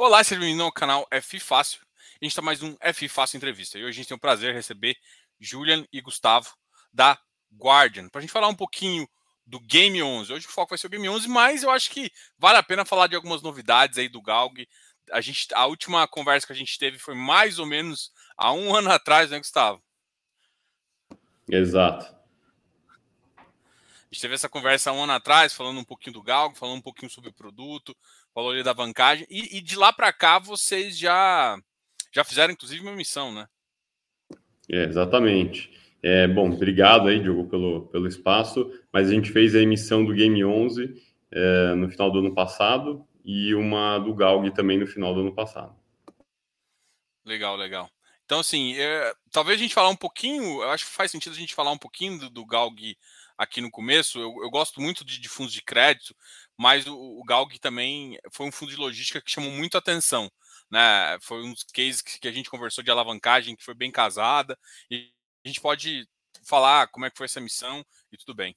Olá, 0.00 0.22
seja 0.22 0.40
bem-vindo 0.40 0.62
ao 0.62 0.70
canal 0.70 1.08
F 1.10 1.40
Fácil. 1.40 1.80
A 1.82 2.24
gente 2.24 2.30
está 2.30 2.40
mais 2.40 2.62
um 2.62 2.76
F 2.80 3.08
Fácil 3.08 3.36
Entrevista. 3.36 3.76
E 3.76 3.82
hoje 3.82 3.88
a 3.88 4.00
gente 4.00 4.06
tem 4.06 4.16
o 4.16 4.20
prazer 4.20 4.50
de 4.52 4.56
receber 4.56 4.96
Julian 5.40 5.84
e 5.92 6.00
Gustavo 6.00 6.54
da 6.92 7.18
Guardian 7.52 8.08
para 8.08 8.20
a 8.20 8.22
gente 8.22 8.30
falar 8.30 8.46
um 8.46 8.54
pouquinho 8.54 9.08
do 9.44 9.58
Game 9.58 10.00
11. 10.00 10.32
Hoje 10.32 10.46
o 10.46 10.50
foco 10.50 10.70
vai 10.70 10.78
ser 10.78 10.86
o 10.86 10.90
Game 10.90 11.08
11, 11.08 11.26
mas 11.26 11.64
eu 11.64 11.70
acho 11.70 11.90
que 11.90 12.12
vale 12.38 12.58
a 12.58 12.62
pena 12.62 12.84
falar 12.84 13.08
de 13.08 13.16
algumas 13.16 13.42
novidades 13.42 13.98
aí 13.98 14.08
do 14.08 14.22
Galg. 14.22 14.68
A, 15.10 15.20
gente, 15.20 15.52
a 15.52 15.66
última 15.66 16.06
conversa 16.06 16.46
que 16.46 16.52
a 16.52 16.56
gente 16.56 16.78
teve 16.78 16.96
foi 16.96 17.16
mais 17.16 17.58
ou 17.58 17.66
menos 17.66 18.12
há 18.36 18.52
um 18.52 18.72
ano 18.78 18.92
atrás, 18.92 19.32
né, 19.32 19.38
Gustavo? 19.38 19.82
Exato. 21.50 22.04
A 23.36 24.14
gente 24.14 24.22
teve 24.22 24.34
essa 24.36 24.48
conversa 24.48 24.90
há 24.90 24.92
um 24.92 25.02
ano 25.02 25.14
atrás, 25.14 25.52
falando 25.52 25.80
um 25.80 25.84
pouquinho 25.84 26.14
do 26.14 26.22
Galg, 26.22 26.56
falando 26.56 26.78
um 26.78 26.82
pouquinho 26.82 27.10
sobre 27.10 27.30
o 27.30 27.34
produto, 27.34 27.96
falou 28.38 28.52
ali 28.52 28.62
da 28.62 28.72
vantagem. 28.72 29.26
E, 29.28 29.58
e 29.58 29.60
de 29.60 29.76
lá 29.76 29.92
para 29.92 30.12
cá 30.12 30.38
vocês 30.38 30.96
já 30.96 31.58
já 32.14 32.22
fizeram 32.22 32.52
inclusive 32.52 32.80
uma 32.80 32.94
missão, 32.94 33.32
né? 33.32 33.48
É, 34.70 34.84
exatamente. 34.84 35.76
É, 36.00 36.28
bom, 36.28 36.48
obrigado 36.48 37.08
aí, 37.08 37.20
Diogo, 37.20 37.48
pelo, 37.48 37.88
pelo 37.88 38.06
espaço. 38.06 38.70
Mas 38.92 39.08
a 39.08 39.12
gente 39.12 39.32
fez 39.32 39.56
a 39.56 39.60
emissão 39.60 40.04
do 40.04 40.14
Game 40.14 40.44
11 40.44 41.02
é, 41.32 41.74
no 41.74 41.90
final 41.90 42.12
do 42.12 42.20
ano 42.20 42.32
passado 42.32 43.04
e 43.24 43.56
uma 43.56 43.98
do 43.98 44.14
Galg 44.14 44.48
também 44.52 44.78
no 44.78 44.86
final 44.86 45.12
do 45.12 45.20
ano 45.20 45.34
passado. 45.34 45.74
Legal, 47.24 47.56
legal. 47.56 47.90
Então, 48.24 48.38
assim, 48.38 48.76
é, 48.76 49.14
talvez 49.32 49.58
a 49.58 49.62
gente 49.62 49.74
falar 49.74 49.88
um 49.88 49.96
pouquinho, 49.96 50.62
eu 50.62 50.70
acho 50.70 50.84
que 50.84 50.92
faz 50.92 51.10
sentido 51.10 51.32
a 51.32 51.38
gente 51.38 51.56
falar 51.56 51.72
um 51.72 51.78
pouquinho 51.78 52.20
do, 52.20 52.30
do 52.30 52.46
Galg 52.46 52.96
aqui 53.38 53.60
no 53.60 53.70
começo. 53.70 54.18
Eu, 54.18 54.34
eu 54.42 54.50
gosto 54.50 54.80
muito 54.80 55.04
de, 55.04 55.20
de, 55.20 55.28
fundos 55.28 55.52
de 55.52 55.62
crédito, 55.62 56.14
mas 56.58 56.86
o, 56.88 56.94
o 56.96 57.24
Galg 57.24 57.56
também 57.60 58.18
foi 58.32 58.46
um 58.46 58.52
fundo 58.52 58.70
de 58.70 58.76
logística 58.76 59.20
que 59.20 59.30
chamou 59.30 59.52
muito 59.52 59.78
atenção. 59.78 60.28
Né? 60.68 61.16
Foi 61.22 61.42
um 61.44 61.52
dos 61.52 61.62
cases 61.62 62.02
que, 62.02 62.18
que 62.18 62.26
a 62.26 62.32
gente 62.32 62.50
conversou 62.50 62.82
de 62.82 62.90
alavancagem 62.90 63.54
que 63.54 63.64
foi 63.64 63.74
bem 63.74 63.92
casada. 63.92 64.58
E 64.90 65.08
a 65.44 65.48
gente 65.48 65.60
pode 65.60 66.06
falar 66.44 66.88
como 66.88 67.06
é 67.06 67.10
que 67.10 67.16
foi 67.16 67.26
essa 67.26 67.40
missão 67.40 67.84
e 68.10 68.16
tudo 68.16 68.34
bem. 68.34 68.56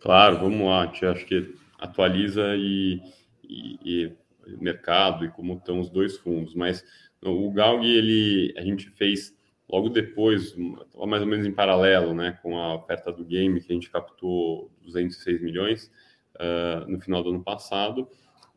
Claro, 0.00 0.40
vamos 0.40 0.66
lá. 0.66 0.90
Acho 1.10 1.24
que 1.24 1.54
atualiza 1.78 2.56
e, 2.56 3.00
e, 3.44 3.78
e 3.84 4.16
mercado 4.60 5.24
e 5.24 5.30
como 5.30 5.54
estão 5.54 5.78
os 5.78 5.88
dois 5.88 6.16
fundos. 6.18 6.54
Mas 6.56 6.84
o 7.22 7.52
Galg, 7.52 7.84
ele, 7.84 8.52
a 8.56 8.62
gente 8.62 8.90
fez 8.90 9.37
Logo 9.68 9.90
depois, 9.90 10.56
mais 10.56 11.22
ou 11.22 11.28
menos 11.28 11.46
em 11.46 11.52
paralelo, 11.52 12.14
né, 12.14 12.38
com 12.42 12.58
a 12.58 12.74
oferta 12.74 13.12
do 13.12 13.24
game, 13.24 13.60
que 13.60 13.70
a 13.70 13.74
gente 13.74 13.90
captou 13.90 14.70
206 14.82 15.42
milhões 15.42 15.92
uh, 16.36 16.90
no 16.90 16.98
final 17.00 17.22
do 17.22 17.30
ano 17.30 17.42
passado, 17.42 18.08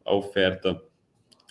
a 0.05 0.13
oferta 0.13 0.81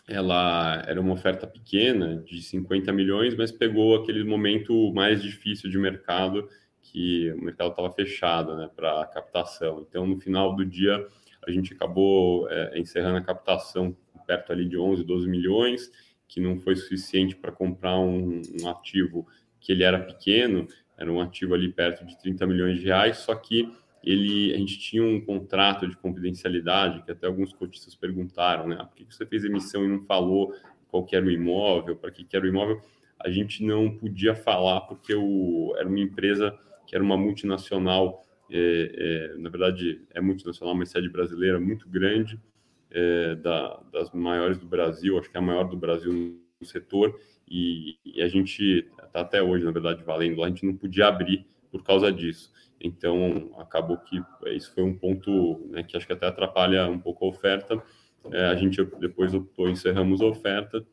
ela 0.09 0.83
era 0.89 1.01
uma 1.01 1.13
oferta 1.13 1.47
pequena, 1.47 2.17
de 2.27 2.43
50 2.43 2.93
milhões, 2.93 3.37
mas 3.37 3.53
pegou 3.53 3.95
aquele 3.95 4.25
momento 4.25 4.93
mais 4.93 5.23
difícil 5.23 5.71
de 5.71 5.79
mercado, 5.79 6.49
que 6.83 7.31
o 7.33 7.45
mercado 7.45 7.71
estava 7.71 7.93
fechado 7.93 8.57
né, 8.57 8.69
para 8.75 9.07
captação. 9.07 9.87
Então, 9.89 10.07
no 10.07 10.19
final 10.19 10.57
do 10.57 10.65
dia, 10.67 11.07
a 11.47 11.51
gente 11.53 11.73
acabou 11.73 12.51
é, 12.51 12.77
encerrando 12.77 13.19
a 13.19 13.23
captação 13.23 13.97
perto 14.27 14.53
ali 14.53 14.69
de 14.69 14.77
11, 14.77 15.05
12 15.05 15.29
milhões, 15.29 15.93
que 16.27 16.41
não 16.41 16.59
foi 16.59 16.75
suficiente 16.75 17.37
para 17.37 17.53
comprar 17.53 17.99
um, 17.99 18.43
um 18.61 18.69
ativo 18.69 19.29
que 19.61 19.73
ele 19.73 19.85
era 19.85 19.99
pequeno, 19.99 20.67
era 20.97 21.13
um 21.13 21.21
ativo 21.21 21.55
ali 21.55 21.71
perto 21.71 22.05
de 22.05 22.19
30 22.19 22.47
milhões 22.47 22.79
de 22.81 22.87
reais, 22.87 23.19
só 23.19 23.35
que 23.35 23.71
ele, 24.03 24.55
a 24.55 24.59
gente 24.59 24.79
tinha 24.79 25.05
um 25.05 25.21
contrato 25.21 25.87
de 25.87 25.97
confidencialidade, 25.97 27.03
que 27.03 27.11
até 27.11 27.27
alguns 27.27 27.53
cotistas 27.53 27.95
perguntaram, 27.95 28.67
né? 28.67 28.77
Ah, 28.79 28.85
por 28.85 28.97
que 28.97 29.05
você 29.05 29.27
fez 29.27 29.45
emissão 29.45 29.85
e 29.85 29.89
não 29.89 30.05
falou 30.05 30.55
qual 30.89 31.07
era 31.13 31.25
o 31.25 31.31
imóvel, 31.31 31.97
para 31.97 32.11
que, 32.11 32.25
que 32.25 32.37
era 32.37 32.45
o 32.45 32.49
imóvel? 32.49 32.81
A 33.19 33.31
gente 33.31 33.65
não 33.65 33.95
podia 33.97 34.35
falar 34.35 34.81
porque 34.83 35.15
o, 35.15 35.75
era 35.77 35.87
uma 35.89 36.01
empresa 36.01 36.59
que 36.87 36.95
era 36.97 37.05
uma 37.05 37.17
multinacional, 37.17 38.27
é, 38.51 39.31
é, 39.35 39.39
na 39.39 39.49
verdade 39.51 40.03
é 40.13 40.21
multinacional, 40.21 40.75
mas 40.75 40.91
sede 40.91 41.09
brasileira 41.09 41.61
muito 41.61 41.89
grande, 41.89 42.41
é, 42.91 43.37
da, 43.37 43.81
das 43.93 44.11
maiores 44.11 44.59
do 44.59 44.67
Brasil, 44.67 45.19
acho 45.19 45.31
que 45.31 45.37
é 45.37 45.41
a 45.41 45.43
maior 45.43 45.65
do 45.65 45.77
Brasil 45.77 46.13
no 46.61 46.67
setor, 46.67 47.17
e, 47.51 47.99
e 48.05 48.23
a 48.23 48.29
gente 48.29 48.87
está 49.05 49.21
até 49.21 49.43
hoje, 49.43 49.65
na 49.65 49.73
verdade, 49.73 50.05
valendo, 50.05 50.45
a 50.45 50.49
gente 50.49 50.65
não 50.65 50.77
podia 50.77 51.09
abrir 51.09 51.47
por 51.71 51.83
causa 51.83 52.13
disso. 52.13 52.53
Então, 52.81 53.53
acabou 53.59 53.99
que 53.99 54.23
isso 54.55 54.73
foi 54.73 54.85
um 54.85 54.97
ponto 54.97 55.67
né, 55.69 55.83
que 55.83 55.97
acho 55.97 56.07
que 56.07 56.13
até 56.13 56.27
atrapalha 56.27 56.89
um 56.89 56.99
pouco 56.99 57.25
a 57.25 57.29
oferta. 57.29 57.83
É, 58.33 58.47
a 58.47 58.55
gente 58.55 58.83
depois 58.99 59.35
optou, 59.35 59.69
encerramos 59.69 60.21
a 60.21 60.27
oferta. 60.27 60.87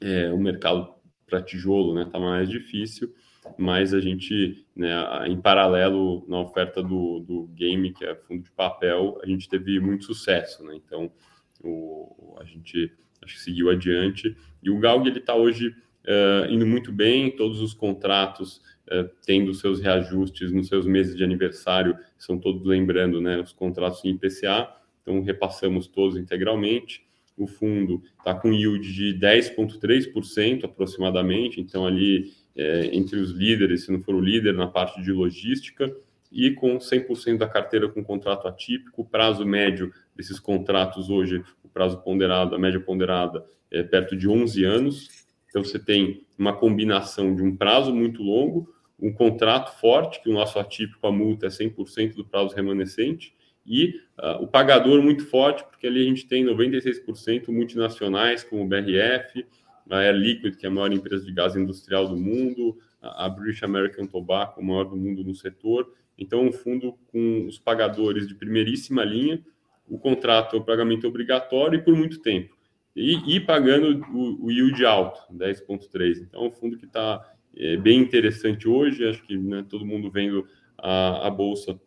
É, 0.00 0.30
o 0.30 0.38
mercado 0.38 0.94
para 1.26 1.42
tijolo 1.42 1.98
está 2.00 2.18
né, 2.18 2.24
mais 2.24 2.48
difícil, 2.48 3.12
mas 3.56 3.92
a 3.92 4.00
gente, 4.00 4.64
né, 4.76 4.94
em 5.26 5.40
paralelo 5.40 6.24
na 6.28 6.38
oferta 6.40 6.82
do, 6.82 7.20
do 7.20 7.46
game, 7.48 7.92
que 7.92 8.04
é 8.04 8.14
fundo 8.14 8.42
de 8.42 8.50
papel, 8.52 9.18
a 9.22 9.26
gente 9.26 9.48
teve 9.48 9.80
muito 9.80 10.04
sucesso. 10.04 10.62
Né? 10.64 10.76
Então, 10.76 11.10
o, 11.62 12.36
a 12.38 12.44
gente 12.44 12.92
acho 13.22 13.34
que 13.34 13.40
seguiu 13.40 13.70
adiante. 13.70 14.36
E 14.62 14.70
o 14.70 14.78
Galg 14.78 15.06
ele 15.06 15.18
está 15.18 15.34
hoje 15.34 15.68
uh, 15.68 16.50
indo 16.50 16.66
muito 16.66 16.92
bem, 16.92 17.30
todos 17.30 17.60
os 17.60 17.74
contratos 17.74 18.62
uh, 18.88 19.08
tendo 19.24 19.54
seus 19.54 19.80
reajustes 19.80 20.52
nos 20.52 20.68
seus 20.68 20.86
meses 20.86 21.16
de 21.16 21.24
aniversário, 21.24 21.96
são 22.16 22.38
todos 22.38 22.64
lembrando, 22.64 23.20
né, 23.20 23.40
os 23.40 23.52
contratos 23.52 24.04
em 24.04 24.10
IPCA, 24.10 24.68
então 25.02 25.22
repassamos 25.22 25.86
todos 25.86 26.16
integralmente. 26.16 27.06
O 27.36 27.46
fundo 27.46 28.02
está 28.18 28.34
com 28.34 28.52
yield 28.52 28.92
de 28.92 29.16
10,3% 29.16 30.64
aproximadamente, 30.64 31.60
então 31.60 31.86
ali 31.86 32.32
é, 32.56 32.90
entre 32.92 33.20
os 33.20 33.30
líderes, 33.30 33.84
se 33.84 33.92
não 33.92 34.02
for 34.02 34.16
o 34.16 34.20
líder 34.20 34.54
na 34.54 34.66
parte 34.66 35.00
de 35.00 35.12
logística, 35.12 35.94
e 36.30 36.50
com 36.50 36.76
100% 36.78 37.38
da 37.38 37.48
carteira 37.48 37.88
com 37.88 38.04
contrato 38.04 38.46
atípico, 38.48 39.04
prazo 39.04 39.46
médio 39.46 39.92
desses 40.18 40.40
contratos 40.40 41.08
hoje, 41.08 41.44
o 41.62 41.68
prazo 41.68 41.98
ponderado, 42.02 42.54
a 42.54 42.58
média 42.58 42.80
ponderada 42.80 43.46
é 43.70 43.84
perto 43.84 44.16
de 44.16 44.28
11 44.28 44.64
anos. 44.64 45.08
Então 45.48 45.62
você 45.62 45.78
tem 45.78 46.26
uma 46.36 46.52
combinação 46.52 47.34
de 47.34 47.42
um 47.42 47.56
prazo 47.56 47.94
muito 47.94 48.22
longo, 48.22 48.74
um 49.00 49.12
contrato 49.12 49.78
forte, 49.78 50.20
que 50.20 50.28
o 50.28 50.32
nosso 50.32 50.58
atípico, 50.58 51.06
a 51.06 51.12
multa 51.12 51.46
é 51.46 51.48
100% 51.48 52.16
do 52.16 52.24
prazo 52.24 52.54
remanescente, 52.54 53.32
e 53.64 54.00
uh, 54.18 54.42
o 54.42 54.48
pagador 54.48 55.00
muito 55.02 55.24
forte, 55.26 55.62
porque 55.64 55.86
ali 55.86 56.00
a 56.00 56.08
gente 56.08 56.26
tem 56.26 56.44
96% 56.44 57.48
multinacionais, 57.48 58.42
como 58.42 58.64
o 58.64 58.66
BRF, 58.66 59.46
a 59.88 59.98
Air 59.98 60.16
Liquid, 60.16 60.56
que 60.56 60.66
é 60.66 60.68
a 60.68 60.72
maior 60.72 60.92
empresa 60.92 61.24
de 61.24 61.32
gás 61.32 61.54
industrial 61.54 62.08
do 62.08 62.16
mundo, 62.16 62.76
a 63.00 63.28
British 63.28 63.62
American 63.62 64.06
Tobacco, 64.06 64.60
o 64.60 64.64
maior 64.64 64.84
do 64.84 64.96
mundo 64.96 65.22
no 65.22 65.34
setor, 65.34 65.88
então, 66.18 66.44
um 66.44 66.52
fundo 66.52 66.98
com 67.12 67.46
os 67.46 67.58
pagadores 67.58 68.26
de 68.26 68.34
primeiríssima 68.34 69.04
linha, 69.04 69.40
o 69.88 69.98
contrato 69.98 70.56
é 70.56 70.58
o 70.58 70.64
pagamento 70.64 71.06
obrigatório 71.06 71.78
e 71.78 71.82
por 71.82 71.96
muito 71.96 72.20
tempo. 72.20 72.56
E, 72.94 73.36
e 73.36 73.40
pagando 73.40 74.04
o, 74.12 74.46
o, 74.46 74.50
yield 74.50 74.84
alto, 74.84 75.20
10,3. 75.32 76.22
Então, 76.22 76.44
é 76.44 76.48
um 76.48 76.50
fundo 76.50 76.76
que 76.76 76.86
está 76.86 77.24
é, 77.56 77.76
bem 77.76 78.00
interessante 78.00 78.68
hoje. 78.68 79.08
Acho 79.08 79.22
que 79.22 79.36
né, 79.36 79.64
todo 79.68 79.86
mundo 79.86 80.10
vendo 80.10 80.46
a, 80.76 81.26
a 81.26 81.30
Bolsa 81.30 81.80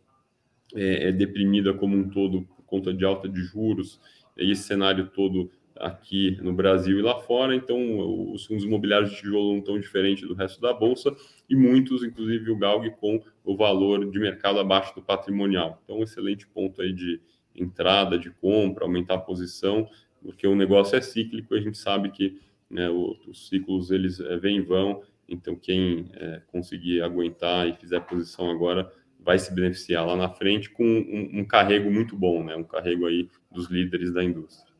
é, 0.74 1.08
é, 1.08 1.12
deprimida 1.12 1.74
como 1.74 1.96
um 1.96 2.08
todo 2.08 2.42
por 2.42 2.64
conta 2.64 2.94
de 2.94 3.04
alta 3.04 3.28
de 3.28 3.42
juros 3.42 4.00
e 4.38 4.50
esse 4.50 4.62
cenário 4.62 5.08
todo 5.08 5.50
aqui 5.76 6.38
no 6.40 6.52
Brasil 6.52 6.98
e 6.98 7.02
lá 7.02 7.18
fora, 7.20 7.54
então 7.54 8.32
os 8.32 8.46
fundos 8.46 8.64
imobiliários 8.64 9.10
de 9.10 9.16
tijolo 9.16 9.52
não 9.52 9.58
estão 9.58 9.78
diferentes 9.78 10.26
do 10.26 10.34
resto 10.34 10.60
da 10.60 10.72
bolsa 10.72 11.14
e 11.48 11.56
muitos, 11.56 12.02
inclusive 12.02 12.50
o 12.50 12.56
Galg, 12.56 12.90
com 13.00 13.22
o 13.44 13.56
valor 13.56 14.10
de 14.10 14.18
mercado 14.18 14.60
abaixo 14.60 14.94
do 14.94 15.02
patrimonial. 15.02 15.80
Então, 15.84 15.98
um 15.98 16.02
excelente 16.02 16.46
ponto 16.46 16.80
aí 16.80 16.92
de 16.92 17.20
entrada, 17.54 18.18
de 18.18 18.30
compra, 18.30 18.84
aumentar 18.84 19.14
a 19.14 19.18
posição, 19.18 19.88
porque 20.22 20.46
o 20.46 20.54
negócio 20.54 20.96
é 20.96 21.00
cíclico, 21.00 21.54
a 21.54 21.60
gente 21.60 21.78
sabe 21.78 22.10
que 22.10 22.40
né, 22.70 22.88
os 22.88 23.48
ciclos 23.48 23.90
eles 23.90 24.20
é, 24.20 24.36
vêm 24.38 24.58
e 24.58 24.62
vão, 24.62 25.02
então 25.28 25.54
quem 25.54 26.10
é, 26.14 26.42
conseguir 26.46 27.02
aguentar 27.02 27.68
e 27.68 27.74
fizer 27.74 28.00
posição 28.00 28.50
agora 28.50 28.90
vai 29.18 29.38
se 29.38 29.52
beneficiar 29.52 30.06
lá 30.06 30.16
na 30.16 30.28
frente 30.28 30.70
com 30.70 30.84
um, 30.84 31.40
um 31.40 31.44
carrego 31.44 31.90
muito 31.90 32.16
bom, 32.16 32.42
né, 32.42 32.56
um 32.56 32.64
carrego 32.64 33.06
aí 33.06 33.28
dos 33.50 33.68
líderes 33.68 34.12
da 34.12 34.24
indústria. 34.24 34.72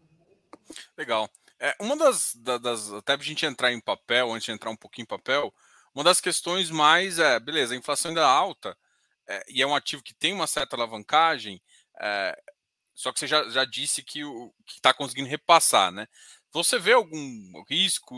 Legal. 0.96 1.28
É, 1.60 1.76
uma 1.80 1.96
das, 1.96 2.34
das, 2.34 2.92
Até 2.92 3.14
a 3.14 3.18
gente 3.18 3.46
entrar 3.46 3.72
em 3.72 3.80
papel, 3.80 4.32
antes 4.32 4.46
de 4.46 4.52
entrar 4.52 4.70
um 4.70 4.76
pouquinho 4.76 5.04
em 5.04 5.06
papel, 5.06 5.54
uma 5.94 6.02
das 6.02 6.20
questões 6.20 6.70
mais 6.70 7.18
é, 7.18 7.38
beleza, 7.38 7.74
a 7.74 7.76
inflação 7.76 8.08
ainda 8.08 8.22
é 8.22 8.24
alta, 8.24 8.76
é, 9.28 9.44
e 9.48 9.62
é 9.62 9.66
um 9.66 9.74
ativo 9.74 10.02
que 10.02 10.14
tem 10.14 10.32
uma 10.32 10.46
certa 10.46 10.74
alavancagem, 10.74 11.62
é, 12.00 12.42
só 13.02 13.12
que 13.12 13.18
você 13.18 13.26
já, 13.26 13.48
já 13.50 13.64
disse 13.64 14.00
que 14.00 14.20
está 14.68 14.94
conseguindo 14.94 15.28
repassar, 15.28 15.90
né? 15.90 16.06
Você 16.52 16.78
vê 16.78 16.92
algum 16.92 17.64
risco 17.68 18.14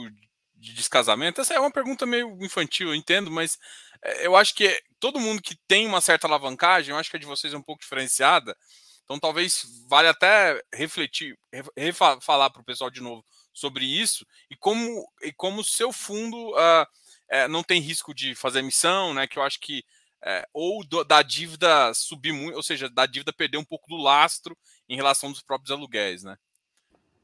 de 0.55 0.75
descasamento? 0.75 1.41
Essa 1.41 1.55
é 1.55 1.59
uma 1.59 1.71
pergunta 1.71 2.05
meio 2.05 2.37
infantil, 2.45 2.89
eu 2.89 2.95
entendo, 2.95 3.31
mas 3.31 3.59
é, 4.03 4.27
eu 4.27 4.37
acho 4.37 4.55
que 4.55 4.79
todo 5.01 5.19
mundo 5.19 5.41
que 5.41 5.57
tem 5.67 5.87
uma 5.87 6.03
certa 6.03 6.27
alavancagem, 6.27 6.91
eu 6.93 6.99
acho 6.99 7.11
que 7.11 7.17
a 7.17 7.21
de 7.21 7.25
vocês 7.25 7.55
é 7.55 7.57
um 7.57 7.63
pouco 7.63 7.81
diferenciada, 7.81 8.55
Então 9.05 9.19
talvez 9.19 9.65
vale 9.89 10.09
até 10.09 10.63
refletir, 10.75 11.35
falar 12.21 12.51
para 12.51 12.61
o 12.61 12.65
pessoal 12.65 12.91
de 12.91 13.01
novo 13.01 13.25
sobre 13.55 13.87
isso 13.87 14.27
e 14.51 14.57
como 14.57 15.07
e 15.23 15.33
como 15.33 15.63
o 15.63 15.65
seu 15.65 15.93
fundo 15.93 16.37
uh, 16.53 16.87
é, 17.31 17.49
não 17.49 17.63
tem 17.63 17.81
risco 17.81 18.13
de 18.15 18.35
fazer 18.35 18.59
emissão, 18.59 19.15
né? 19.15 19.27
Que 19.27 19.39
eu 19.39 19.43
acho 19.43 19.59
que 19.61 19.83
é, 20.25 20.47
ou 20.53 20.83
do, 20.85 21.05
da 21.05 21.23
dívida 21.23 21.93
subir 21.93 22.33
muito, 22.33 22.57
ou 22.57 22.63
seja, 22.63 22.89
da 22.89 23.05
dívida 23.05 23.33
perder 23.33 23.59
um 23.59 23.65
pouco 23.65 23.89
do 23.89 23.97
lastro 23.97 24.57
em 24.89 24.97
relação 24.97 25.31
dos 25.31 25.43
próprios 25.43 25.71
aluguéis, 25.71 26.25
né? 26.25 26.37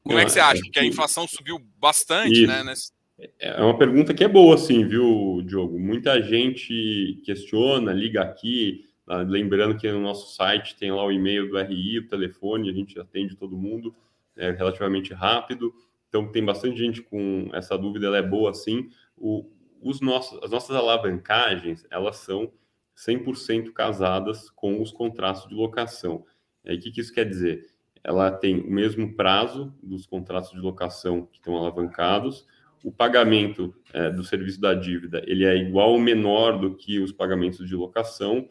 Como 0.03 0.19
é 0.19 0.25
que 0.25 0.31
você 0.31 0.39
acha? 0.39 0.61
Porque 0.61 0.79
a 0.79 0.85
inflação 0.85 1.27
subiu 1.27 1.59
bastante, 1.77 2.45
né, 2.45 2.55
Isso. 2.55 2.63
né? 2.63 2.63
Nesse... 2.63 2.91
É 3.39 3.61
uma 3.61 3.77
pergunta 3.77 4.13
que 4.13 4.23
é 4.23 4.27
boa, 4.27 4.57
sim, 4.57 4.85
viu, 4.87 5.41
Diogo? 5.45 5.79
Muita 5.79 6.21
gente 6.21 7.21
questiona, 7.23 7.93
liga 7.93 8.21
aqui, 8.21 8.85
ah, 9.07 9.17
lembrando 9.21 9.77
que 9.77 9.91
no 9.91 10.01
nosso 10.01 10.35
site 10.35 10.75
tem 10.75 10.91
lá 10.91 11.03
o 11.03 11.11
e-mail 11.11 11.49
do 11.49 11.59
RI, 11.59 11.99
o 11.99 12.07
telefone, 12.07 12.69
a 12.69 12.73
gente 12.73 12.99
atende 12.99 13.35
todo 13.35 13.57
mundo, 13.57 13.95
é 14.35 14.51
relativamente 14.51 15.13
rápido. 15.13 15.73
Então 16.09 16.31
tem 16.31 16.43
bastante 16.43 16.77
gente 16.77 17.01
com 17.01 17.49
essa 17.53 17.77
dúvida, 17.77 18.07
ela 18.07 18.17
é 18.17 18.21
boa, 18.21 18.53
sim. 18.53 18.89
O, 19.15 19.51
os 19.81 20.01
nossos, 20.01 20.41
as 20.43 20.49
nossas 20.49 20.75
alavancagens, 20.75 21.85
elas 21.91 22.17
são 22.17 22.51
100% 22.97 23.71
casadas 23.73 24.49
com 24.49 24.81
os 24.81 24.91
contratos 24.91 25.47
de 25.47 25.55
locação. 25.55 26.25
E 26.63 26.71
aí, 26.71 26.77
o 26.77 26.79
que, 26.79 26.91
que 26.91 27.01
isso 27.01 27.13
quer 27.13 27.27
dizer? 27.27 27.67
Ela 28.03 28.31
tem 28.31 28.59
o 28.59 28.71
mesmo 28.71 29.15
prazo 29.15 29.73
dos 29.81 30.05
contratos 30.05 30.51
de 30.51 30.59
locação 30.59 31.25
que 31.25 31.37
estão 31.37 31.55
alavancados, 31.55 32.45
o 32.83 32.91
pagamento 32.91 33.73
é, 33.93 34.09
do 34.09 34.23
serviço 34.23 34.59
da 34.59 34.73
dívida 34.73 35.23
ele 35.27 35.45
é 35.45 35.55
igual 35.55 35.91
ou 35.91 35.99
menor 35.99 36.57
do 36.57 36.75
que 36.75 36.99
os 36.99 37.11
pagamentos 37.11 37.67
de 37.67 37.75
locação 37.75 38.49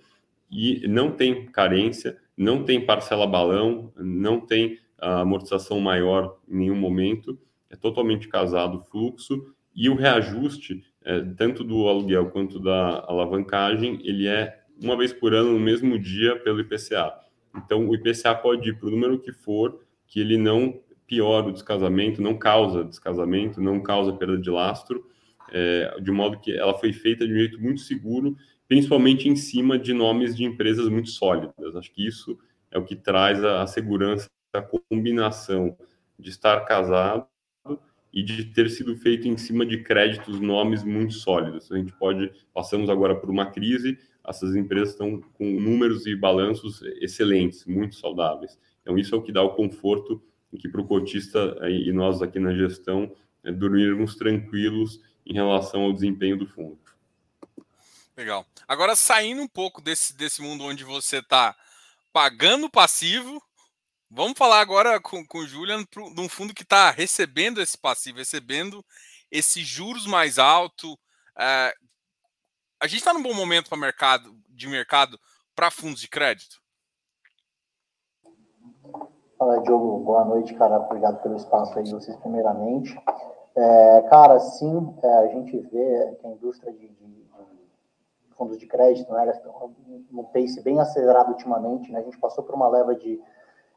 e 0.50 0.86
não 0.88 1.12
tem 1.12 1.46
carência, 1.46 2.19
não 2.36 2.64
tem 2.64 2.84
parcela 2.84 3.26
balão, 3.26 3.93
não 3.96 4.40
tem 4.40 4.78
amortização 4.98 5.81
maior 5.81 6.38
em 6.48 6.58
nenhum 6.58 6.76
momento, 6.76 7.38
é 7.69 7.76
totalmente 7.76 8.28
casado 8.28 8.78
o 8.78 8.82
fluxo 8.82 9.54
e 9.75 9.88
o 9.88 9.94
reajuste 9.94 10.82
é, 11.05 11.20
tanto 11.37 11.64
do 11.64 11.88
aluguel 11.88 12.31
quanto 12.31 12.58
da 12.58 13.05
alavancagem, 13.06 14.00
ele 14.05 14.26
é 14.26 14.61
uma 14.82 14.97
vez 14.97 15.12
por 15.12 15.35
ano, 15.35 15.52
no 15.52 15.61
mesmo 15.61 15.99
dia, 15.99 16.37
pelo 16.37 16.61
IPCA. 16.61 17.12
Então, 17.56 17.88
o 17.88 17.94
IPCA 17.94 18.35
pode 18.35 18.70
ir 18.70 18.79
para 18.79 18.88
o 18.88 18.91
número 18.91 19.19
que 19.19 19.32
for, 19.32 19.81
que 20.06 20.20
ele 20.20 20.37
não 20.37 20.81
piora 21.06 21.49
o 21.49 21.52
descasamento, 21.52 22.23
não 22.23 22.38
causa 22.38 22.85
descasamento, 22.85 23.61
não 23.61 23.82
causa 23.82 24.12
perda 24.12 24.38
de 24.38 24.50
lastro, 24.50 25.05
é, 25.52 25.97
de 26.00 26.11
modo 26.11 26.38
que 26.38 26.56
ela 26.56 26.79
foi 26.79 26.93
feita 26.93 27.26
de 27.26 27.32
um 27.32 27.37
jeito 27.37 27.61
muito 27.61 27.81
seguro, 27.81 28.37
principalmente 28.69 29.29
em 29.29 29.35
cima 29.35 29.79
de 29.79 29.93
nomes 29.93 30.37
de 30.37 30.44
empresas 30.44 30.88
muito 30.88 31.11
sólidas. 31.11 31.75
Acho 31.75 31.91
que 31.93 32.06
isso 32.06 32.38
é 32.70 32.79
o 32.79 32.85
que 32.85 32.94
traz 32.94 33.43
a, 33.43 33.62
a 33.62 33.67
segurança, 33.67 34.29
a 34.55 34.62
combinação 34.62 35.76
de 36.19 36.31
estar 36.31 36.61
casado 36.61 37.26
e 38.12 38.22
de 38.22 38.44
ter 38.46 38.68
sido 38.70 38.96
feito 38.96 39.28
em 39.28 39.36
cima 39.36 39.64
de 39.64 39.82
créditos, 39.82 40.40
nomes 40.40 40.82
muito 40.82 41.14
sólidos. 41.14 41.70
A 41.70 41.76
gente 41.76 41.92
pode, 41.92 42.32
passamos 42.52 42.90
agora 42.90 43.14
por 43.14 43.30
uma 43.30 43.46
crise, 43.46 43.98
essas 44.26 44.54
empresas 44.54 44.90
estão 44.90 45.20
com 45.34 45.44
números 45.44 46.06
e 46.06 46.14
balanços 46.14 46.82
excelentes, 47.00 47.64
muito 47.64 47.96
saudáveis. 47.96 48.58
Então, 48.82 48.98
isso 48.98 49.14
é 49.14 49.18
o 49.18 49.22
que 49.22 49.32
dá 49.32 49.42
o 49.42 49.54
conforto 49.54 50.22
que 50.58 50.68
para 50.68 50.80
o 50.80 50.86
cotista 50.86 51.56
e 51.68 51.92
nós 51.92 52.20
aqui 52.20 52.40
na 52.40 52.52
gestão 52.54 53.14
é, 53.44 53.52
dormirmos 53.52 54.16
tranquilos 54.16 55.00
em 55.24 55.32
relação 55.32 55.82
ao 55.82 55.92
desempenho 55.92 56.36
do 56.36 56.46
fundo. 56.46 56.78
Legal. 58.16 58.44
Agora, 58.66 58.96
saindo 58.96 59.42
um 59.42 59.48
pouco 59.48 59.80
desse, 59.80 60.16
desse 60.16 60.42
mundo 60.42 60.64
onde 60.64 60.84
você 60.84 61.18
está 61.18 61.56
pagando 62.12 62.68
passivo 62.68 63.40
Vamos 64.12 64.36
falar 64.36 64.60
agora 64.60 65.00
com, 65.00 65.24
com 65.24 65.38
o 65.38 65.46
Julian 65.46 65.84
de 65.84 66.20
um 66.20 66.28
fundo 66.28 66.52
que 66.52 66.64
está 66.64 66.90
recebendo 66.90 67.60
esse 67.62 67.78
passivo, 67.78 68.18
recebendo 68.18 68.84
esses 69.30 69.64
juros 69.64 70.04
mais 70.04 70.36
alto. 70.36 70.98
É, 71.38 71.72
a 72.82 72.88
gente 72.88 72.98
está 72.98 73.14
num 73.14 73.22
bom 73.22 73.32
momento 73.32 73.68
para 73.68 73.78
mercado 73.78 74.36
de 74.48 74.66
mercado 74.66 75.16
para 75.54 75.70
fundos 75.70 76.00
de 76.00 76.08
crédito? 76.08 76.60
Fala, 79.38 79.62
Diogo. 79.62 80.00
Boa 80.00 80.24
noite, 80.24 80.54
cara. 80.54 80.80
Obrigado 80.80 81.22
pelo 81.22 81.36
espaço 81.36 81.78
aí, 81.78 81.88
vocês, 81.88 82.16
primeiramente. 82.16 82.92
É, 83.54 84.02
cara, 84.10 84.40
sim, 84.40 84.92
é, 85.04 85.14
a 85.18 85.26
gente 85.28 85.56
vê 85.56 86.16
que 86.20 86.26
a 86.26 86.30
indústria 86.30 86.72
de, 86.72 86.88
de, 86.88 87.06
de 87.06 88.34
fundos 88.36 88.58
de 88.58 88.66
crédito, 88.66 89.12
né, 89.12 89.40
num 90.10 90.24
pace 90.24 90.60
bem 90.62 90.80
acelerado 90.80 91.30
ultimamente, 91.30 91.92
né, 91.92 92.00
a 92.00 92.02
gente 92.02 92.18
passou 92.18 92.42
por 92.42 92.56
uma 92.56 92.68
leva 92.68 92.94
de 92.96 93.20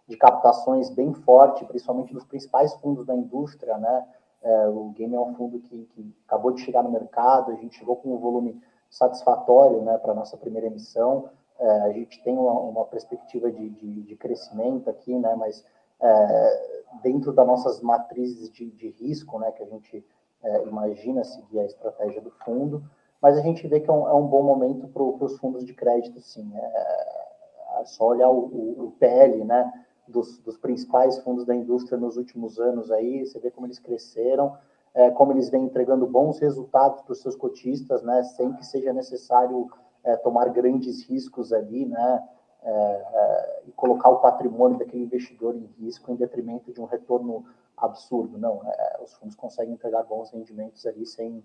de 0.08 0.18
captações 0.18 0.90
bem 0.90 1.14
forte, 1.14 1.66
principalmente 1.66 2.14
dos 2.14 2.26
principais 2.26 2.74
fundos 2.76 3.06
da 3.06 3.16
indústria, 3.16 3.78
né? 3.78 4.06
É, 4.44 4.68
o 4.68 4.90
Game 4.90 5.16
é 5.16 5.20
um 5.20 5.34
fundo 5.36 5.60
que, 5.60 5.86
que, 5.86 6.14
acabou 6.28 6.52
de 6.52 6.62
chegar 6.62 6.84
no 6.84 6.92
mercado, 6.92 7.52
a 7.52 7.56
gente 7.56 7.78
chegou 7.78 7.96
com 7.96 8.14
um 8.14 8.18
volume 8.18 8.62
satisfatório, 8.90 9.82
né, 9.82 9.98
para 9.98 10.12
a 10.12 10.16
nossa 10.16 10.36
primeira 10.36 10.68
emissão. 10.68 11.30
É, 11.58 11.82
a 11.82 11.92
gente 11.94 12.22
tem 12.24 12.38
uma, 12.38 12.52
uma 12.52 12.86
perspectiva 12.86 13.50
de, 13.50 13.70
de, 13.70 14.02
de, 14.04 14.16
crescimento 14.18 14.90
aqui, 14.90 15.18
né, 15.18 15.34
mas 15.36 15.66
é, 16.02 16.84
dentro 17.02 17.32
das 17.32 17.48
nossas 17.48 17.82
matrizes 17.82 18.52
de, 18.52 18.70
de, 18.72 18.90
risco, 18.90 19.40
né, 19.40 19.50
que 19.54 19.64
a 19.64 19.66
gente 19.66 20.06
é, 20.44 20.64
imagina 20.64 21.24
seguir 21.24 21.60
a 21.60 21.66
estratégia 21.66 22.22
do 22.22 22.32
fundo, 22.44 22.84
mas 23.22 23.38
a 23.38 23.42
gente 23.42 23.66
vê 23.66 23.80
que 23.80 23.90
é 23.90 23.94
um, 23.94 24.08
é 24.10 24.14
um 24.14 24.28
bom 24.28 24.44
momento 24.44 24.90
para 24.90 25.02
os 25.02 25.38
fundos 25.38 25.66
de 25.66 25.74
crédito, 25.74 26.20
sim. 26.20 26.52
É, 26.54 27.80
é 27.80 27.86
só 27.86 28.08
olhar 28.08 28.30
o, 28.30 28.40
o, 28.40 28.86
o 28.88 28.92
PL, 29.00 29.46
né, 29.46 29.83
dos, 30.08 30.38
dos, 30.40 30.58
principais 30.58 31.18
fundos 31.20 31.46
da 31.46 31.56
indústria 31.56 31.98
nos 31.98 32.18
últimos 32.18 32.60
anos 32.60 32.92
aí, 32.92 33.26
você 33.26 33.40
vê 33.40 33.50
como 33.50 33.68
eles 33.68 33.80
cresceram, 33.80 34.58
é, 34.94 35.10
como 35.12 35.32
eles 35.32 35.50
vêm 35.50 35.64
entregando 35.64 36.06
bons 36.06 36.40
resultados 36.40 37.02
para 37.02 37.14
os 37.14 37.22
seus 37.22 37.36
cotistas, 37.36 38.04
né, 38.04 38.24
sem 38.24 38.54
que 38.54 38.66
seja 38.66 38.94
necessário 38.94 39.70
é, 40.04 40.16
tomar 40.18 40.50
grandes 40.50 41.04
riscos 41.04 41.52
ali, 41.54 41.86
né, 41.86 42.24
é, 42.64 42.72
é 42.72 43.64
e 43.68 43.72
colocar 43.72 44.10
o 44.10 44.20
patrimônio 44.20 44.78
daquele 44.78 45.04
investidor 45.04 45.56
em 45.56 45.66
risco 45.80 46.12
em 46.12 46.16
detrimento 46.16 46.72
de 46.74 46.82
um 46.82 46.86
retorno 46.86 47.46
absurdo. 47.78 48.38
Não, 48.38 48.62
é, 48.66 49.00
os 49.02 49.14
fundos 49.14 49.36
conseguem 49.36 49.74
entregar 49.74 50.04
bons 50.04 50.32
rendimentos 50.32 50.86
ali 50.86 51.06
sem, 51.06 51.44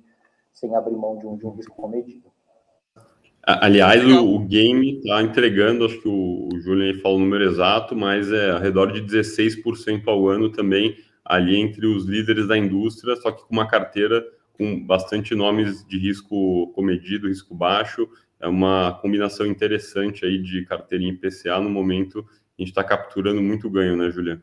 sem 0.53 0.75
abrir 0.75 0.97
mão 0.97 1.17
de 1.17 1.27
um, 1.27 1.37
de 1.37 1.47
um 1.47 1.51
risco 1.51 1.77
comedido. 1.77 2.31
Aliás, 3.51 4.05
o, 4.05 4.35
o, 4.35 4.39
game 4.41 4.99
está 4.99 5.23
entregando, 5.23 5.87
acho 5.87 5.99
que 6.03 6.09
o, 6.09 6.51
o 6.53 6.61
Julian 6.61 6.99
falou 6.99 7.17
o 7.17 7.21
número 7.21 7.45
exato, 7.45 7.97
mas 7.97 8.31
é 8.31 8.51
ao 8.51 8.61
redor 8.61 8.93
de 8.93 9.01
16% 9.01 10.03
ao 10.07 10.29
ano 10.29 10.51
também, 10.51 10.99
ali 11.25 11.57
entre 11.57 11.87
os 11.87 12.05
líderes 12.05 12.47
da 12.47 12.59
indústria, 12.59 13.17
só 13.17 13.31
que 13.31 13.43
com 13.47 13.55
uma 13.55 13.67
carteira 13.67 14.23
com 14.53 14.85
bastante 14.85 15.35
nomes 15.35 15.83
de 15.87 15.97
risco 15.97 16.71
comedido, 16.75 17.29
risco 17.29 17.55
baixo. 17.55 18.07
É 18.39 18.47
uma 18.47 18.99
combinação 19.01 19.47
interessante 19.47 20.27
aí 20.27 20.37
de 20.43 20.67
carteirinha 20.67 21.13
IPCA 21.13 21.59
no 21.59 21.71
momento. 21.71 22.27
A 22.59 22.63
gente 22.63 22.69
está 22.69 22.85
capturando 22.85 23.41
muito 23.41 23.71
ganho, 23.71 23.97
né, 23.97 24.11
Julian? 24.11 24.43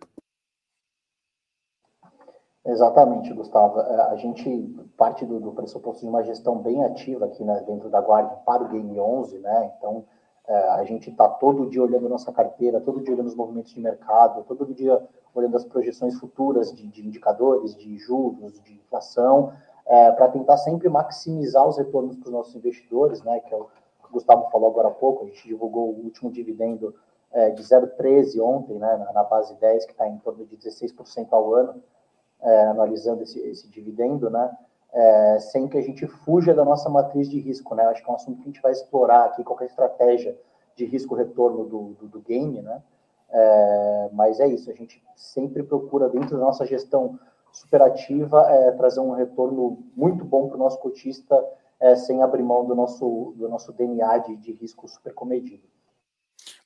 Exatamente, 2.66 3.32
Gustavo. 3.32 3.80
É, 3.80 4.02
a 4.10 4.16
gente 4.16 4.50
parte 4.98 5.24
do, 5.24 5.40
do 5.40 5.52
pressuposto 5.52 6.02
de 6.02 6.10
uma 6.10 6.24
gestão 6.24 6.58
bem 6.58 6.84
ativa 6.84 7.26
aqui 7.26 7.44
né, 7.44 7.64
dentro 7.68 7.90
da 7.90 8.02
Guarda 8.02 8.36
para 8.38 8.64
o 8.64 8.68
Game 8.68 9.00
11, 9.00 9.38
né? 9.38 9.72
Então, 9.78 10.04
é, 10.48 10.58
a 10.70 10.84
gente 10.84 11.12
está 11.12 11.28
todo 11.28 11.70
dia 11.70 11.84
olhando 11.84 12.10
nossa 12.10 12.32
carteira, 12.32 12.82
todo 12.82 13.02
dia 13.02 13.14
olhando 13.14 13.28
os 13.28 13.36
movimentos 13.36 13.72
de 13.72 13.80
mercado, 13.80 14.44
todo 14.48 14.74
dia 14.74 15.00
olhando 15.36 15.56
as 15.56 15.64
projeções 15.64 16.18
futuras 16.20 16.74
de, 16.74 16.88
de 16.88 17.06
indicadores, 17.06 17.76
de 17.76 17.98
juros, 18.00 18.60
de 18.62 18.74
inflação, 18.74 19.54
é, 19.86 20.12
para 20.12 20.30
tentar 20.30 20.58
sempre 20.58 20.90
maximizar 20.90 21.68
os 21.68 21.78
retornos 21.78 22.16
para 22.16 22.28
os 22.28 22.34
nossos 22.34 22.56
investidores, 22.56 23.22
né? 23.22 23.42
Que 23.42 23.54
é 23.54 23.58
o 23.58 23.66
que 23.66 24.10
o 24.10 24.14
Gustavo 24.14 24.50
falou 24.50 24.70
agora 24.72 24.88
há 24.88 24.92
pouco. 24.92 25.24
A 25.24 25.28
gente 25.28 25.48
divulgou 25.48 25.92
o 25.92 26.04
último 26.04 26.32
dividendo 26.32 26.96
é, 27.32 27.52
de 27.52 27.62
0,13 27.62 28.42
ontem, 28.42 28.80
né? 28.80 28.98
Na, 28.98 29.14
na 29.14 29.24
base 29.24 29.54
10, 29.54 29.86
que 29.86 29.92
está 29.92 30.08
em 30.08 30.18
torno 30.18 30.44
de 30.48 30.58
16% 30.58 31.28
ao 31.30 31.54
ano 31.54 31.84
é, 32.42 32.66
analisando 32.68 33.24
esse, 33.24 33.40
esse, 33.40 33.68
dividendo, 33.68 34.30
né? 34.30 34.52
É, 34.94 35.40
sem 35.40 35.68
que 35.68 35.78
a 35.78 35.82
gente 35.82 36.08
fuja 36.08 36.54
da 36.54 36.64
nossa 36.64 36.90
matriz 36.90 37.30
de 37.30 37.40
risco, 37.40 37.76
né? 37.76 37.84
Acho 37.86 38.04
que 38.04 38.10
é 38.10 38.14
um 38.14 38.16
assunto 38.16 38.38
que 38.38 38.44
a 38.44 38.52
gente 38.52 38.62
vai 38.62 38.72
explorar 38.72 39.26
aqui, 39.26 39.44
qual 39.44 39.60
é 39.62 39.66
estratégia 39.66 40.38
de 40.76 40.86
risco-retorno 40.86 41.66
do, 41.66 41.94
do, 41.94 42.08
do, 42.08 42.22
game, 42.22 42.62
né? 42.62 42.82
É, 43.30 44.10
mas 44.14 44.40
é 44.40 44.48
isso, 44.48 44.70
a 44.70 44.74
gente 44.74 45.04
sempre 45.16 45.64
procura, 45.64 46.08
dentro 46.08 46.38
da 46.38 46.46
nossa 46.46 46.66
gestão 46.66 47.20
superativa, 47.52 48.42
é, 48.50 48.72
trazer 48.72 49.00
um 49.00 49.12
retorno 49.12 49.84
muito 49.96 50.24
bom 50.24 50.48
para 50.48 50.56
o 50.56 50.60
nosso 50.60 50.78
cotista, 50.80 51.44
é, 51.80 51.96
sem 51.96 52.22
abrir 52.22 52.44
mão 52.44 52.66
do 52.66 52.76
nosso, 52.76 53.34
do 53.38 53.50
nosso 53.50 53.72
DNA 53.74 54.20
de, 54.20 54.36
de 54.38 54.52
risco 54.54 54.88
super 54.88 55.14
comedido. 55.14 55.64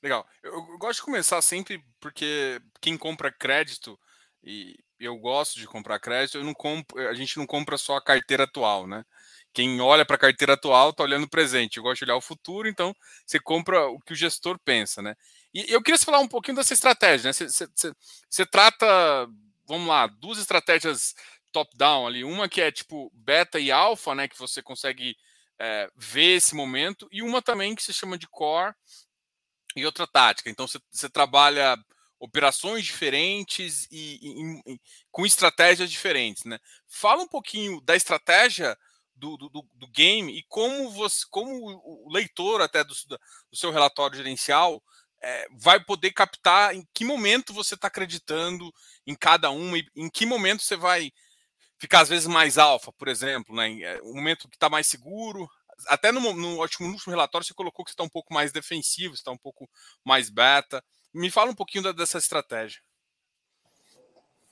Legal. 0.02 0.24
Eu 0.42 0.78
gosto 0.78 1.00
de 1.00 1.04
começar 1.04 1.40
sempre 1.42 1.82
porque 2.00 2.60
quem 2.80 2.96
compra 2.96 3.30
crédito 3.30 3.98
e 4.42 4.78
eu 5.00 5.16
gosto 5.16 5.58
de 5.58 5.66
comprar 5.66 5.98
crédito, 5.98 6.38
eu 6.38 6.44
não 6.44 6.54
compro, 6.54 7.08
a 7.08 7.14
gente 7.14 7.38
não 7.38 7.46
compra 7.46 7.78
só 7.78 7.96
a 7.96 8.02
carteira 8.02 8.44
atual, 8.44 8.86
né? 8.86 9.04
Quem 9.52 9.80
olha 9.80 10.04
para 10.04 10.14
a 10.16 10.18
carteira 10.18 10.52
atual 10.52 10.90
está 10.90 11.02
olhando 11.02 11.24
o 11.24 11.28
presente. 11.28 11.78
Eu 11.78 11.82
gosto 11.82 11.98
de 11.98 12.04
olhar 12.04 12.16
o 12.16 12.20
futuro, 12.20 12.68
então 12.68 12.94
você 13.26 13.40
compra 13.40 13.88
o 13.88 13.98
que 13.98 14.12
o 14.12 14.16
gestor 14.16 14.58
pensa, 14.64 15.02
né? 15.02 15.16
E 15.52 15.72
eu 15.72 15.82
queria 15.82 15.98
falar 15.98 16.20
um 16.20 16.28
pouquinho 16.28 16.56
dessa 16.56 16.72
estratégia, 16.72 17.30
né? 17.30 17.48
Você 18.28 18.46
trata, 18.46 18.86
vamos 19.66 19.88
lá, 19.88 20.06
duas 20.06 20.38
estratégias 20.38 21.14
top-down 21.50 22.06
ali. 22.06 22.22
Uma 22.22 22.48
que 22.48 22.60
é 22.60 22.70
tipo 22.70 23.10
beta 23.12 23.58
e 23.58 23.72
alfa, 23.72 24.14
né? 24.14 24.28
Que 24.28 24.38
você 24.38 24.62
consegue 24.62 25.16
é, 25.58 25.90
ver 25.96 26.36
esse 26.36 26.54
momento, 26.54 27.08
e 27.10 27.22
uma 27.22 27.42
também 27.42 27.74
que 27.74 27.82
se 27.82 27.92
chama 27.92 28.16
de 28.16 28.28
core 28.28 28.72
e 29.74 29.84
outra 29.84 30.06
tática. 30.06 30.48
Então 30.48 30.66
você 30.66 31.08
trabalha 31.08 31.76
operações 32.20 32.84
diferentes 32.84 33.88
e, 33.90 34.20
e, 34.22 34.74
e, 34.74 34.80
com 35.10 35.24
estratégias 35.24 35.90
diferentes, 35.90 36.44
né? 36.44 36.58
Fala 36.86 37.22
um 37.22 37.28
pouquinho 37.28 37.80
da 37.80 37.96
estratégia 37.96 38.76
do, 39.16 39.36
do, 39.36 39.48
do, 39.48 39.88
game 39.88 40.38
e 40.38 40.42
como 40.48 40.90
você, 40.90 41.24
como 41.30 41.50
o 41.50 42.12
leitor 42.12 42.60
até 42.60 42.84
do, 42.84 42.94
do 43.50 43.56
seu 43.56 43.70
relatório 43.70 44.16
gerencial 44.16 44.82
é, 45.22 45.46
vai 45.52 45.82
poder 45.82 46.12
captar 46.12 46.74
em 46.74 46.86
que 46.94 47.04
momento 47.04 47.52
você 47.52 47.74
está 47.74 47.88
acreditando 47.88 48.72
em 49.06 49.14
cada 49.14 49.50
uma 49.50 49.78
e 49.78 49.86
em 49.96 50.08
que 50.08 50.24
momento 50.24 50.62
você 50.62 50.76
vai 50.76 51.10
ficar 51.78 52.00
às 52.00 52.08
vezes 52.08 52.26
mais 52.26 52.58
alfa, 52.58 52.92
por 52.92 53.08
exemplo, 53.08 53.56
né? 53.56 53.98
O 54.02 54.14
momento 54.14 54.48
que 54.48 54.56
está 54.56 54.68
mais 54.68 54.86
seguro. 54.86 55.48
Até 55.88 56.12
no, 56.12 56.20
no, 56.34 56.60
último, 56.60 56.86
no 56.86 56.92
último 56.92 57.10
relatório 57.10 57.46
você 57.46 57.54
colocou 57.54 57.84
que 57.84 57.90
está 57.90 58.02
um 58.02 58.08
pouco 58.08 58.34
mais 58.34 58.52
defensivo, 58.52 59.14
está 59.14 59.30
um 59.30 59.38
pouco 59.38 59.68
mais 60.04 60.28
beta. 60.28 60.84
Me 61.12 61.30
fala 61.30 61.50
um 61.50 61.54
pouquinho 61.54 61.84
da, 61.84 61.92
dessa 61.92 62.18
estratégia. 62.18 62.80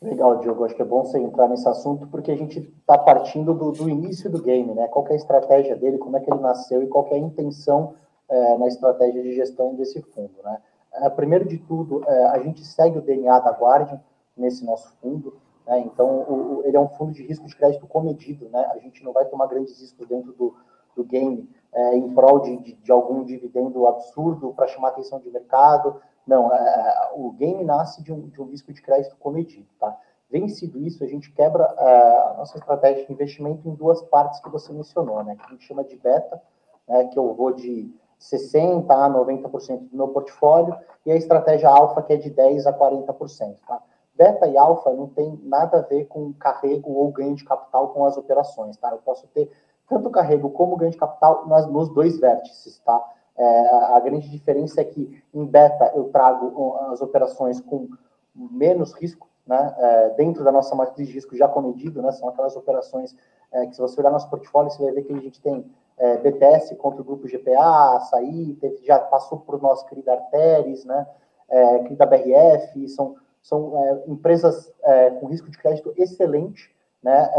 Legal, 0.01 0.39
Diogo. 0.39 0.65
Acho 0.65 0.77
que 0.77 0.83
é 0.83 0.85
bom 0.85 1.05
você 1.05 1.19
entrar 1.19 1.49
nesse 1.49 1.69
assunto 1.69 2.07
porque 2.07 2.31
a 2.31 2.37
gente 2.37 2.61
está 2.61 2.97
partindo 2.97 3.53
do, 3.53 3.73
do, 3.73 3.89
início 3.89 4.31
do 4.31 4.41
game, 4.41 4.73
né? 4.75 4.87
Qual 4.89 5.07
é 5.09 5.13
a 5.13 5.17
estratégia 5.17 5.77
dele, 5.77 5.99
como 5.99 6.17
é 6.17 6.21
que 6.21 6.31
ele 6.31 6.41
nasceu 6.41 6.83
e 6.83 6.87
qual 6.87 7.07
é 7.11 7.15
a 7.15 7.19
intenção 7.19 7.95
é, 8.29 8.59
na 8.59 8.69
estratégia 8.69 9.23
de 9.23 9.35
gestão 9.35 9.75
desse 9.75 10.01
fundo, 10.03 10.35
né? 10.45 10.61
É, 10.93 11.11
primeiro 11.11 11.45
de 11.45 11.59
tudo, 11.59 12.05
é, 12.09 12.27
a 12.27 12.39
gente 12.39 12.65
segue 12.65 12.99
o 12.99 13.03
DNA 13.03 13.41
da 13.41 13.51
Guardian 13.51 14.01
nesse 14.37 14.65
nosso 14.65 14.93
fundo, 15.01 15.37
né? 15.67 15.81
Então, 15.81 16.07
o, 16.07 16.59
o, 16.59 16.63
ele 16.65 16.77
é 16.77 16.81
um 16.81 16.89
fundo 16.89 17.13
de 17.13 17.25
risco 17.25 17.47
de 17.47 17.57
crédito 17.57 17.87
comedido, 17.87 18.49
né? 18.51 18.71
A 18.73 18.79
gente 18.79 19.03
não 19.03 19.13
vai 19.13 19.25
tomar 19.25 19.47
grandes 19.47 19.81
riscos 19.81 20.07
dentro 20.07 20.33
do, 20.33 20.55
do 20.97 21.05
game 21.05 21.49
em 21.93 22.15
prol 22.15 22.41
de, 22.41 22.57
de, 22.57 22.73
de 22.73 22.91
algum 22.91 23.23
dividendo 23.23 23.87
absurdo 23.87 24.55
para 24.55 24.67
chamar 24.67 24.89
atenção 24.89 25.21
de 25.21 25.31
mercado, 25.31 26.01
não, 26.29 26.55
é, 26.55 26.59
é, 26.59 27.11
o 27.15 27.33
game 27.33 27.65
nasce 27.65 28.03
de 28.03 28.13
um, 28.13 28.29
de 28.29 28.41
um 28.41 28.45
risco 28.45 28.71
de 28.71 28.83
crédito 28.83 29.17
cometido, 29.17 29.67
tá? 29.81 29.99
Vencido 30.31 30.79
isso, 30.79 31.03
a 31.03 31.07
gente 31.07 31.33
quebra 31.33 31.65
é, 31.79 32.33
a 32.33 32.35
nossa 32.37 32.59
estratégia 32.59 33.07
de 33.07 33.13
investimento 33.13 33.67
em 33.67 33.75
duas 33.75 34.03
partes 34.03 34.39
que 34.41 34.51
você 34.51 34.71
mencionou, 34.71 35.25
né? 35.25 35.35
Que 35.37 35.47
a 35.47 35.49
gente 35.49 35.65
chama 35.65 35.83
de 35.83 35.97
beta, 35.97 36.41
né, 36.87 37.07
que 37.07 37.19
eu 37.19 37.33
vou 37.35 37.53
de 37.53 37.91
60% 38.21 38.85
a 38.91 39.09
90% 39.09 39.89
do 39.89 39.97
meu 39.97 40.09
portfólio, 40.09 40.77
e 41.07 41.11
a 41.11 41.17
estratégia 41.17 41.71
alfa, 41.71 42.03
que 42.03 42.13
é 42.13 42.17
de 42.17 42.31
10% 42.31 42.67
a 42.67 42.73
40%, 42.75 43.57
tá? 43.67 43.83
Beta 44.15 44.47
e 44.47 44.59
alfa 44.59 44.93
não 44.93 45.07
tem 45.07 45.41
nada 45.45 45.79
a 45.79 45.83
ver 45.83 46.05
com 46.07 46.35
carrego 46.35 46.93
ou 46.93 47.11
ganho 47.11 47.35
de 47.35 47.45
capital 47.45 47.89
com 47.89 48.05
as 48.05 48.19
operações, 48.19 48.77
tá? 48.77 48.91
Eu 48.91 48.99
posso 48.99 49.27
ter 49.29 49.51
tanto 49.89 50.11
carrego 50.11 50.51
como 50.51 50.77
ganho 50.77 50.91
de 50.91 50.99
capital 50.99 51.47
nas, 51.47 51.67
nos 51.67 51.89
dois 51.89 52.19
vértices, 52.19 52.79
tá? 52.81 53.03
É, 53.39 53.95
a 53.95 54.01
grande 54.01 54.29
diferença 54.29 54.81
é 54.81 54.85
que 54.85 55.23
em 55.33 55.47
beta 55.47 55.93
eu 55.95 56.11
trago 56.11 56.77
as 56.91 57.01
operações 57.01 57.61
com 57.61 57.89
menos 58.35 58.93
risco, 58.95 59.29
né, 59.47 59.75
é, 59.79 60.11
dentro 60.11 60.43
da 60.43 60.51
nossa 60.51 60.75
matriz 60.75 61.07
de 61.07 61.15
risco 61.15 61.37
já 61.37 61.49
comedido, 61.49 62.03
né, 62.03 62.11
são 62.13 62.29
aquelas 62.29 62.57
operações 62.57 63.17
é, 63.53 63.67
que 63.67 63.75
se 63.75 63.81
você 63.81 64.01
olhar 64.01 64.11
nosso 64.11 64.29
portfólio, 64.29 64.71
você 64.71 64.83
vai 64.83 64.93
ver 64.93 65.05
que 65.05 65.13
a 65.13 65.21
gente 65.21 65.41
tem 65.41 65.65
é, 65.97 66.17
BTS 66.19 66.75
contra 66.77 67.01
o 67.01 67.05
grupo 67.05 67.29
GPA, 67.29 67.97
Açaí, 67.97 68.55
teve, 68.61 68.85
já 68.85 68.99
passou 68.99 69.39
por 69.39 69.61
nosso 69.63 69.87
querido 69.87 70.11
Arteris, 70.11 70.85
né, 70.85 71.07
é, 71.49 71.79
querida 71.79 72.07
BRF, 72.07 72.89
são, 72.89 73.17
são 73.41 73.83
é, 73.85 74.03
empresas 74.09 74.73
é, 74.83 75.11
com 75.11 75.27
risco 75.27 75.49
de 75.49 75.57
crédito 75.57 75.95
excelente, 75.97 76.75
né, 77.01 77.31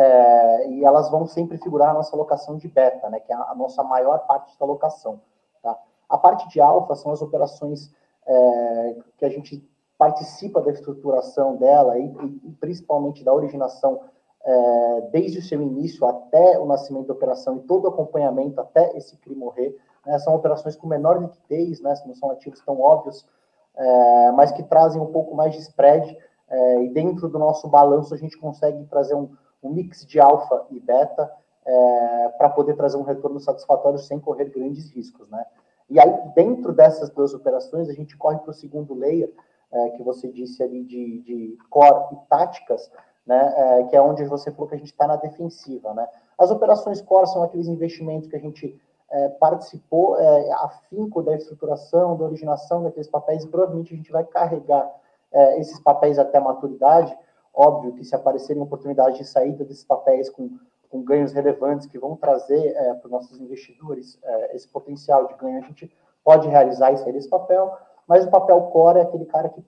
e 0.70 0.86
elas 0.86 1.12
vão 1.12 1.26
sempre 1.28 1.58
figurar 1.58 1.90
na 1.90 1.96
nossa 1.96 2.16
alocação 2.16 2.56
de 2.56 2.70
beta, 2.70 3.10
né, 3.10 3.20
que 3.20 3.32
é 3.32 3.36
a, 3.36 3.52
a 3.52 3.56
nossa 3.56 3.84
maior 3.84 4.20
parte 4.20 4.58
da 4.58 4.66
alocação. 4.66 5.20
Tá? 5.62 5.78
A 6.10 6.18
parte 6.18 6.50
de 6.50 6.60
alfa 6.60 6.96
são 6.96 7.12
as 7.12 7.22
operações 7.22 7.92
é, 8.26 8.98
que 9.18 9.26
a 9.26 9.30
gente 9.30 9.64
participa 9.98 10.62
da 10.62 10.72
estruturação 10.72 11.58
dela 11.58 11.98
e, 12.00 12.06
e 12.44 12.52
principalmente 12.60 13.24
da 13.24 13.34
originação 13.34 14.02
é, 14.44 15.02
desde 15.12 15.40
o 15.40 15.42
seu 15.42 15.62
início 15.62 16.06
até 16.06 16.58
o 16.58 16.66
nascimento 16.66 17.08
da 17.08 17.14
operação 17.14 17.58
e 17.58 17.60
todo 17.62 17.86
o 17.86 17.90
acompanhamento 17.90 18.60
até 18.60 18.96
esse 18.98 19.18
CRI 19.18 19.36
morrer. 19.36 19.78
Né, 20.06 20.18
são 20.20 20.34
operações 20.34 20.76
com 20.76 20.88
menor 20.88 21.22
liquidez, 21.22 21.82
né, 21.82 21.94
não 22.06 22.16
são 22.16 22.32
ativos 22.32 22.62
tão 22.62 22.80
óbvios, 22.80 23.28
é, 23.76 24.32
mas 24.32 24.52
que 24.52 24.64
trazem 24.64 25.02
um 25.02 25.12
pouco 25.12 25.36
mais 25.36 25.54
de 25.54 25.60
spread. 25.60 26.18
É, 26.52 26.84
e 26.84 26.90
dentro 26.90 27.30
do 27.30 27.38
nosso 27.38 27.68
balanço 27.68 28.14
a 28.14 28.18
gente 28.18 28.38
consegue 28.38 28.84
trazer 28.86 29.14
um, 29.14 29.30
um 29.62 29.70
mix 29.70 30.06
de 30.06 30.20
alfa 30.20 30.66
e 30.72 30.80
beta 30.80 31.32
é, 31.66 32.30
para 32.38 32.50
poder 32.50 32.76
trazer 32.76 32.98
um 32.98 33.04
retorno 33.04 33.40
satisfatório 33.40 34.00
sem 34.00 34.20
correr 34.20 34.46
grandes 34.46 34.90
riscos, 34.90 35.30
né? 35.30 35.46
E 35.90 36.00
aí, 36.00 36.14
dentro 36.36 36.72
dessas 36.72 37.10
duas 37.10 37.34
operações, 37.34 37.90
a 37.90 37.94
gente 37.94 38.16
corre 38.16 38.38
para 38.40 38.52
o 38.52 38.54
segundo 38.54 38.94
layer, 38.94 39.32
é, 39.72 39.90
que 39.92 40.04
você 40.04 40.28
disse 40.28 40.62
ali 40.64 40.84
de, 40.84 41.20
de 41.22 41.58
core 41.70 42.14
e 42.14 42.16
táticas, 42.30 42.92
né, 43.26 43.54
é, 43.56 43.84
que 43.84 43.96
é 43.96 44.02
onde 44.02 44.24
você 44.26 44.52
falou 44.52 44.68
que 44.68 44.76
a 44.76 44.78
gente 44.78 44.92
está 44.92 45.08
na 45.08 45.16
defensiva. 45.16 45.94
Né? 45.94 46.08
As 46.38 46.52
operações 46.52 47.02
core 47.02 47.28
são 47.28 47.44
aqueles 47.44 47.68
investimentos 47.68 48.28
que 48.28 48.36
a 48.36 48.40
gente 48.40 48.80
é, 49.12 49.30
participou, 49.30 50.20
é, 50.20 50.52
afinco 50.64 51.22
da 51.22 51.36
estruturação, 51.36 52.16
da 52.18 52.26
originação 52.26 52.84
daqueles 52.84 53.08
papéis, 53.08 53.44
e 53.44 53.48
provavelmente 53.48 53.94
a 53.94 53.98
gente 53.98 54.12
vai 54.12 54.24
carregar 54.24 54.90
é, 55.32 55.60
esses 55.60 55.80
papéis 55.80 56.20
até 56.20 56.38
a 56.38 56.42
maturidade. 56.42 57.16
Óbvio 57.54 57.94
que 57.94 58.06
se 58.06 58.16
aparecerem 58.16 58.62
oportunidades 58.62 59.18
de 59.18 59.26
saída 59.26 59.64
desses 59.66 59.84
papéis 59.84 60.30
com 60.30 60.52
com 60.90 61.04
ganhos 61.04 61.32
relevantes 61.32 61.88
que 61.88 62.00
vão 62.00 62.16
trazer 62.16 62.74
é, 62.76 62.94
para 62.96 63.06
os 63.06 63.12
nossos 63.12 63.40
investidores 63.40 64.20
é, 64.24 64.56
esse 64.56 64.68
potencial 64.68 65.28
de 65.28 65.36
ganho, 65.36 65.60
a 65.60 65.68
gente 65.68 65.92
pode 66.24 66.48
realizar 66.48 66.92
e 66.92 67.12
desse 67.12 67.30
papel, 67.30 67.78
mas 68.08 68.26
o 68.26 68.30
papel 68.30 68.62
core 68.64 69.00
é 69.00 69.02
aquele 69.04 69.26
cara 69.26 69.50
que 69.50 69.62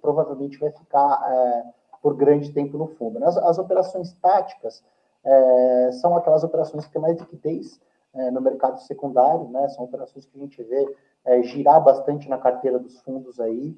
provavelmente 0.00 0.58
vai 0.58 0.70
ficar 0.70 1.22
é, 1.28 1.64
por 2.00 2.16
grande 2.16 2.52
tempo 2.52 2.78
no 2.78 2.86
fundo. 2.86 3.18
Né? 3.18 3.26
As, 3.26 3.36
as 3.36 3.58
operações 3.58 4.12
táticas 4.14 4.82
é, 5.24 5.90
são 5.92 6.16
aquelas 6.16 6.44
operações 6.44 6.86
que 6.86 6.92
têm 6.92 7.02
mais 7.02 7.18
liquidez 7.18 7.80
é, 8.14 8.30
no 8.30 8.40
mercado 8.40 8.80
secundário, 8.80 9.48
né? 9.48 9.68
são 9.70 9.84
operações 9.84 10.24
que 10.24 10.38
a 10.38 10.40
gente 10.40 10.62
vê 10.62 10.96
é, 11.24 11.42
girar 11.42 11.82
bastante 11.82 12.28
na 12.28 12.38
carteira 12.38 12.78
dos 12.78 13.00
fundos 13.00 13.40
aí, 13.40 13.76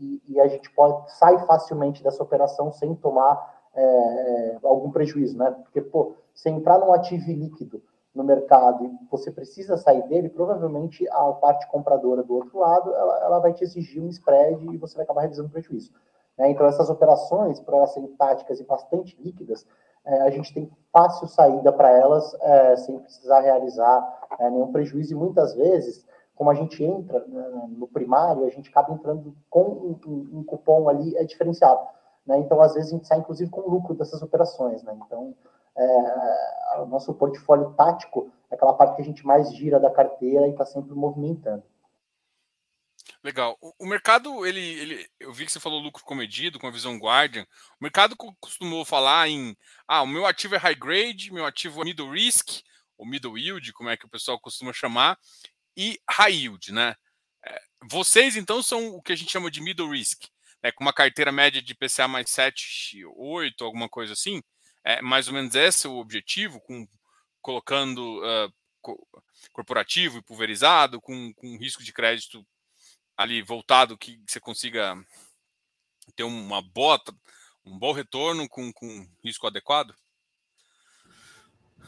e, 0.00 0.22
e, 0.28 0.40
a 0.40 0.48
gente 0.48 0.70
pode 0.70 1.12
sair 1.12 1.38
facilmente 1.46 2.02
dessa 2.02 2.22
operação 2.22 2.72
sem 2.72 2.94
tomar 2.94 3.55
é, 3.76 3.82
é, 3.82 4.58
algum 4.62 4.90
prejuízo, 4.90 5.36
né? 5.36 5.50
Porque, 5.62 5.80
pô, 5.80 6.14
se 6.34 6.48
entrar 6.48 6.78
num 6.78 6.92
ativo 6.92 7.30
líquido 7.30 7.82
no 8.14 8.24
mercado 8.24 8.84
e 8.84 8.90
você 9.10 9.30
precisa 9.30 9.76
sair 9.76 10.02
dele, 10.08 10.30
provavelmente 10.30 11.06
a 11.10 11.32
parte 11.32 11.66
compradora 11.68 12.22
do 12.22 12.34
outro 12.34 12.58
lado, 12.58 12.94
ela, 12.94 13.24
ela 13.24 13.38
vai 13.38 13.52
te 13.52 13.62
exigir 13.62 14.02
um 14.02 14.08
spread 14.08 14.66
e 14.72 14.78
você 14.78 14.96
vai 14.96 15.04
acabar 15.04 15.20
revisando 15.20 15.48
o 15.48 15.52
prejuízo. 15.52 15.92
Né? 16.38 16.50
Então, 16.50 16.66
essas 16.66 16.88
operações, 16.88 17.60
para 17.60 17.76
elas 17.76 17.92
serem 17.92 18.08
táticas 18.16 18.58
e 18.58 18.64
bastante 18.64 19.20
líquidas, 19.22 19.66
é, 20.04 20.22
a 20.22 20.30
gente 20.30 20.54
tem 20.54 20.70
fácil 20.92 21.26
saída 21.26 21.72
para 21.72 21.90
elas 21.90 22.34
é, 22.40 22.76
sem 22.76 22.98
precisar 22.98 23.40
realizar 23.40 24.28
é, 24.38 24.48
nenhum 24.48 24.72
prejuízo. 24.72 25.12
E 25.12 25.16
muitas 25.16 25.54
vezes, 25.54 26.06
como 26.34 26.50
a 26.50 26.54
gente 26.54 26.82
entra 26.82 27.24
né, 27.26 27.68
no 27.76 27.88
primário, 27.88 28.44
a 28.44 28.50
gente 28.50 28.70
acaba 28.70 28.94
entrando 28.94 29.34
com 29.50 29.62
um, 29.62 30.00
um, 30.06 30.38
um 30.38 30.44
cupom 30.44 30.88
ali 30.88 31.16
é 31.16 31.24
diferenciado. 31.24 31.80
Né? 32.26 32.38
Então, 32.38 32.60
às 32.60 32.74
vezes, 32.74 32.92
a 32.92 32.96
gente 32.96 33.06
sai, 33.06 33.18
inclusive, 33.18 33.50
com 33.50 33.60
lucro 33.60 33.94
dessas 33.94 34.20
operações. 34.20 34.82
Né? 34.82 34.98
Então, 35.06 35.34
é, 35.76 36.80
o 36.80 36.86
nosso 36.86 37.14
portfólio 37.14 37.72
tático 37.74 38.32
é 38.50 38.54
aquela 38.54 38.74
parte 38.74 38.96
que 38.96 39.02
a 39.02 39.04
gente 39.04 39.24
mais 39.24 39.54
gira 39.54 39.78
da 39.78 39.90
carteira 39.90 40.46
e 40.46 40.50
está 40.50 40.66
sempre 40.66 40.94
movimentando. 40.94 41.62
Legal. 43.22 43.56
O, 43.60 43.86
mercado, 43.86 44.46
ele, 44.46 44.60
ele, 44.60 45.10
eu 45.18 45.32
vi 45.32 45.44
que 45.44 45.52
você 45.52 45.60
falou 45.60 45.80
lucro 45.80 46.04
comedido 46.04 46.58
com 46.58 46.66
a 46.66 46.70
visão 46.70 46.96
Guardian. 46.96 47.42
O 47.80 47.82
mercado 47.82 48.16
costumou 48.40 48.84
falar 48.84 49.28
em, 49.28 49.56
ah, 49.86 50.02
o 50.02 50.06
meu 50.06 50.26
ativo 50.26 50.54
é 50.54 50.58
high 50.58 50.74
grade, 50.74 51.32
meu 51.32 51.44
ativo 51.44 51.82
é 51.82 51.84
middle 51.84 52.10
risk, 52.10 52.62
ou 52.96 53.06
middle 53.06 53.36
yield, 53.36 53.72
como 53.72 53.90
é 53.90 53.96
que 53.96 54.06
o 54.06 54.08
pessoal 54.08 54.38
costuma 54.38 54.72
chamar, 54.72 55.18
e 55.76 55.98
high 56.08 56.32
yield, 56.32 56.72
né? 56.72 56.94
É, 57.44 57.60
vocês, 57.90 58.36
então, 58.36 58.62
são 58.62 58.94
o 58.94 59.02
que 59.02 59.12
a 59.12 59.16
gente 59.16 59.30
chama 59.30 59.50
de 59.50 59.60
middle 59.60 59.90
risk 59.90 60.28
é, 60.66 60.72
com 60.72 60.82
uma 60.82 60.92
carteira 60.92 61.30
média 61.30 61.62
de 61.62 61.76
PCA 61.76 62.08
mais 62.08 62.28
7, 62.28 63.04
8, 63.14 63.64
alguma 63.64 63.88
coisa 63.88 64.14
assim, 64.14 64.42
é 64.82 65.00
mais 65.00 65.28
ou 65.28 65.34
menos 65.34 65.54
esse 65.54 65.86
o 65.86 65.98
objetivo, 65.98 66.60
com, 66.60 66.88
colocando 67.40 68.20
uh, 68.20 68.52
co 68.82 69.06
corporativo 69.52 70.18
e 70.18 70.22
pulverizado, 70.22 71.00
com, 71.00 71.32
com 71.34 71.56
risco 71.56 71.84
de 71.84 71.92
crédito 71.92 72.44
ali 73.16 73.42
voltado 73.42 73.96
que 73.96 74.20
você 74.26 74.40
consiga 74.40 74.96
ter 76.16 76.24
uma 76.24 76.60
boa, 76.60 77.00
um 77.64 77.78
bom 77.78 77.92
retorno 77.92 78.48
com, 78.48 78.72
com 78.72 79.08
risco 79.22 79.46
adequado? 79.46 79.94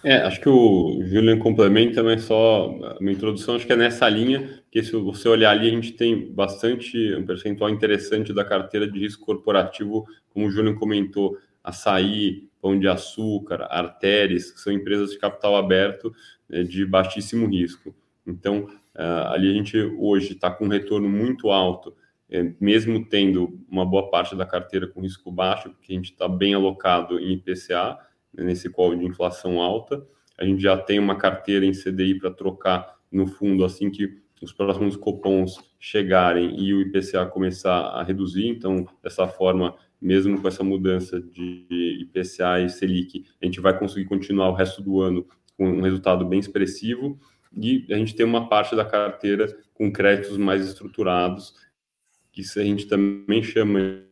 É, 0.05 0.19
acho 0.19 0.41
que 0.41 0.49
o 0.49 1.03
Julian 1.05 1.39
complementa, 1.39 2.03
mas 2.03 2.23
só 2.23 2.69
uma 3.01 3.11
introdução, 3.11 3.57
acho 3.57 3.67
que 3.67 3.73
é 3.73 3.77
nessa 3.77 4.09
linha, 4.09 4.63
que 4.71 4.83
se 4.83 4.93
você 4.93 5.29
olhar 5.29 5.51
ali, 5.51 5.69
a 5.69 5.71
gente 5.71 5.93
tem 5.93 6.33
bastante, 6.33 7.15
um 7.15 7.27
percentual 7.27 7.69
interessante 7.69 8.33
da 8.33 8.45
carteira 8.45 8.89
de 8.89 8.99
risco 8.99 9.27
corporativo, 9.27 10.07
como 10.31 10.47
o 10.47 10.51
Julian 10.51 10.75
comentou, 10.75 11.37
açaí, 11.65 12.49
pão 12.61 12.79
de 12.79 12.89
açúcar, 12.89 13.67
artérias, 13.71 14.51
que 14.51 14.61
são 14.61 14.73
empresas 14.73 15.11
de 15.11 15.19
capital 15.19 15.57
aberto 15.57 16.15
né, 16.49 16.63
de 16.63 16.85
baixíssimo 16.87 17.47
risco. 17.47 17.95
Então, 18.27 18.69
uh, 18.95 19.29
ali 19.33 19.51
a 19.51 19.55
gente 19.55 19.77
hoje 19.99 20.33
está 20.33 20.51
com 20.51 20.67
um 20.67 20.69
retorno 20.69 21.09
muito 21.09 21.51
alto, 21.51 21.95
é, 22.31 22.53
mesmo 22.61 23.07
tendo 23.07 23.59
uma 23.71 23.87
boa 23.87 24.11
parte 24.11 24.37
da 24.37 24.45
carteira 24.45 24.87
com 24.87 25.01
risco 25.01 25.33
baixo, 25.33 25.71
porque 25.71 25.93
a 25.93 25.97
gente 25.97 26.13
está 26.13 26.29
bem 26.29 26.53
alocado 26.53 27.19
em 27.19 27.33
IPCA, 27.33 27.99
nesse 28.39 28.71
call 28.71 28.95
de 28.95 29.05
inflação 29.05 29.61
alta. 29.61 30.07
A 30.39 30.45
gente 30.45 30.63
já 30.63 30.77
tem 30.77 30.99
uma 30.99 31.17
carteira 31.17 31.65
em 31.65 31.73
CDI 31.73 32.19
para 32.19 32.31
trocar 32.31 32.97
no 33.11 33.27
fundo 33.27 33.65
assim 33.65 33.91
que 33.91 34.23
os 34.41 34.53
próximos 34.53 34.97
cupons 34.97 35.59
chegarem 35.79 36.61
e 36.61 36.73
o 36.73 36.81
IPCA 36.81 37.27
começar 37.27 37.77
a 37.77 38.03
reduzir. 38.03 38.47
Então, 38.49 38.87
dessa 39.03 39.27
forma, 39.27 39.75
mesmo 40.01 40.41
com 40.41 40.47
essa 40.47 40.63
mudança 40.63 41.21
de 41.21 41.99
IPCA 42.03 42.61
e 42.61 42.69
Selic, 42.69 43.25
a 43.43 43.45
gente 43.45 43.61
vai 43.61 43.77
conseguir 43.77 44.07
continuar 44.07 44.51
o 44.51 44.55
resto 44.55 44.83
do 44.83 45.01
ano 45.01 45.27
com 45.57 45.69
um 45.69 45.83
resultado 45.83 46.25
bem 46.25 46.39
expressivo. 46.39 47.19
E 47.57 47.87
a 47.91 47.97
gente 47.97 48.15
tem 48.15 48.25
uma 48.25 48.49
parte 48.49 48.77
da 48.77 48.85
carteira 48.85 49.47
com 49.75 49.93
créditos 49.93 50.37
mais 50.37 50.65
estruturados, 50.67 51.55
que 52.33 52.43
a 52.43 52.65
gente 52.65 52.87
também 52.87 53.43
chama 53.43 54.05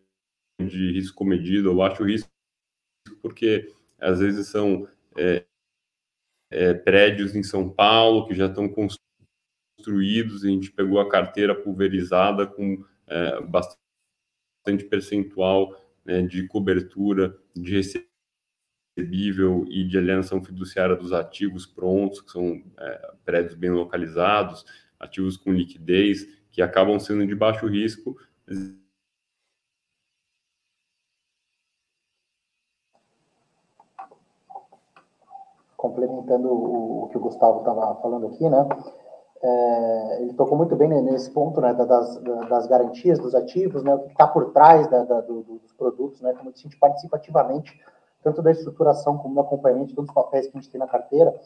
de 0.61 0.93
risco 0.93 1.25
medido 1.25 1.71
ou 1.71 1.77
baixo 1.77 2.03
risco, 2.03 2.29
porque 3.23 3.73
às 3.99 4.21
vezes 4.21 4.49
são 4.49 4.89
é, 5.17 5.45
é, 6.51 6.75
prédios 6.75 7.35
em 7.35 7.43
São 7.43 7.69
Paulo 7.69 8.27
que 8.27 8.35
já 8.35 8.47
estão 8.47 8.69
construídos, 8.69 10.45
a 10.45 10.49
gente 10.49 10.71
pegou 10.71 11.01
a 11.01 11.09
carteira 11.09 11.55
pulverizada 11.55 12.47
com 12.47 12.85
é, 13.07 13.41
bastante 13.43 14.85
percentual 14.89 15.75
né, 16.05 16.23
de 16.23 16.47
cobertura 16.47 17.37
de 17.55 17.83
recebível 18.97 19.65
e 19.69 19.85
de 19.85 19.99
alienação 19.99 20.43
fiduciária 20.43 20.97
dos 20.97 21.13
ativos 21.13 21.67
prontos, 21.67 22.21
que 22.21 22.31
são 22.31 22.63
é, 22.79 23.13
prédios 23.25 23.55
bem 23.55 23.71
localizados, 23.71 24.65
ativos 24.99 25.37
com 25.37 25.53
liquidez, 25.53 26.27
que 26.51 26.63
acabam 26.63 26.99
sendo 26.99 27.27
de 27.27 27.35
baixo 27.35 27.67
risco, 27.67 28.19
complementando 35.89 36.49
o, 36.49 37.05
o 37.05 37.09
que 37.09 37.17
o 37.17 37.21
Gustavo 37.21 37.61
estava 37.61 37.95
falando 37.97 38.27
aqui, 38.27 38.49
né? 38.49 38.67
É, 39.43 40.23
ele 40.23 40.33
tocou 40.33 40.57
muito 40.57 40.75
bem 40.75 40.89
nesse 40.89 41.31
ponto, 41.31 41.61
né, 41.61 41.73
das, 41.75 42.17
das 42.49 42.67
garantias 42.67 43.19
dos 43.19 43.35
ativos, 43.35 43.83
né, 43.83 43.95
o 43.95 44.01
que 44.01 44.13
está 44.13 44.27
por 44.27 44.51
trás 44.53 44.89
da, 44.89 45.05
da, 45.05 45.21
do, 45.21 45.43
dos 45.43 45.73
produtos, 45.75 46.23
né, 46.23 46.33
como 46.33 46.49
a 46.49 46.59
gente 46.59 46.77
participa 46.79 47.17
ativamente 47.17 47.79
tanto 48.23 48.43
da 48.43 48.51
estruturação 48.51 49.19
como 49.19 49.35
do 49.35 49.41
acompanhamento 49.41 49.89
de 49.89 49.95
todos 49.95 50.09
os 50.09 50.15
papéis 50.15 50.47
que 50.47 50.57
a 50.57 50.61
gente 50.61 50.71
tem 50.71 50.81
na 50.81 50.87
carteira, 50.87 51.39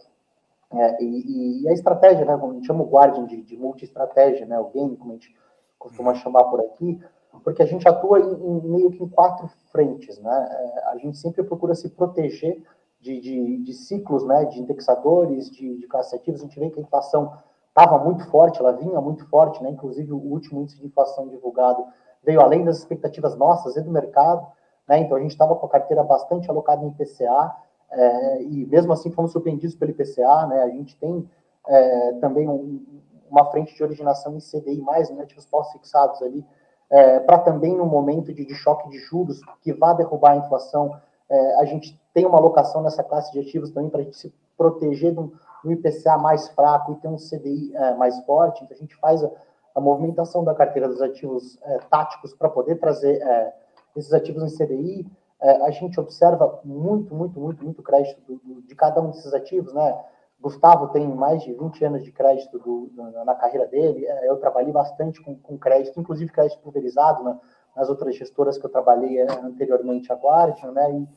é, 0.72 1.02
e, 1.02 1.62
e, 1.62 1.68
a 1.68 1.72
estratégia, 1.72 2.24
né, 2.24 2.36
como 2.38 2.52
a 2.52 2.54
gente 2.54 2.66
chama 2.66 2.84
o 2.84 2.88
Guardian 2.88 3.26
de, 3.26 3.42
de 3.42 3.56
multi-estratégia, 3.56 4.46
né, 4.46 4.58
o 4.58 4.70
game, 4.70 4.96
como 4.96 5.10
a 5.10 5.14
gente 5.14 5.34
costuma 5.78 6.14
chamar 6.14 6.44
por 6.44 6.60
aqui, 6.60 6.98
porque 7.42 7.62
a 7.62 7.66
gente 7.66 7.88
atua 7.88 8.20
em, 8.20 8.32
em 8.32 8.60
meio 8.62 8.90
que 8.92 9.02
em 9.02 9.08
quatro 9.08 9.48
frentes, 9.72 10.18
né, 10.20 10.48
é, 10.50 10.90
a 10.90 10.96
gente 10.96 11.18
sempre 11.18 11.42
procura 11.42 11.74
se 11.74 11.90
proteger 11.90 12.62
de, 13.00 13.18
de, 13.20 13.58
de 13.58 13.72
ciclos 13.72 14.24
né, 14.26 14.44
de 14.44 14.60
indexadores, 14.60 15.50
de, 15.50 15.76
de 15.76 15.86
classes 15.86 16.12
ativas, 16.14 16.40
a 16.40 16.44
gente 16.44 16.58
vê 16.60 16.68
que 16.70 16.78
a 16.78 16.82
inflação 16.82 17.32
estava 17.68 17.98
muito 17.98 18.26
forte, 18.30 18.60
ela 18.60 18.72
vinha 18.72 19.00
muito 19.00 19.26
forte, 19.28 19.62
né, 19.62 19.70
inclusive 19.70 20.12
o 20.12 20.18
último 20.18 20.60
índice 20.60 20.78
de 20.78 20.86
inflação 20.86 21.28
divulgado 21.28 21.84
veio 22.22 22.40
além 22.40 22.64
das 22.64 22.78
expectativas 22.78 23.36
nossas 23.36 23.76
e 23.76 23.80
do 23.80 23.90
mercado, 23.90 24.46
né, 24.86 24.98
então 24.98 25.16
a 25.16 25.20
gente 25.20 25.30
estava 25.30 25.56
com 25.56 25.66
a 25.66 25.68
carteira 25.68 26.02
bastante 26.02 26.50
alocada 26.50 26.84
em 26.84 26.88
IPCA, 26.88 27.56
é, 27.90 28.42
e 28.42 28.66
mesmo 28.66 28.92
assim 28.92 29.10
fomos 29.10 29.32
surpreendidos 29.32 29.74
pelo 29.74 29.92
IPCA, 29.92 30.46
né, 30.46 30.62
a 30.62 30.68
gente 30.68 30.96
tem 30.96 31.28
é, 31.66 32.12
também 32.14 32.48
um, 32.48 32.84
uma 33.30 33.46
frente 33.50 33.74
de 33.74 33.82
originação 33.82 34.36
em 34.36 34.40
CDI, 34.40 34.80
mais 34.80 35.08
né, 35.10 35.22
ativos 35.22 35.46
pós-fixados 35.46 36.20
ali, 36.22 36.44
é, 36.90 37.20
para 37.20 37.38
também 37.38 37.76
no 37.76 37.86
momento 37.86 38.34
de, 38.34 38.44
de 38.44 38.54
choque 38.54 38.88
de 38.90 38.98
juros 38.98 39.40
que 39.62 39.72
vá 39.72 39.92
derrubar 39.92 40.32
a 40.32 40.36
inflação, 40.36 41.00
é, 41.28 41.54
a 41.60 41.64
gente 41.64 41.99
tem 42.12 42.26
uma 42.26 42.38
alocação 42.38 42.82
nessa 42.82 43.02
classe 43.02 43.32
de 43.32 43.40
ativos 43.40 43.70
também 43.70 43.90
para 43.90 44.00
a 44.00 44.04
gente 44.04 44.16
se 44.16 44.32
proteger 44.56 45.12
de 45.12 45.20
um, 45.20 45.32
IPCA 45.64 46.16
mais 46.18 46.48
fraco 46.48 46.92
e 46.92 46.96
ter 46.96 47.08
um 47.08 47.16
CDI 47.16 47.74
é, 47.74 47.94
mais 47.94 48.18
forte. 48.24 48.64
Então, 48.64 48.76
a 48.76 48.80
gente 48.80 48.96
faz 48.96 49.22
a, 49.22 49.30
a 49.74 49.80
movimentação 49.80 50.42
da 50.42 50.54
carteira 50.54 50.88
dos 50.88 51.02
ativos 51.02 51.58
é, 51.62 51.78
táticos 51.90 52.34
para 52.34 52.48
poder 52.48 52.76
trazer 52.76 53.20
é, 53.22 53.54
esses 53.96 54.12
ativos 54.12 54.42
em 54.42 54.56
CDI. 54.56 55.06
É, 55.40 55.62
a 55.62 55.70
gente 55.70 55.98
observa 55.98 56.60
muito, 56.64 57.14
muito, 57.14 57.38
muito, 57.38 57.64
muito 57.64 57.82
crédito 57.82 58.20
do, 58.26 58.36
do, 58.36 58.62
de 58.62 58.74
cada 58.74 59.00
um 59.00 59.10
desses 59.10 59.32
ativos, 59.32 59.72
né? 59.72 59.98
Gustavo 60.40 60.88
tem 60.88 61.06
mais 61.06 61.42
de 61.42 61.52
20 61.52 61.84
anos 61.84 62.02
de 62.02 62.10
crédito 62.10 62.58
do, 62.58 62.90
na 63.26 63.34
carreira 63.34 63.66
dele. 63.66 64.06
É, 64.06 64.30
eu 64.30 64.38
trabalhei 64.38 64.72
bastante 64.72 65.22
com, 65.22 65.36
com 65.36 65.58
crédito, 65.58 66.00
inclusive 66.00 66.32
crédito 66.32 66.60
pulverizado 66.62 67.22
né? 67.22 67.38
nas 67.76 67.90
outras 67.90 68.16
gestoras 68.16 68.56
que 68.56 68.64
eu 68.64 68.70
trabalhei 68.70 69.20
anteriormente 69.20 70.10
à 70.10 70.16
Guardian, 70.16 70.72
né? 70.72 70.92
E, 70.92 71.08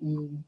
e 0.00 0.38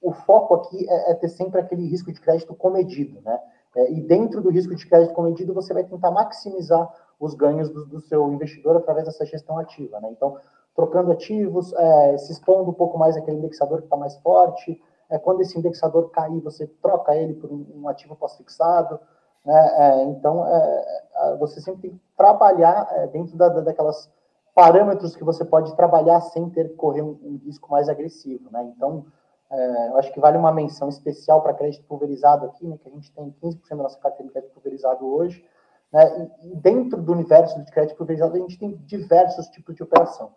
o 0.00 0.12
foco 0.12 0.54
aqui 0.54 0.88
é, 0.88 1.10
é, 1.10 1.14
ter 1.14 1.28
sempre 1.28 1.60
aquele 1.60 1.86
risco 1.86 2.12
de 2.12 2.20
crédito 2.20 2.54
comedido, 2.54 3.20
né? 3.22 3.38
É, 3.76 3.92
e 3.92 4.00
dentro 4.00 4.40
do 4.40 4.50
risco 4.50 4.74
de 4.74 4.86
crédito 4.86 5.14
comedido, 5.14 5.54
você 5.54 5.72
vai 5.72 5.84
tentar 5.84 6.10
maximizar 6.10 6.92
os 7.20 7.34
ganhos 7.34 7.70
do, 7.70 7.86
do 7.86 8.00
seu 8.00 8.28
investidor 8.32 8.76
através 8.76 9.06
dessa 9.06 9.24
gestão 9.24 9.58
ativa, 9.58 10.00
né? 10.00 10.08
Então, 10.10 10.38
trocando 10.74 11.12
ativos, 11.12 11.72
é, 11.74 12.18
se 12.18 12.32
expondo 12.32 12.70
um 12.70 12.74
pouco 12.74 12.98
mais 12.98 13.16
aquele 13.16 13.36
indexador 13.36 13.78
que 13.78 13.84
está 13.84 13.96
mais 13.96 14.16
forte. 14.18 14.80
É, 15.10 15.18
quando 15.18 15.40
esse 15.40 15.58
indexador 15.58 16.10
cair, 16.10 16.40
você 16.40 16.66
troca 16.80 17.14
ele 17.14 17.34
por 17.34 17.50
um, 17.52 17.66
um 17.74 17.88
ativo 17.88 18.16
pós-fixado. 18.16 18.98
Né? 19.44 19.74
É, 19.76 20.04
então, 20.04 20.46
é, 20.46 21.36
você 21.38 21.60
sempre 21.60 21.82
tem 21.82 21.90
que 21.90 22.00
trabalhar 22.16 22.88
é, 22.92 23.06
dentro 23.08 23.36
da, 23.36 23.48
daquelas 23.48 24.10
parâmetros 24.54 25.16
que 25.16 25.24
você 25.24 25.44
pode 25.44 25.74
trabalhar 25.76 26.20
sem 26.20 26.48
ter 26.50 26.70
que 26.70 26.74
correr 26.74 27.02
um, 27.02 27.18
um 27.22 27.40
risco 27.44 27.70
mais 27.70 27.88
agressivo, 27.88 28.50
né? 28.50 28.72
Então, 28.76 29.04
é, 29.50 29.88
eu 29.88 29.96
acho 29.96 30.12
que 30.12 30.20
vale 30.20 30.38
uma 30.38 30.52
menção 30.52 30.88
especial 30.88 31.42
para 31.42 31.54
crédito 31.54 31.84
pulverizado 31.84 32.46
aqui, 32.46 32.66
né, 32.66 32.78
que 32.80 32.88
a 32.88 32.92
gente 32.92 33.10
tem 33.12 33.34
15% 33.42 33.68
da 33.70 33.76
nossa 33.82 33.98
carteira 33.98 34.28
de 34.28 34.32
crédito 34.32 34.52
pulverizado 34.52 35.04
hoje, 35.04 35.44
né, 35.92 36.30
e, 36.42 36.52
e, 36.52 36.56
dentro 36.56 37.02
do 37.02 37.12
universo 37.12 37.60
de 37.60 37.70
crédito 37.72 37.96
pulverizado 37.96 38.36
a 38.36 38.38
gente 38.38 38.58
tem 38.58 38.76
diversos 38.86 39.48
tipos 39.48 39.74
de 39.74 39.82
operação. 39.82 40.30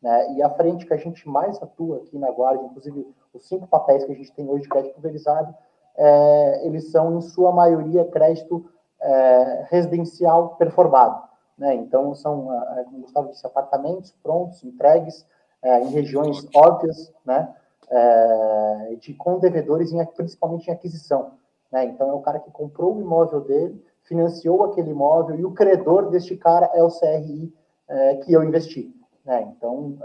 Né, 0.00 0.34
e 0.34 0.42
a 0.42 0.48
frente 0.48 0.86
que 0.86 0.94
a 0.94 0.96
gente 0.96 1.28
mais 1.28 1.62
atua 1.62 1.98
aqui 1.98 2.18
na 2.18 2.30
Guarda, 2.30 2.64
inclusive 2.64 3.06
os 3.34 3.46
cinco 3.46 3.66
papéis 3.66 4.04
que 4.04 4.12
a 4.12 4.14
gente 4.14 4.32
tem 4.32 4.48
hoje 4.48 4.62
de 4.62 4.68
crédito 4.70 4.94
pulverizado, 4.94 5.54
é, 5.96 6.66
eles 6.66 6.90
são, 6.90 7.18
em 7.18 7.20
sua 7.20 7.52
maioria, 7.52 8.04
crédito 8.06 8.64
é, 9.00 9.66
residencial 9.68 10.56
performado. 10.56 11.22
Né? 11.56 11.74
Então, 11.74 12.14
são, 12.14 12.52
é, 12.52 12.84
como 12.84 12.98
o 12.98 13.00
Gustavo 13.02 13.30
disse, 13.30 13.46
apartamentos 13.46 14.12
prontos, 14.22 14.62
entregues, 14.64 15.26
é, 15.62 15.80
em 15.80 15.88
regiões 15.88 16.46
óbvias, 16.54 17.12
né? 17.24 17.54
É, 17.90 18.96
de, 19.00 19.14
com 19.14 19.38
devedores, 19.38 19.92
em, 19.92 20.04
principalmente 20.06 20.68
em 20.68 20.72
aquisição. 20.72 21.32
Né? 21.70 21.84
Então, 21.84 22.08
é 22.08 22.12
o 22.12 22.20
cara 22.20 22.40
que 22.40 22.50
comprou 22.50 22.96
o 22.96 23.00
imóvel 23.00 23.42
dele, 23.42 23.84
financiou 24.04 24.64
aquele 24.64 24.90
imóvel, 24.90 25.36
e 25.38 25.44
o 25.44 25.52
credor 25.52 26.10
deste 26.10 26.36
cara 26.36 26.70
é 26.74 26.82
o 26.82 26.88
CRI 26.88 27.54
é, 27.88 28.16
que 28.16 28.32
eu 28.32 28.42
investi. 28.42 28.94
Né? 29.24 29.42
Então, 29.42 29.98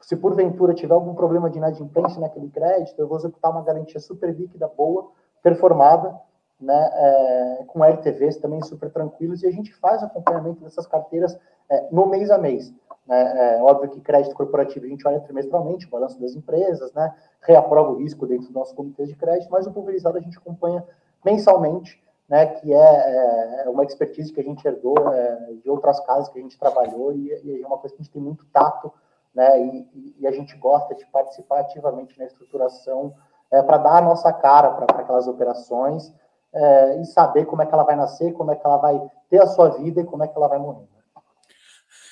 se 0.00 0.16
porventura 0.16 0.74
tiver 0.74 0.94
algum 0.94 1.14
problema 1.14 1.48
de 1.48 1.58
inadimplência 1.58 2.20
naquele 2.20 2.50
crédito, 2.50 2.98
eu 2.98 3.08
vou 3.08 3.16
executar 3.16 3.50
uma 3.50 3.62
garantia 3.62 3.98
super 3.98 4.34
líquida, 4.34 4.68
boa, 4.68 5.10
performada, 5.42 6.14
né, 6.60 6.90
é, 6.94 7.64
com 7.66 7.84
LTVs 7.84 8.36
também 8.38 8.62
super 8.62 8.90
tranquilos, 8.90 9.42
e 9.42 9.46
a 9.46 9.50
gente 9.50 9.74
faz 9.74 10.02
acompanhamento 10.02 10.62
dessas 10.62 10.86
carteiras 10.86 11.38
é, 11.68 11.88
no 11.90 12.06
mês 12.06 12.30
a 12.30 12.38
mês. 12.38 12.72
Né, 13.06 13.56
é, 13.56 13.62
óbvio 13.62 13.90
que 13.90 14.00
crédito 14.00 14.34
corporativo 14.34 14.86
a 14.86 14.88
gente 14.88 15.06
olha 15.06 15.20
trimestralmente, 15.20 15.86
o 15.86 15.90
balanço 15.90 16.18
das 16.20 16.34
empresas, 16.34 16.92
né, 16.94 17.14
reaprova 17.42 17.90
o 17.90 17.96
risco 17.96 18.26
dentro 18.26 18.48
do 18.48 18.54
nosso 18.54 18.74
comitê 18.74 19.04
de 19.04 19.14
crédito, 19.14 19.50
mas 19.50 19.66
o 19.66 19.72
pulverizado 19.72 20.16
a 20.16 20.20
gente 20.20 20.38
acompanha 20.38 20.82
mensalmente, 21.24 22.02
né, 22.28 22.46
que 22.46 22.72
é, 22.72 23.64
é 23.64 23.68
uma 23.68 23.84
expertise 23.84 24.32
que 24.32 24.40
a 24.40 24.44
gente 24.44 24.66
herdou 24.66 24.96
é, 25.12 25.52
de 25.62 25.68
outras 25.68 26.00
casas 26.00 26.30
que 26.30 26.38
a 26.38 26.42
gente 26.42 26.58
trabalhou, 26.58 27.12
e, 27.12 27.28
e, 27.44 27.62
é 27.62 27.66
uma 27.66 27.76
coisa 27.76 27.94
que 27.94 28.00
a 28.00 28.04
gente 28.04 28.12
tem 28.12 28.22
muito 28.22 28.46
tato, 28.46 28.90
né, 29.34 29.60
e, 29.60 30.14
e 30.20 30.26
a 30.26 30.30
gente 30.30 30.56
gosta 30.56 30.94
de 30.94 31.04
participar 31.06 31.60
ativamente 31.60 32.18
na 32.18 32.24
estruturação 32.24 33.12
é, 33.50 33.62
para 33.62 33.78
dar 33.78 33.98
a 33.98 34.00
nossa 34.00 34.32
cara 34.32 34.70
para 34.70 35.00
aquelas 35.00 35.28
operações, 35.28 36.12
é, 36.54 37.00
e 37.02 37.04
saber 37.06 37.46
como 37.46 37.62
é 37.62 37.66
que 37.66 37.74
ela 37.74 37.84
vai 37.84 37.96
nascer, 37.96 38.32
como 38.32 38.52
é 38.52 38.56
que 38.56 38.64
ela 38.64 38.78
vai 38.78 38.98
ter 39.28 39.42
a 39.42 39.46
sua 39.46 39.70
vida 39.70 40.00
e 40.00 40.04
como 40.04 40.24
é 40.24 40.28
que 40.28 40.36
ela 40.36 40.48
vai 40.48 40.58
morrer. 40.58 40.86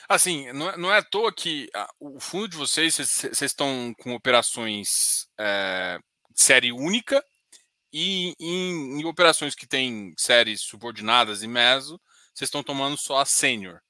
Assim, 0.08 0.52
não 0.52 0.68
é, 0.68 0.76
não 0.76 0.92
é 0.92 0.98
à 0.98 1.02
toa 1.02 1.32
que 1.32 1.70
a, 1.74 1.88
o 1.98 2.20
fundo 2.20 2.48
de 2.48 2.56
vocês, 2.56 2.96
vocês 2.96 3.40
estão 3.40 3.94
com 4.02 4.14
operações 4.14 5.26
é, 5.38 5.98
de 6.30 6.42
série 6.42 6.72
única 6.72 7.24
e 7.92 8.34
em, 8.38 9.00
em 9.00 9.04
operações 9.04 9.54
que 9.54 9.66
têm 9.66 10.12
séries 10.18 10.62
subordinadas 10.62 11.42
e 11.42 11.48
meso, 11.48 12.00
vocês 12.34 12.48
estão 12.48 12.62
tomando 12.62 12.96
só 12.98 13.18
a 13.18 13.24
sênior. 13.24 13.80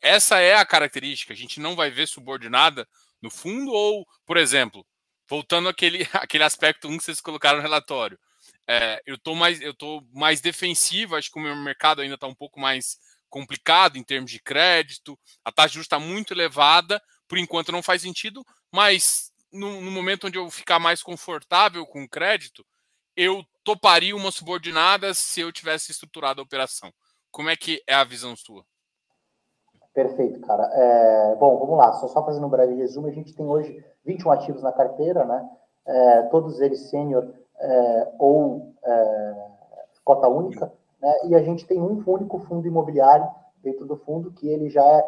Essa 0.00 0.38
é 0.40 0.54
a 0.54 0.66
característica. 0.66 1.32
A 1.32 1.36
gente 1.36 1.58
não 1.58 1.74
vai 1.74 1.90
ver 1.90 2.06
subordinada 2.06 2.86
no 3.20 3.30
fundo, 3.30 3.72
ou, 3.72 4.06
por 4.24 4.36
exemplo, 4.36 4.86
voltando 5.28 5.68
àquele, 5.68 6.06
àquele 6.14 6.44
aspecto 6.44 6.88
1 6.88 6.98
que 6.98 7.04
vocês 7.04 7.20
colocaram 7.20 7.58
no 7.58 7.62
relatório. 7.62 8.18
É, 8.68 9.00
eu 9.06 9.14
estou 9.14 9.34
mais, 9.34 9.60
eu 9.60 9.72
tô 9.72 10.02
mais 10.12 10.40
defensivo, 10.40 11.14
acho 11.14 11.30
que 11.30 11.38
o 11.38 11.42
meu 11.42 11.54
mercado 11.54 12.00
ainda 12.00 12.16
está 12.16 12.26
um 12.26 12.34
pouco 12.34 12.58
mais 12.58 12.98
complicado 13.28 13.96
em 13.96 14.02
termos 14.02 14.30
de 14.30 14.40
crédito, 14.40 15.18
a 15.44 15.52
taxa 15.52 15.68
de 15.68 15.74
juros 15.74 15.86
está 15.86 15.98
muito 15.98 16.32
elevada, 16.32 17.00
por 17.28 17.38
enquanto 17.38 17.72
não 17.72 17.82
faz 17.82 18.02
sentido, 18.02 18.44
mas 18.72 19.32
no, 19.52 19.80
no, 19.80 19.90
momento 19.90 20.26
onde 20.26 20.38
eu 20.38 20.50
ficar 20.50 20.78
mais 20.78 21.02
confortável 21.02 21.86
com 21.86 22.02
o 22.02 22.08
crédito, 22.08 22.64
eu 23.16 23.44
toparia 23.64 24.14
uma 24.16 24.30
subordinada 24.30 25.14
se 25.14 25.40
eu 25.40 25.52
tivesse 25.52 25.90
estruturado 25.90 26.40
a 26.40 26.44
operação. 26.44 26.92
Como 27.30 27.50
é 27.50 27.56
que 27.56 27.82
é 27.86 27.94
a 27.94 28.04
visão 28.04 28.36
sua? 28.36 28.64
Perfeito, 29.94 30.40
cara. 30.40 30.62
É, 30.72 31.36
bom, 31.36 31.58
vamos 31.58 31.78
lá, 31.78 31.92
só, 31.94 32.08
só 32.08 32.24
fazendo 32.24 32.46
um 32.46 32.50
breve 32.50 32.74
resumo, 32.74 33.06
a 33.06 33.12
gente 33.12 33.32
tem 33.34 33.46
hoje 33.46 33.82
21 34.04 34.30
ativos 34.30 34.62
na 34.62 34.72
carteira, 34.72 35.24
né? 35.24 35.48
É, 35.86 36.22
todos 36.24 36.60
eles 36.60 36.90
sênior 36.90 37.32
é, 37.66 38.12
ou 38.18 38.72
é, 38.84 39.46
cota 40.04 40.28
única, 40.28 40.72
né? 41.00 41.12
e 41.24 41.34
a 41.34 41.42
gente 41.42 41.66
tem 41.66 41.80
um 41.80 42.02
único 42.06 42.38
fundo 42.40 42.66
imobiliário 42.66 43.28
dentro 43.62 43.84
do 43.86 43.96
fundo, 43.96 44.30
que 44.30 44.48
ele 44.48 44.68
já 44.70 44.84
é, 44.84 45.04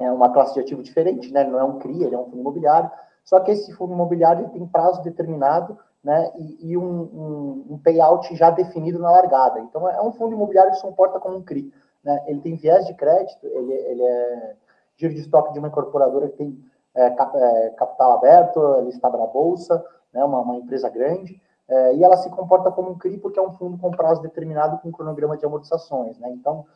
é 0.00 0.12
uma 0.12 0.30
classe 0.30 0.54
de 0.54 0.60
ativo 0.60 0.82
diferente, 0.82 1.32
né? 1.32 1.44
Não 1.44 1.58
é 1.58 1.64
um 1.64 1.78
CRI, 1.78 2.04
ele 2.04 2.14
é 2.14 2.18
um 2.18 2.24
fundo 2.24 2.40
imobiliário, 2.40 2.90
só 3.24 3.40
que 3.40 3.50
esse 3.50 3.72
fundo 3.72 3.94
imobiliário 3.94 4.50
tem 4.50 4.66
prazo 4.66 5.02
determinado 5.02 5.78
né, 6.02 6.30
e, 6.36 6.72
e 6.72 6.76
um, 6.76 6.84
um, 6.84 7.66
um, 7.70 7.78
payout 7.78 8.36
já 8.36 8.50
definido 8.50 8.98
na 8.98 9.10
largada. 9.10 9.60
Então, 9.60 9.88
é 9.88 10.02
um 10.02 10.12
fundo 10.12 10.34
imobiliário 10.34 10.72
que 10.72 10.76
se 10.76 10.82
comporta 10.82 11.18
como 11.18 11.38
um 11.38 11.42
CRI. 11.42 11.72
Né? 12.04 12.22
Ele 12.26 12.40
tem 12.40 12.56
viés 12.56 12.86
de 12.86 12.92
crédito, 12.92 13.46
ele, 13.46 13.72
ele 13.72 14.02
é 14.02 14.56
giro 14.96 15.14
de 15.14 15.20
estoque 15.20 15.54
de 15.54 15.58
uma 15.58 15.68
incorporadora 15.68 16.28
que 16.28 16.36
tem 16.36 16.62
é, 16.94 17.10
cap, 17.10 17.34
é, 17.36 17.70
capital 17.70 18.12
aberto, 18.12 18.80
listada 18.82 19.16
na 19.16 19.26
bolsa, 19.26 19.82
né, 20.12 20.22
uma, 20.22 20.40
uma 20.40 20.56
empresa 20.56 20.88
grande, 20.88 21.40
é, 21.68 21.96
e 21.96 22.04
ela 22.04 22.16
se 22.16 22.28
comporta 22.30 22.70
como 22.70 22.90
um 22.90 22.98
CRI 22.98 23.18
porque 23.18 23.38
é 23.38 23.42
um 23.42 23.52
fundo 23.52 23.78
com 23.78 23.90
prazo 23.90 24.22
determinado 24.22 24.78
com 24.78 24.92
cronograma 24.92 25.36
de 25.36 25.46
amortizações. 25.46 26.18
Né? 26.18 26.30
Então, 26.32 26.66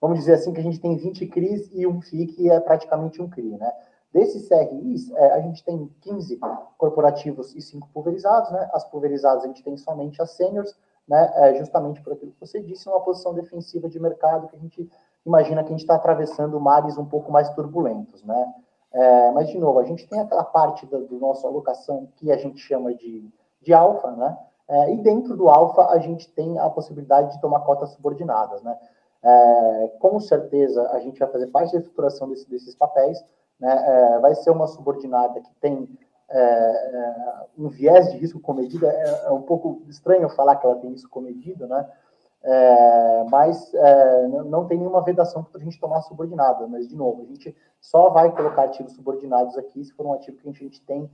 vamos 0.00 0.18
dizer 0.18 0.34
assim 0.34 0.52
que 0.52 0.60
a 0.60 0.62
gente 0.62 0.80
tem 0.80 0.96
20 0.96 1.26
CRIs 1.26 1.70
e 1.72 1.86
um 1.86 2.00
que 2.00 2.50
é 2.50 2.58
praticamente 2.60 3.20
um 3.20 3.28
CRI. 3.28 3.56
Né? 3.56 3.72
Desses 4.12 4.48
CRIs, 4.48 5.10
é, 5.10 5.32
a 5.32 5.40
gente 5.40 5.62
tem 5.62 5.90
15 6.00 6.40
corporativos 6.78 7.54
e 7.54 7.60
5 7.60 7.88
pulverizados, 7.92 8.50
né? 8.50 8.68
As 8.72 8.84
pulverizadas 8.84 9.44
a 9.44 9.46
gente 9.46 9.62
tem 9.62 9.76
somente 9.76 10.20
as 10.22 10.30
seniors, 10.30 10.74
né? 11.06 11.30
É, 11.34 11.54
justamente 11.56 12.00
por 12.00 12.14
aquilo 12.14 12.32
que 12.32 12.40
você 12.40 12.60
disse, 12.62 12.88
uma 12.88 13.00
posição 13.00 13.34
defensiva 13.34 13.86
de 13.86 14.00
mercado 14.00 14.48
que 14.48 14.56
a 14.56 14.58
gente 14.58 14.90
imagina 15.26 15.62
que 15.62 15.68
a 15.68 15.72
gente 15.72 15.82
está 15.82 15.94
atravessando 15.94 16.58
mares 16.58 16.96
um 16.96 17.04
pouco 17.04 17.30
mais 17.30 17.50
turbulentos, 17.50 18.24
né? 18.24 18.54
É, 18.90 19.30
mas, 19.32 19.48
de 19.48 19.58
novo, 19.58 19.78
a 19.78 19.84
gente 19.84 20.08
tem 20.08 20.18
aquela 20.18 20.44
parte 20.44 20.86
da 20.86 20.98
do 20.98 21.18
nossa 21.18 21.46
alocação 21.46 22.08
que 22.16 22.32
a 22.32 22.38
gente 22.38 22.58
chama 22.58 22.94
de, 22.94 23.30
de 23.60 23.72
alfa, 23.72 24.10
né? 24.12 24.38
É, 24.68 24.92
e 24.92 24.96
dentro 24.98 25.36
do 25.36 25.48
alfa 25.48 25.86
a 25.86 25.98
gente 25.98 26.30
tem 26.32 26.58
a 26.58 26.68
possibilidade 26.68 27.32
de 27.32 27.40
tomar 27.40 27.60
cotas 27.60 27.90
subordinadas, 27.90 28.62
né? 28.62 28.78
É, 29.22 29.92
com 29.98 30.20
certeza 30.20 30.90
a 30.92 31.00
gente 31.00 31.18
vai 31.18 31.28
fazer 31.28 31.48
parte 31.48 31.72
da 31.72 31.78
estruturação 31.78 32.28
desse, 32.28 32.48
desses 32.48 32.74
papéis, 32.74 33.18
né, 33.58 33.84
é, 34.14 34.18
vai 34.20 34.32
ser 34.36 34.50
uma 34.50 34.68
subordinada 34.68 35.40
que 35.40 35.52
tem 35.60 35.88
é, 36.30 36.38
é, 36.38 37.46
um 37.56 37.68
viés 37.68 38.12
de 38.12 38.18
risco 38.18 38.38
comedido, 38.38 38.86
é, 38.86 39.22
é, 39.24 39.30
um 39.30 39.42
pouco 39.42 39.82
estranho 39.88 40.28
falar 40.28 40.56
que 40.56 40.66
ela 40.66 40.76
tem 40.76 40.90
risco 40.90 41.08
comedido, 41.08 41.66
né? 41.66 41.88
Mas 43.30 43.72
não 44.46 44.66
tem 44.66 44.78
nenhuma 44.78 45.02
vedação 45.02 45.42
para 45.42 45.60
a 45.60 45.64
gente 45.64 45.78
tomar 45.78 46.00
subordinada. 46.02 46.66
Mas, 46.68 46.88
de 46.88 46.96
novo, 46.96 47.22
a 47.22 47.24
gente 47.26 47.54
só 47.80 48.10
vai 48.10 48.30
colocar 48.30 48.62
ativos 48.62 48.92
subordinados 48.92 49.58
aqui 49.58 49.84
se 49.84 49.92
for 49.92 50.06
um 50.06 50.12
ativo 50.12 50.38
que 50.38 50.48
a 50.48 50.52
gente 50.52 50.80
tem 50.82 51.10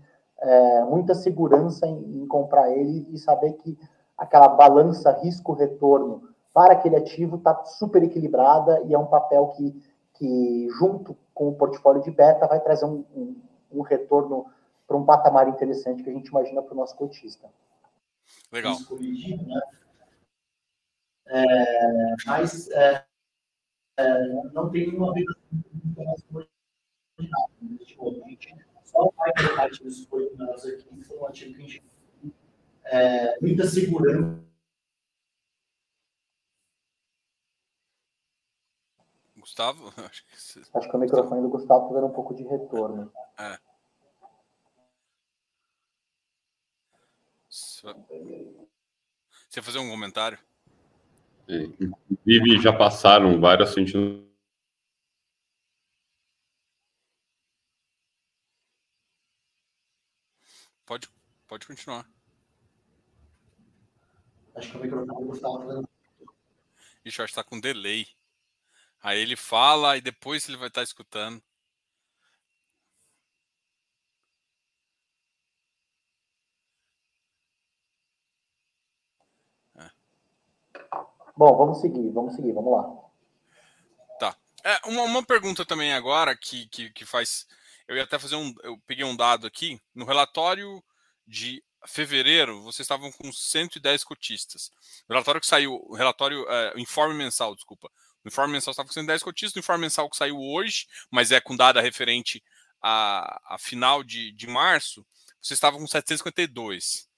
muita 0.85 1.15
segurança 1.15 1.87
em, 1.87 2.23
em 2.23 2.27
comprar 2.27 2.71
ele 2.71 3.07
e 3.11 3.19
saber 3.19 3.53
que 3.55 3.79
aquela 4.17 4.49
balança 4.49 5.13
risco-retorno 5.23 6.29
para 6.53 6.75
aquele 6.75 6.97
ativo 6.97 7.37
está 7.37 7.65
super 7.65 8.03
equilibrada 8.03 8.83
e 8.85 8.95
é 8.95 8.99
um 8.99 9.07
papel 9.07 9.49
que, 9.49 9.83
que 10.15 10.69
junto 10.79 11.17
com 11.35 11.49
o 11.49 11.55
portfólio 11.55 12.03
de 12.03 12.13
beta, 12.13 12.47
vai 12.47 12.61
trazer 12.61 12.85
um, 12.85 13.05
um, 13.15 13.43
um 13.73 13.81
retorno 13.81 14.47
para 14.87 14.97
um 14.97 15.05
patamar 15.05 15.49
interessante 15.49 16.03
que 16.03 16.11
a 16.11 16.13
gente 16.13 16.29
imagina 16.29 16.63
para 16.63 16.75
o 16.75 16.77
nosso 16.77 16.97
cotista. 16.97 17.51
Legal. 18.53 18.77
Né? 18.77 19.61
É, 21.27 22.15
mas 22.27 22.71
é, 22.71 23.05
é, 23.97 24.29
não 24.53 24.71
tem 24.71 24.87
nenhuma 24.89 25.13
vida 25.13 25.35
a 27.19 28.29
gente 28.29 28.64
só 28.95 29.11
vai 29.17 29.33
colocar 29.37 29.65
ativos 29.65 29.97
subordinados 29.97 30.65
aqui, 30.65 30.85
que 30.85 31.05
foi 31.05 31.19
um 31.19 31.27
ativo 31.27 31.55
que 31.55 31.59
a 31.59 31.67
gente 31.67 31.85
é, 32.85 33.41
muita 33.41 33.67
segurança 33.67 34.45
Gustavo? 39.37 39.93
Acho 40.09 40.27
que, 40.27 40.41
você... 40.41 40.63
Acho 40.73 40.89
que 40.89 40.97
o 40.97 40.99
microfone 40.99 41.43
do 41.43 41.51
Gustavo 41.51 41.85
está 41.85 41.95
dando 41.95 42.07
um 42.07 42.15
pouco 42.15 42.35
de 42.35 42.45
retorno. 42.45 43.13
É. 43.39 43.59
Você 47.49 49.63
fazer 49.63 49.79
um 49.79 49.91
comentário? 49.91 50.39
É, 51.47 51.59
inclusive, 51.59 52.63
já 52.63 52.73
passaram 52.73 53.39
vários 53.39 53.71
a 53.71 53.81
gente 53.81 54.24
Pode, 60.87 61.09
pode 61.47 61.67
continuar. 61.67 62.07
Acho 64.55 64.71
que 64.71 64.77
o 64.77 64.81
microfone 64.81 65.21
do 65.21 65.27
Gustavo 65.27 65.63
está 65.63 65.75
dando. 65.75 65.89
Ixi, 67.05 67.23
acho 67.23 67.33
que 67.35 67.41
está 67.41 67.45
com 67.45 67.61
delay. 67.61 68.07
Aí 69.03 69.21
ele 69.21 69.37
fala 69.37 69.97
e 69.97 70.01
depois 70.01 70.49
ele 70.49 70.57
vai 70.57 70.69
estar 70.69 70.83
escutando. 70.83 71.43
É. 79.77 79.91
Bom, 81.37 81.57
vamos 81.57 81.81
seguir, 81.81 82.11
vamos 82.11 82.35
seguir, 82.35 82.53
vamos 82.53 82.73
lá. 82.73 83.05
Tá. 84.19 84.37
É, 84.63 84.89
uma, 84.89 85.03
uma 85.03 85.23
pergunta 85.23 85.67
também 85.67 85.93
agora 85.93 86.35
que, 86.37 86.67
que, 86.69 86.91
que 86.91 87.05
faz. 87.05 87.47
Eu 87.87 87.97
ia 87.97 88.05
até 88.05 88.19
fazer 88.19 88.37
um. 88.37 88.55
Eu 88.63 88.79
peguei 88.87 89.05
um 89.05 89.17
dado 89.17 89.47
aqui. 89.47 89.81
No 89.95 90.05
relatório 90.05 90.83
de 91.27 91.63
fevereiro, 91.87 92.63
vocês 92.63 92.81
estavam 92.81 93.13
com 93.13 93.33
110 93.33 94.05
cotistas. 94.05 94.71
O 95.09 95.13
relatório 95.13 95.41
que 95.41 95.47
saiu, 95.47 95.75
o 95.87 95.95
relatório, 95.95 96.49
é, 96.49 96.73
informe 96.81 97.15
mensal, 97.15 97.55
desculpa, 97.55 97.91
o 98.25 98.29
informe 98.29 98.55
mensal 98.55 98.73
estava 98.73 98.89
com 98.89 98.95
110 98.95 99.23
cotistas, 99.23 99.57
o 99.57 99.59
informe 99.59 99.83
mensal 99.83 100.09
que 100.09 100.17
saiu 100.17 100.39
hoje, 100.41 100.87
mas 101.11 101.31
é 101.31 101.41
com 101.41 101.57
data 101.57 101.81
referente 101.81 102.43
a, 102.83 103.55
a 103.55 103.59
final 103.59 104.03
de, 104.03 104.33
de 104.33 104.47
março, 104.47 105.07
vocês 105.41 105.57
estavam 105.59 105.81
com 105.81 105.87
752. 105.87 107.09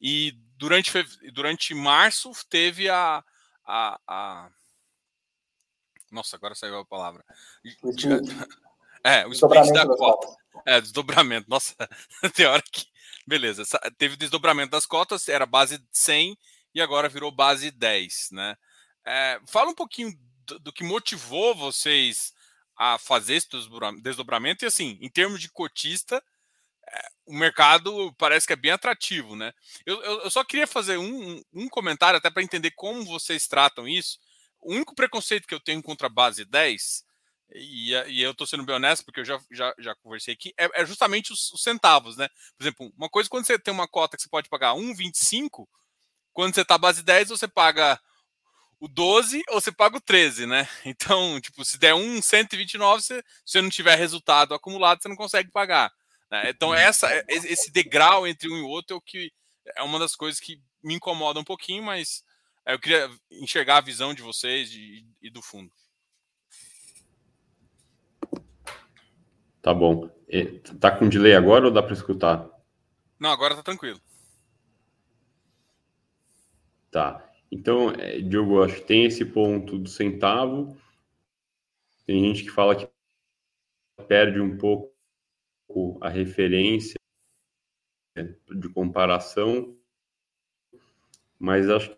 E 0.00 0.32
durante, 0.56 0.90
durante 1.32 1.74
março 1.74 2.32
teve 2.48 2.88
a, 2.88 3.24
a, 3.64 4.00
a... 4.06 4.50
Nossa, 6.10 6.36
agora 6.36 6.54
saiu 6.54 6.78
a 6.78 6.84
palavra. 6.84 7.24
É, 9.04 9.26
o 9.26 9.32
split 9.32 9.72
da 9.72 9.86
cota. 9.86 10.28
É, 10.66 10.80
desdobramento. 10.80 11.48
Nossa, 11.48 11.74
tem 12.34 12.46
hora 12.46 12.62
que. 12.62 12.86
Beleza. 13.26 13.62
Teve 13.98 14.16
desdobramento 14.16 14.70
das 14.70 14.86
cotas, 14.86 15.28
era 15.28 15.46
base 15.46 15.80
100 15.92 16.36
e 16.74 16.80
agora 16.80 17.08
virou 17.08 17.30
base 17.30 17.70
10, 17.70 18.30
né? 18.32 18.56
É, 19.04 19.40
fala 19.46 19.70
um 19.70 19.74
pouquinho 19.74 20.12
do, 20.46 20.58
do 20.58 20.72
que 20.72 20.84
motivou 20.84 21.54
vocês 21.54 22.32
a 22.76 22.98
fazer 22.98 23.34
esse 23.34 23.48
desdobramento. 24.02 24.64
E 24.64 24.66
assim, 24.66 24.98
em 25.00 25.08
termos 25.08 25.40
de 25.40 25.50
cotista, 25.50 26.22
é, 26.88 27.08
o 27.26 27.34
mercado 27.34 28.12
parece 28.18 28.46
que 28.46 28.52
é 28.52 28.56
bem 28.56 28.72
atrativo, 28.72 29.36
né? 29.36 29.52
Eu, 29.86 30.02
eu, 30.02 30.20
eu 30.22 30.30
só 30.30 30.44
queria 30.44 30.66
fazer 30.66 30.98
um, 30.98 31.42
um 31.52 31.68
comentário 31.68 32.18
até 32.18 32.30
para 32.30 32.42
entender 32.42 32.72
como 32.72 33.04
vocês 33.04 33.46
tratam 33.46 33.86
isso. 33.86 34.18
O 34.60 34.72
único 34.74 34.94
preconceito 34.94 35.46
que 35.46 35.54
eu 35.54 35.60
tenho 35.60 35.82
contra 35.82 36.06
a 36.06 36.10
base 36.10 36.44
10, 36.44 37.04
e, 37.54 37.92
e 38.08 38.22
eu 38.22 38.32
estou 38.32 38.46
sendo 38.46 38.64
bem 38.64 38.76
honesto, 38.76 39.04
porque 39.04 39.20
eu 39.20 39.24
já, 39.24 39.38
já, 39.50 39.74
já 39.78 39.94
conversei 39.96 40.34
aqui, 40.34 40.52
é, 40.58 40.82
é 40.82 40.86
justamente 40.86 41.32
os, 41.32 41.52
os, 41.52 41.62
centavos, 41.62 42.16
né? 42.16 42.28
Por 42.56 42.62
exemplo, 42.64 42.92
uma 42.96 43.08
coisa 43.08 43.28
quando 43.28 43.46
você 43.46 43.58
tem 43.58 43.72
uma 43.72 43.88
cota 43.88 44.16
que 44.16 44.22
você 44.22 44.28
pode 44.28 44.48
pagar 44.48 44.74
1,25, 44.74 45.66
quando 46.32 46.54
você 46.54 46.62
está 46.62 46.78
base 46.78 47.02
10, 47.02 47.28
você 47.28 47.46
paga 47.46 48.00
o 48.80 48.88
12 48.88 49.42
ou 49.50 49.60
você 49.60 49.70
paga 49.70 49.96
o 49.96 50.00
13, 50.00 50.46
né? 50.46 50.68
Então, 50.84 51.40
tipo, 51.40 51.64
se 51.64 51.78
der 51.78 51.94
um 51.94 52.20
129, 52.20 53.02
se 53.02 53.22
você 53.44 53.60
não 53.62 53.70
tiver 53.70 53.96
resultado 53.96 54.54
acumulado, 54.54 55.02
você 55.02 55.08
não 55.08 55.16
consegue 55.16 55.50
pagar. 55.50 55.92
Né? 56.30 56.50
Então, 56.50 56.70
uhum. 56.70 56.74
essa, 56.74 57.08
esse 57.28 57.70
degrau 57.70 58.26
entre 58.26 58.48
um 58.48 58.56
e 58.56 58.62
outro 58.62 58.96
é 58.96 58.98
o 58.98 59.00
que 59.00 59.30
é 59.76 59.82
uma 59.82 59.98
das 59.98 60.16
coisas 60.16 60.40
que 60.40 60.60
me 60.82 60.94
incomoda 60.94 61.38
um 61.38 61.44
pouquinho, 61.44 61.82
mas 61.82 62.24
é, 62.66 62.74
eu 62.74 62.78
queria 62.80 63.10
enxergar 63.30 63.76
a 63.76 63.82
visão 63.82 64.12
de 64.14 64.22
vocês 64.22 64.72
e, 64.72 65.06
e 65.20 65.30
do 65.30 65.42
fundo. 65.42 65.70
Tá 69.62 69.72
bom. 69.72 70.10
Tá 70.80 70.90
com 70.90 71.08
delay 71.08 71.34
agora 71.34 71.66
ou 71.66 71.70
dá 71.70 71.82
para 71.82 71.92
escutar? 71.92 72.50
Não, 73.18 73.30
agora 73.30 73.54
tá 73.54 73.62
tranquilo. 73.62 74.00
Tá. 76.90 77.32
Então, 77.50 77.90
é, 77.90 78.20
Diogo, 78.20 78.62
acho 78.62 78.76
que 78.76 78.86
tem 78.86 79.04
esse 79.04 79.24
ponto 79.24 79.78
do 79.78 79.88
centavo. 79.88 80.76
Tem 82.04 82.20
gente 82.24 82.42
que 82.42 82.50
fala 82.50 82.74
que 82.74 82.88
perde 84.08 84.40
um 84.40 84.58
pouco 84.58 84.92
a 86.00 86.08
referência 86.08 86.96
de 88.16 88.68
comparação, 88.68 89.76
mas 91.38 91.70
acho 91.70 91.96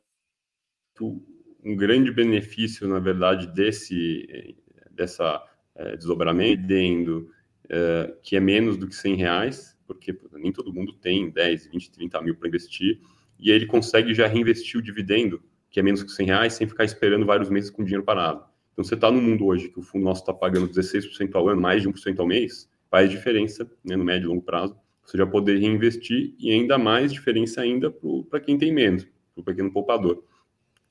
que 0.94 1.02
um 1.02 1.74
grande 1.74 2.12
benefício, 2.12 2.86
na 2.86 3.00
verdade, 3.00 3.46
desse 3.48 4.54
dessa 4.90 5.42
é, 5.74 5.96
desdobramento, 5.96 7.32
é, 7.68 8.14
que 8.22 8.36
é 8.36 8.40
menos 8.40 8.76
do 8.76 8.86
que 8.86 8.94
100 8.94 9.16
reais, 9.16 9.78
porque 9.86 10.16
nem 10.32 10.52
todo 10.52 10.72
mundo 10.72 10.92
tem 10.94 11.30
10, 11.30 11.66
20, 11.66 11.90
30 11.90 12.22
mil 12.22 12.36
para 12.36 12.48
investir, 12.48 13.00
e 13.38 13.50
ele 13.50 13.66
consegue 13.66 14.14
já 14.14 14.26
reinvestir 14.26 14.78
o 14.78 14.82
dividendo, 14.82 15.42
que 15.70 15.80
é 15.80 15.82
menos 15.82 16.02
que 16.02 16.10
100 16.10 16.26
reais, 16.26 16.52
sem 16.54 16.66
ficar 16.66 16.84
esperando 16.84 17.26
vários 17.26 17.50
meses 17.50 17.70
com 17.70 17.84
dinheiro 17.84 18.04
parado. 18.04 18.44
Então, 18.72 18.84
você 18.84 18.94
está 18.94 19.10
no 19.10 19.20
mundo 19.20 19.46
hoje 19.46 19.68
que 19.68 19.78
o 19.78 19.82
fundo 19.82 20.04
nosso 20.04 20.22
está 20.22 20.32
pagando 20.32 20.68
16% 20.68 21.34
ao 21.34 21.48
ano, 21.48 21.60
mais 21.60 21.82
de 21.82 21.88
1% 21.88 22.18
ao 22.18 22.26
mês, 22.26 22.68
faz 22.90 23.10
diferença 23.10 23.70
né, 23.84 23.96
no 23.96 24.04
médio 24.04 24.26
e 24.26 24.28
longo 24.28 24.42
prazo. 24.42 24.76
Você 25.04 25.18
já 25.18 25.26
poder 25.26 25.58
reinvestir 25.58 26.34
e 26.38 26.50
ainda 26.50 26.78
mais 26.78 27.12
diferença 27.12 27.60
ainda 27.60 27.92
para 28.30 28.40
quem 28.40 28.58
tem 28.58 28.72
menos, 28.72 29.04
para 29.04 29.42
o 29.42 29.44
pequeno 29.44 29.72
poupador. 29.72 30.24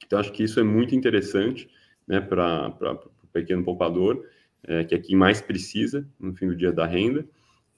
Então, 0.05 0.19
acho 0.19 0.31
que 0.31 0.43
isso 0.43 0.59
é 0.59 0.63
muito 0.63 0.95
interessante 0.95 1.69
né, 2.07 2.21
para 2.21 2.73
o 3.23 3.27
pequeno 3.33 3.63
poupador, 3.63 4.25
é, 4.65 4.83
que 4.83 4.95
é 4.95 4.99
quem 4.99 5.15
mais 5.15 5.41
precisa 5.41 6.07
no 6.19 6.33
fim 6.33 6.47
do 6.47 6.55
dia 6.55 6.71
da 6.71 6.85
renda. 6.85 7.25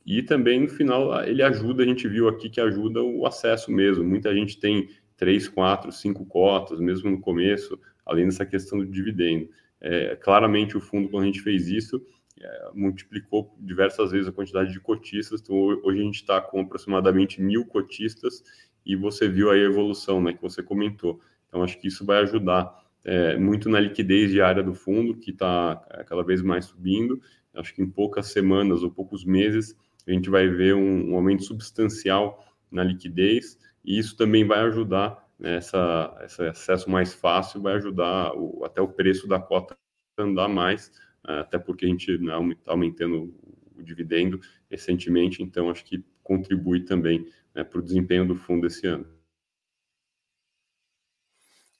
E 0.05 0.21
também, 0.21 0.59
no 0.59 0.67
final, 0.67 1.23
ele 1.23 1.41
ajuda, 1.41 1.83
a 1.83 1.85
gente 1.85 2.07
viu 2.07 2.27
aqui 2.27 2.49
que 2.49 2.61
ajuda 2.61 3.01
o 3.01 3.25
acesso 3.25 3.71
mesmo. 3.71 4.03
Muita 4.03 4.33
gente 4.35 4.59
tem 4.59 4.89
três, 5.17 5.47
quatro, 5.47 5.91
cinco 5.91 6.25
cotas, 6.25 6.79
mesmo 6.79 7.09
no 7.09 7.19
começo, 7.19 7.79
além 8.05 8.25
dessa 8.25 8.45
questão 8.45 8.77
do 8.77 8.85
dividendo. 8.85 9.49
É, 9.81 10.15
claramente, 10.15 10.77
o 10.77 10.81
fundo, 10.81 11.09
quando 11.09 11.23
a 11.23 11.25
gente 11.25 11.41
fez 11.41 11.67
isso, 11.67 12.05
é, 12.39 12.69
multiplicou 12.73 13.55
diversas 13.59 14.11
vezes 14.11 14.27
a 14.27 14.31
quantidade 14.31 14.71
de 14.71 14.79
cotistas. 14.79 15.41
Então, 15.41 15.55
hoje 15.55 15.99
a 15.99 16.03
gente 16.03 16.15
está 16.15 16.39
com 16.39 16.59
aproximadamente 16.61 17.41
mil 17.41 17.65
cotistas 17.65 18.43
e 18.85 18.95
você 18.95 19.27
viu 19.27 19.49
aí 19.49 19.61
a 19.61 19.65
evolução 19.65 20.21
né, 20.21 20.33
que 20.33 20.41
você 20.41 20.61
comentou. 20.61 21.19
Então, 21.47 21.63
acho 21.63 21.79
que 21.79 21.87
isso 21.87 22.05
vai 22.05 22.19
ajudar 22.19 22.84
é, 23.05 23.37
muito 23.37 23.69
na 23.69 23.79
liquidez 23.79 24.31
diária 24.31 24.63
do 24.63 24.73
fundo, 24.73 25.15
que 25.15 25.31
está 25.31 25.85
é, 25.91 26.03
cada 26.03 26.23
vez 26.23 26.41
mais 26.41 26.65
subindo. 26.65 27.21
Acho 27.53 27.73
que 27.73 27.81
em 27.81 27.89
poucas 27.89 28.27
semanas 28.27 28.83
ou 28.83 28.91
poucos 28.91 29.23
meses 29.23 29.77
a 30.07 30.11
gente 30.11 30.29
vai 30.29 30.47
ver 30.47 30.75
um, 30.75 31.11
um 31.11 31.15
aumento 31.15 31.43
substancial 31.43 32.43
na 32.71 32.83
liquidez, 32.83 33.57
e 33.83 33.97
isso 33.97 34.17
também 34.17 34.45
vai 34.45 34.59
ajudar, 34.59 35.27
né, 35.39 35.57
essa, 35.57 36.15
esse 36.23 36.43
acesso 36.43 36.89
mais 36.89 37.13
fácil 37.13 37.61
vai 37.61 37.75
ajudar 37.75 38.33
o, 38.35 38.63
até 38.65 38.81
o 38.81 38.87
preço 38.87 39.27
da 39.27 39.39
cota 39.39 39.75
andar 40.17 40.47
mais, 40.47 40.91
é, 41.27 41.39
até 41.39 41.57
porque 41.57 41.85
a 41.85 41.89
gente 41.89 42.11
está 42.11 42.23
né, 42.23 42.55
aumentando 42.65 43.33
o 43.75 43.83
dividendo 43.83 44.39
recentemente, 44.69 45.43
então 45.43 45.69
acho 45.69 45.83
que 45.85 46.03
contribui 46.23 46.81
também 46.85 47.27
né, 47.53 47.63
para 47.63 47.79
o 47.79 47.83
desempenho 47.83 48.27
do 48.27 48.35
fundo 48.35 48.67
esse 48.67 48.87
ano. 48.87 49.07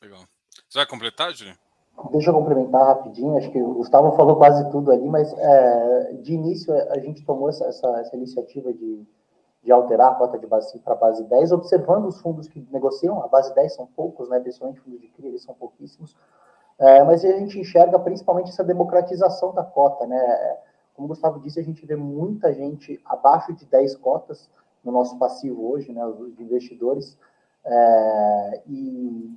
Legal. 0.02 0.28
Você 0.76 0.80
vai 0.80 0.88
completar, 0.88 1.34
Júlio? 1.34 1.56
Deixa 2.12 2.30
eu 2.30 2.34
complementar 2.34 2.86
rapidinho, 2.86 3.38
acho 3.38 3.50
que 3.50 3.62
o 3.62 3.76
Gustavo 3.76 4.12
falou 4.18 4.36
quase 4.36 4.70
tudo 4.72 4.92
ali, 4.92 5.08
mas 5.08 5.32
é, 5.32 6.14
de 6.22 6.34
início 6.34 6.74
a 6.92 7.00
gente 7.00 7.24
tomou 7.26 7.48
essa, 7.48 7.64
essa, 7.68 7.88
essa 8.02 8.14
iniciativa 8.14 8.74
de, 8.74 9.02
de, 9.64 9.72
alterar 9.72 10.12
a 10.12 10.16
cota 10.16 10.38
de 10.38 10.46
base 10.46 10.78
para 10.80 10.94
base 10.94 11.24
10, 11.24 11.54
observando 11.54 12.08
os 12.08 12.20
fundos 12.20 12.50
que 12.50 12.60
negociam, 12.74 13.24
a 13.24 13.28
base 13.30 13.56
10 13.56 13.74
são 13.74 13.88
poucos, 13.88 14.28
né, 14.28 14.38
principalmente 14.42 14.82
fundos 14.82 15.00
de 15.00 15.08
CRI, 15.08 15.30
eles 15.30 15.44
são 15.44 15.56
pouquíssimos, 15.56 16.14
é, 16.78 17.02
mas 17.06 17.24
a 17.24 17.32
gente 17.32 17.58
enxerga 17.58 17.98
principalmente 17.98 18.50
essa 18.50 18.66
democratização 18.66 19.54
da 19.54 19.64
cota, 19.64 20.06
né, 20.06 20.58
como 20.94 21.06
o 21.06 21.08
Gustavo 21.08 21.40
disse, 21.40 21.58
a 21.58 21.64
gente 21.64 21.86
vê 21.86 21.96
muita 21.96 22.54
gente 22.54 23.00
abaixo 23.06 23.54
de 23.54 23.66
10 23.66 23.96
cotas 23.96 24.50
no 24.84 24.92
nosso 24.92 25.18
passivo 25.18 25.72
hoje, 25.72 25.94
né, 25.94 26.06
os 26.06 26.38
investidores, 26.38 27.18
é, 27.64 28.62
e 28.68 29.34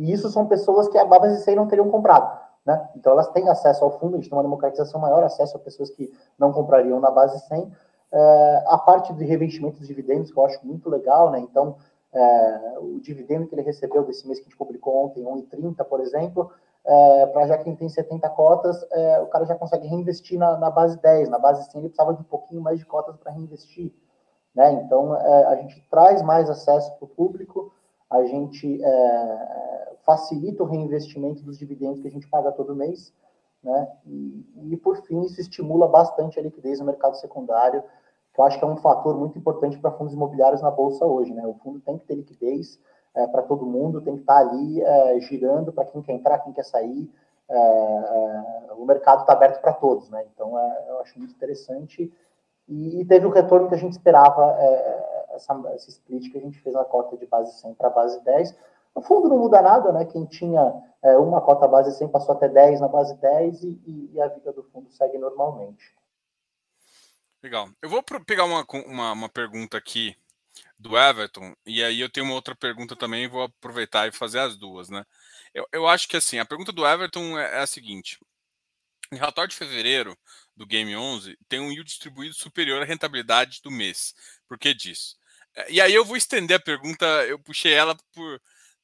e 0.00 0.10
isso 0.10 0.30
são 0.30 0.46
pessoas 0.46 0.88
que 0.88 0.96
a 0.96 1.04
base 1.04 1.44
100 1.44 1.56
não 1.56 1.66
teriam 1.66 1.90
comprado. 1.90 2.40
Né? 2.64 2.88
Então, 2.96 3.12
elas 3.12 3.28
têm 3.28 3.50
acesso 3.50 3.84
ao 3.84 3.98
fundo, 3.98 4.14
a 4.14 4.16
gente 4.18 4.30
tem 4.30 4.36
uma 4.36 4.42
democratização 4.42 4.98
maior, 4.98 5.22
acesso 5.22 5.58
a 5.58 5.60
pessoas 5.60 5.90
que 5.90 6.10
não 6.38 6.52
comprariam 6.52 6.98
na 6.98 7.10
base 7.10 7.38
100. 7.48 7.70
É, 8.10 8.64
a 8.66 8.78
parte 8.78 9.12
de 9.12 9.24
revestimento 9.26 9.78
dos 9.78 9.86
dividendos, 9.86 10.32
que 10.32 10.38
eu 10.38 10.46
acho 10.46 10.66
muito 10.66 10.88
legal, 10.88 11.30
né? 11.30 11.38
Então, 11.40 11.76
é, 12.14 12.78
o 12.78 12.98
dividendo 12.98 13.46
que 13.46 13.54
ele 13.54 13.60
recebeu 13.60 14.02
desse 14.02 14.26
mês 14.26 14.38
que 14.38 14.46
a 14.46 14.48
gente 14.48 14.56
publicou 14.56 15.04
ontem, 15.04 15.22
1,30, 15.22 15.84
por 15.84 16.00
exemplo, 16.00 16.50
é, 16.82 17.26
para 17.26 17.46
já 17.46 17.58
quem 17.58 17.76
tem 17.76 17.88
70 17.90 18.26
cotas, 18.30 18.82
é, 18.90 19.20
o 19.20 19.26
cara 19.26 19.44
já 19.44 19.54
consegue 19.54 19.86
reinvestir 19.86 20.38
na, 20.38 20.56
na, 20.56 20.70
base 20.70 20.98
10. 20.98 21.28
Na 21.28 21.38
base 21.38 21.70
100, 21.70 21.78
ele 21.78 21.88
precisava 21.90 22.14
de 22.14 22.22
um 22.22 22.24
pouquinho 22.24 22.62
mais 22.62 22.78
de 22.78 22.86
cotas 22.86 23.18
para 23.18 23.32
reinvestir. 23.32 23.92
Né? 24.54 24.72
Então, 24.72 25.12
a 25.12 25.54
gente 25.56 25.86
traz 25.90 26.22
mais 26.22 26.48
acesso 26.48 26.90
para 26.96 27.04
o 27.04 27.08
público, 27.08 27.70
a 28.10 28.24
gente 28.24 28.80
facilita 30.04 30.62
o 30.62 30.66
reinvestimento 30.66 31.42
dos 31.42 31.58
dividendos 31.58 32.00
que 32.00 32.08
a 32.08 32.10
gente 32.10 32.28
paga 32.28 32.52
todo 32.52 32.74
mês, 32.74 33.12
né? 33.62 33.88
E, 34.06 34.72
e, 34.72 34.76
por 34.76 34.96
fim, 35.02 35.20
isso 35.22 35.40
estimula 35.40 35.86
bastante 35.86 36.38
a 36.38 36.42
liquidez 36.42 36.80
no 36.80 36.86
mercado 36.86 37.16
secundário, 37.16 37.82
que 38.32 38.40
eu 38.40 38.44
acho 38.44 38.58
que 38.58 38.64
é 38.64 38.68
um 38.68 38.76
fator 38.76 39.16
muito 39.16 39.38
importante 39.38 39.78
para 39.78 39.90
fundos 39.92 40.14
imobiliários 40.14 40.62
na 40.62 40.70
bolsa 40.70 41.04
hoje, 41.04 41.32
né? 41.32 41.46
O 41.46 41.54
fundo 41.54 41.80
tem 41.80 41.98
que 41.98 42.06
ter 42.06 42.14
liquidez 42.14 42.78
é, 43.14 43.26
para 43.26 43.42
todo 43.42 43.66
mundo, 43.66 44.00
tem 44.00 44.14
que 44.14 44.22
estar 44.22 44.34
tá 44.34 44.40
ali 44.40 44.82
é, 44.82 45.20
girando 45.20 45.72
para 45.72 45.84
quem 45.84 46.00
quer 46.00 46.12
entrar, 46.12 46.38
quem 46.38 46.52
quer 46.52 46.64
sair. 46.64 47.10
É, 47.48 47.54
é, 47.56 48.72
o 48.74 48.84
mercado 48.84 49.22
está 49.22 49.32
aberto 49.32 49.60
para 49.60 49.72
todos, 49.72 50.08
né? 50.08 50.24
Então, 50.32 50.58
é, 50.58 50.84
eu 50.88 51.00
acho 51.00 51.18
muito 51.18 51.34
interessante 51.34 52.12
e, 52.68 53.00
e, 53.00 53.04
teve 53.04 53.26
o 53.26 53.30
retorno 53.30 53.68
que 53.68 53.74
a 53.74 53.78
gente 53.78 53.92
esperava 53.92 54.56
essa, 55.30 55.60
esse 55.74 55.90
split 55.90 56.30
que 56.30 56.38
a 56.38 56.40
gente 56.40 56.60
fez 56.60 56.74
na 56.74 56.84
cota 56.84 57.16
de 57.16 57.26
base 57.26 57.58
100 57.60 57.74
para 57.74 57.90
base 57.90 58.22
10. 58.22 58.56
No 58.94 59.02
fundo 59.02 59.28
não 59.28 59.38
muda 59.38 59.62
nada, 59.62 59.92
né? 59.92 60.04
Quem 60.04 60.26
tinha 60.26 60.72
é, 61.02 61.16
uma 61.16 61.40
cota 61.40 61.66
base 61.66 61.96
100 61.96 62.08
passou 62.08 62.34
até 62.34 62.48
10 62.48 62.80
na 62.80 62.88
base 62.88 63.16
10 63.20 63.62
e, 63.62 64.10
e, 64.14 64.20
a 64.20 64.28
vida 64.28 64.52
do 64.52 64.64
fundo 64.64 64.90
segue 64.90 65.18
normalmente. 65.18 65.94
Legal. 67.42 67.68
Eu 67.80 67.88
vou 67.88 68.02
pegar 68.02 68.44
uma, 68.44 68.66
uma, 68.86 69.12
uma 69.12 69.28
pergunta 69.28 69.78
aqui 69.78 70.16
do 70.78 70.96
Everton, 70.96 71.54
e 71.64 71.82
aí 71.82 72.00
eu 72.00 72.10
tenho 72.10 72.26
uma 72.26 72.34
outra 72.34 72.54
pergunta 72.54 72.96
também, 72.96 73.28
vou 73.28 73.42
aproveitar 73.42 74.08
e 74.08 74.12
fazer 74.12 74.40
as 74.40 74.56
duas, 74.56 74.88
né? 74.88 75.04
Eu, 75.54 75.66
eu 75.72 75.86
acho 75.86 76.08
que 76.08 76.16
assim, 76.16 76.38
a 76.38 76.44
pergunta 76.44 76.72
do 76.72 76.86
Everton 76.86 77.38
é, 77.38 77.58
é 77.58 77.60
a 77.60 77.66
seguinte: 77.66 78.18
em 79.12 79.16
relatório 79.16 79.50
de 79.50 79.56
fevereiro 79.56 80.16
do 80.56 80.66
Game 80.66 80.94
11, 80.94 81.36
tem 81.48 81.60
um 81.60 81.70
yield 81.70 81.84
distribuído 81.84 82.34
superior 82.34 82.82
à 82.82 82.84
rentabilidade 82.84 83.60
do 83.62 83.70
mês. 83.70 84.14
Por 84.46 84.58
que 84.58 84.72
disso? 84.72 85.18
E 85.68 85.80
aí 85.80 85.92
eu 85.92 86.04
vou 86.04 86.16
estender 86.16 86.56
a 86.56 86.62
pergunta, 86.62 87.06
eu 87.26 87.38
puxei 87.38 87.72
ela 87.72 87.96
por. 88.12 88.40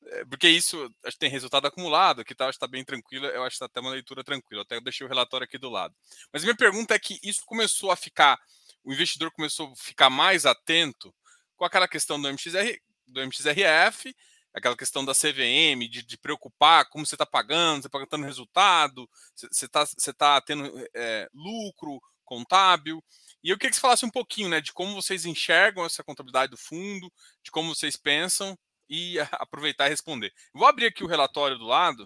Eh, 0.07 0.25
porque 0.27 0.49
isso 0.49 0.85
acho 1.05 1.17
que 1.17 1.21
tem 1.21 1.31
resultado 1.31 1.67
acumulado, 1.67 2.25
que 2.25 2.35
tal, 2.35 2.51
está 2.51 2.67
bem 2.67 2.85
tranquilo, 2.85 3.27
eu 3.27 3.43
acho 3.43 3.51
que 3.51 3.65
está 3.65 3.67
até 3.67 3.81
uma 3.81 3.91
leitura 3.91 4.23
tranquila. 4.23 4.63
Até 4.63 4.81
deixei 4.81 5.07
o 5.07 5.09
relatório 5.09 5.45
aqui 5.45 5.59
do 5.59 5.69
lado. 5.69 5.95
Mas 6.33 6.43
minha 6.45 6.57
pergunta 6.57 6.95
é 6.95 6.99
que 6.99 7.19
isso 7.23 7.43
começou 7.47 7.91
a 7.91 7.97
ficar, 7.97 8.39
o 8.85 8.93
investidor 8.93 9.31
começou 9.33 9.73
a 9.73 9.77
ficar 9.77 10.11
mais 10.11 10.47
atento 10.47 11.15
com 11.57 11.65
aquela 11.65 11.89
questão 11.89 12.21
do, 12.21 12.29
MXR, 12.29 12.79
do 13.07 13.21
MXRF, 13.21 14.15
aquela 14.55 14.77
questão 14.77 15.05
da 15.05 15.13
CVM, 15.13 15.89
de, 15.91 16.03
de 16.03 16.19
preocupar 16.19 16.89
como 16.89 17.05
você 17.05 17.15
está 17.15 17.27
pagando, 17.27 17.83
você 17.83 17.89
está 17.89 17.99
pagando 17.99 18.25
resultado, 18.25 19.09
você 19.35 19.67
está 19.67 19.85
você 19.85 20.13
tá 20.13 20.41
tendo 20.41 20.71
é, 20.95 21.29
lucro 21.35 22.01
contábil. 22.25 23.03
E 23.43 23.51
eu 23.51 23.57
queria 23.57 23.71
que 23.71 23.77
você 23.77 23.81
falasse 23.81 24.05
um 24.05 24.11
pouquinho, 24.11 24.49
né, 24.49 24.61
de 24.61 24.73
como 24.73 24.95
vocês 24.95 25.25
enxergam 25.25 25.85
essa 25.85 26.03
contabilidade 26.03 26.51
do 26.51 26.57
fundo, 26.57 27.13
de 27.43 27.51
como 27.51 27.75
vocês 27.75 27.97
pensam 27.97 28.57
e 28.89 29.19
aproveitar 29.33 29.87
e 29.87 29.91
responder. 29.91 30.33
Vou 30.53 30.67
abrir 30.67 30.87
aqui 30.87 31.05
o 31.05 31.09
relatório 31.09 31.59
do 31.59 31.65
lado, 31.65 32.05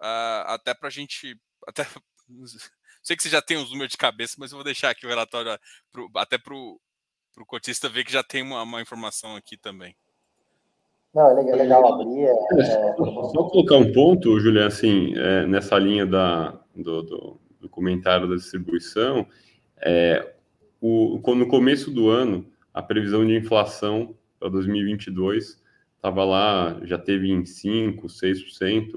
uh, 0.00 0.46
até 0.46 0.74
para 0.74 0.88
a 0.88 0.90
gente, 0.90 1.38
até 1.66 1.86
sei 3.02 3.16
que 3.16 3.22
você 3.22 3.28
já 3.28 3.42
tem 3.42 3.56
os 3.56 3.70
números 3.70 3.92
de 3.92 3.96
cabeça, 3.96 4.34
mas 4.38 4.50
eu 4.50 4.56
vou 4.56 4.64
deixar 4.64 4.90
aqui 4.90 5.06
o 5.06 5.08
relatório 5.08 5.58
pro, 5.92 6.10
até 6.16 6.38
para 6.38 6.54
o 6.54 6.80
cotista 7.46 7.88
ver 7.88 8.04
que 8.04 8.12
já 8.12 8.22
tem 8.22 8.42
uma, 8.42 8.62
uma, 8.62 8.82
informação 8.82 9.36
aqui 9.36 9.56
também. 9.56 9.94
Não, 11.14 11.30
é 11.30 11.34
legal, 11.34 11.54
é 11.54 11.62
legal 11.62 11.94
abrir. 11.94 12.24
É, 12.24 12.30
é... 12.30 12.94
Só 12.96 13.48
colocar 13.48 13.76
um 13.76 13.92
ponto, 13.92 14.38
Julian, 14.38 14.66
assim, 14.66 15.14
é, 15.16 15.46
nessa 15.46 15.78
linha 15.78 16.04
da, 16.04 16.60
do, 16.74 17.02
do, 17.02 17.40
do, 17.60 17.68
comentário 17.68 18.28
da 18.28 18.34
distribuição, 18.34 19.26
é, 19.78 20.34
o, 20.80 21.18
no 21.34 21.48
começo 21.48 21.90
do 21.90 22.10
ano, 22.10 22.46
a 22.74 22.82
previsão 22.82 23.24
de 23.24 23.34
inflação 23.34 24.14
para 24.38 24.50
2022 24.50 25.64
estava 26.06 26.24
lá, 26.24 26.78
já 26.84 26.96
teve 26.96 27.28
em 27.28 27.44
5, 27.44 28.06
6%, 28.06 28.92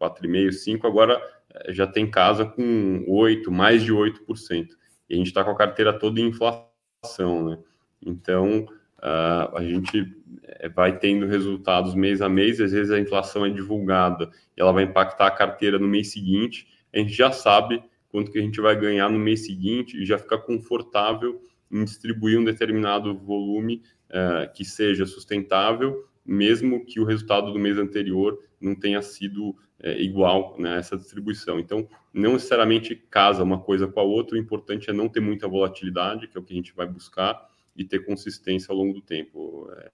4,5%, 0.00 0.48
5%, 0.50 0.84
agora 0.84 1.20
eh, 1.54 1.72
já 1.72 1.86
tem 1.88 2.08
casa 2.08 2.44
com 2.44 3.04
8%, 3.08 3.50
mais 3.50 3.82
de 3.82 3.92
8%. 3.92 4.68
E 5.10 5.14
a 5.14 5.16
gente 5.16 5.26
está 5.26 5.42
com 5.42 5.50
a 5.50 5.56
carteira 5.56 5.92
toda 5.92 6.20
em 6.20 6.28
inflação, 6.28 7.50
né? 7.50 7.58
Então, 8.04 8.66
uh, 8.98 9.56
a 9.56 9.62
gente 9.62 10.06
eh, 10.44 10.68
vai 10.68 10.98
tendo 10.98 11.26
resultados 11.26 11.94
mês 11.94 12.22
a 12.22 12.28
mês, 12.28 12.60
às 12.60 12.70
vezes 12.70 12.92
a 12.92 13.00
inflação 13.00 13.44
é 13.44 13.50
divulgada 13.50 14.30
e 14.56 14.60
ela 14.60 14.72
vai 14.72 14.84
impactar 14.84 15.26
a 15.26 15.30
carteira 15.32 15.78
no 15.78 15.88
mês 15.88 16.12
seguinte, 16.12 16.68
a 16.94 16.98
gente 16.98 17.12
já 17.12 17.32
sabe 17.32 17.82
quanto 18.08 18.30
que 18.30 18.38
a 18.38 18.42
gente 18.42 18.60
vai 18.60 18.76
ganhar 18.78 19.08
no 19.08 19.18
mês 19.18 19.46
seguinte 19.46 19.96
e 19.96 20.04
já 20.04 20.18
fica 20.18 20.38
confortável 20.38 21.42
em 21.70 21.84
distribuir 21.84 22.38
um 22.38 22.44
determinado 22.44 23.16
volume 23.16 23.82
uh, 24.10 24.52
que 24.52 24.64
seja 24.64 25.06
sustentável, 25.06 26.06
mesmo 26.24 26.84
que 26.84 27.00
o 27.00 27.04
resultado 27.04 27.52
do 27.52 27.58
mês 27.58 27.78
anterior 27.78 28.38
não 28.60 28.74
tenha 28.74 29.02
sido 29.02 29.50
uh, 29.50 29.88
igual 29.98 30.56
né, 30.58 30.80
distribuição. 30.80 31.58
Então, 31.58 31.88
não 32.12 32.34
necessariamente 32.34 32.94
casa 32.94 33.42
uma 33.42 33.60
coisa 33.60 33.88
com 33.88 34.00
a 34.00 34.04
outra, 34.04 34.36
o 34.36 34.40
importante 34.40 34.90
é 34.90 34.92
não 34.92 35.08
ter 35.08 35.20
muita 35.20 35.48
volatilidade, 35.48 36.28
que 36.28 36.36
é 36.36 36.40
o 36.40 36.44
que 36.44 36.52
a 36.52 36.56
gente 36.56 36.74
vai 36.74 36.86
buscar, 36.86 37.50
e 37.74 37.84
ter 37.84 38.04
consistência 38.04 38.72
ao 38.72 38.78
longo 38.78 38.94
do 38.94 39.02
tempo. 39.02 39.68
É, 39.76 39.90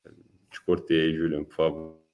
te 0.51 0.65
cortei 0.65 1.01
aí, 1.01 1.15
Juliano, 1.15 1.45
por 1.45 1.55
favor. 1.55 2.09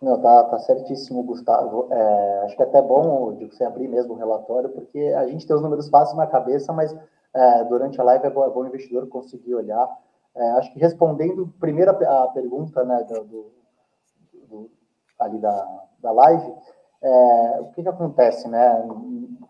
Não, 0.00 0.20
tá, 0.20 0.44
tá 0.44 0.58
certíssimo, 0.60 1.24
Gustavo. 1.24 1.88
É, 1.92 2.44
acho 2.44 2.56
que 2.56 2.62
é 2.62 2.66
até 2.66 2.80
bom 2.80 3.34
de 3.34 3.46
você 3.46 3.64
abrir 3.64 3.88
mesmo 3.88 4.14
o 4.14 4.16
relatório, 4.16 4.68
porque 4.70 4.98
a 4.98 5.26
gente 5.26 5.46
tem 5.46 5.56
os 5.56 5.62
números 5.62 5.88
fáceis 5.88 6.16
na 6.16 6.26
cabeça, 6.26 6.72
mas 6.72 6.94
é, 7.34 7.64
durante 7.64 8.00
a 8.00 8.04
live 8.04 8.26
é 8.26 8.30
bom, 8.30 8.44
é 8.44 8.50
bom, 8.50 8.62
o 8.62 8.66
investidor 8.66 9.08
conseguir 9.08 9.54
olhar. 9.54 9.88
É, 10.38 10.50
acho 10.52 10.72
que 10.72 10.78
respondendo 10.78 11.52
primeiro 11.58 11.90
a, 11.90 12.24
a 12.24 12.28
pergunta 12.28 12.84
né, 12.84 13.02
do, 13.02 13.24
do, 13.24 13.52
do, 14.48 14.70
ali 15.18 15.36
da, 15.38 15.82
da 15.98 16.12
live, 16.12 16.54
é, 17.02 17.60
o 17.60 17.72
que, 17.72 17.82
que 17.82 17.88
acontece? 17.88 18.46
Né? 18.46 18.88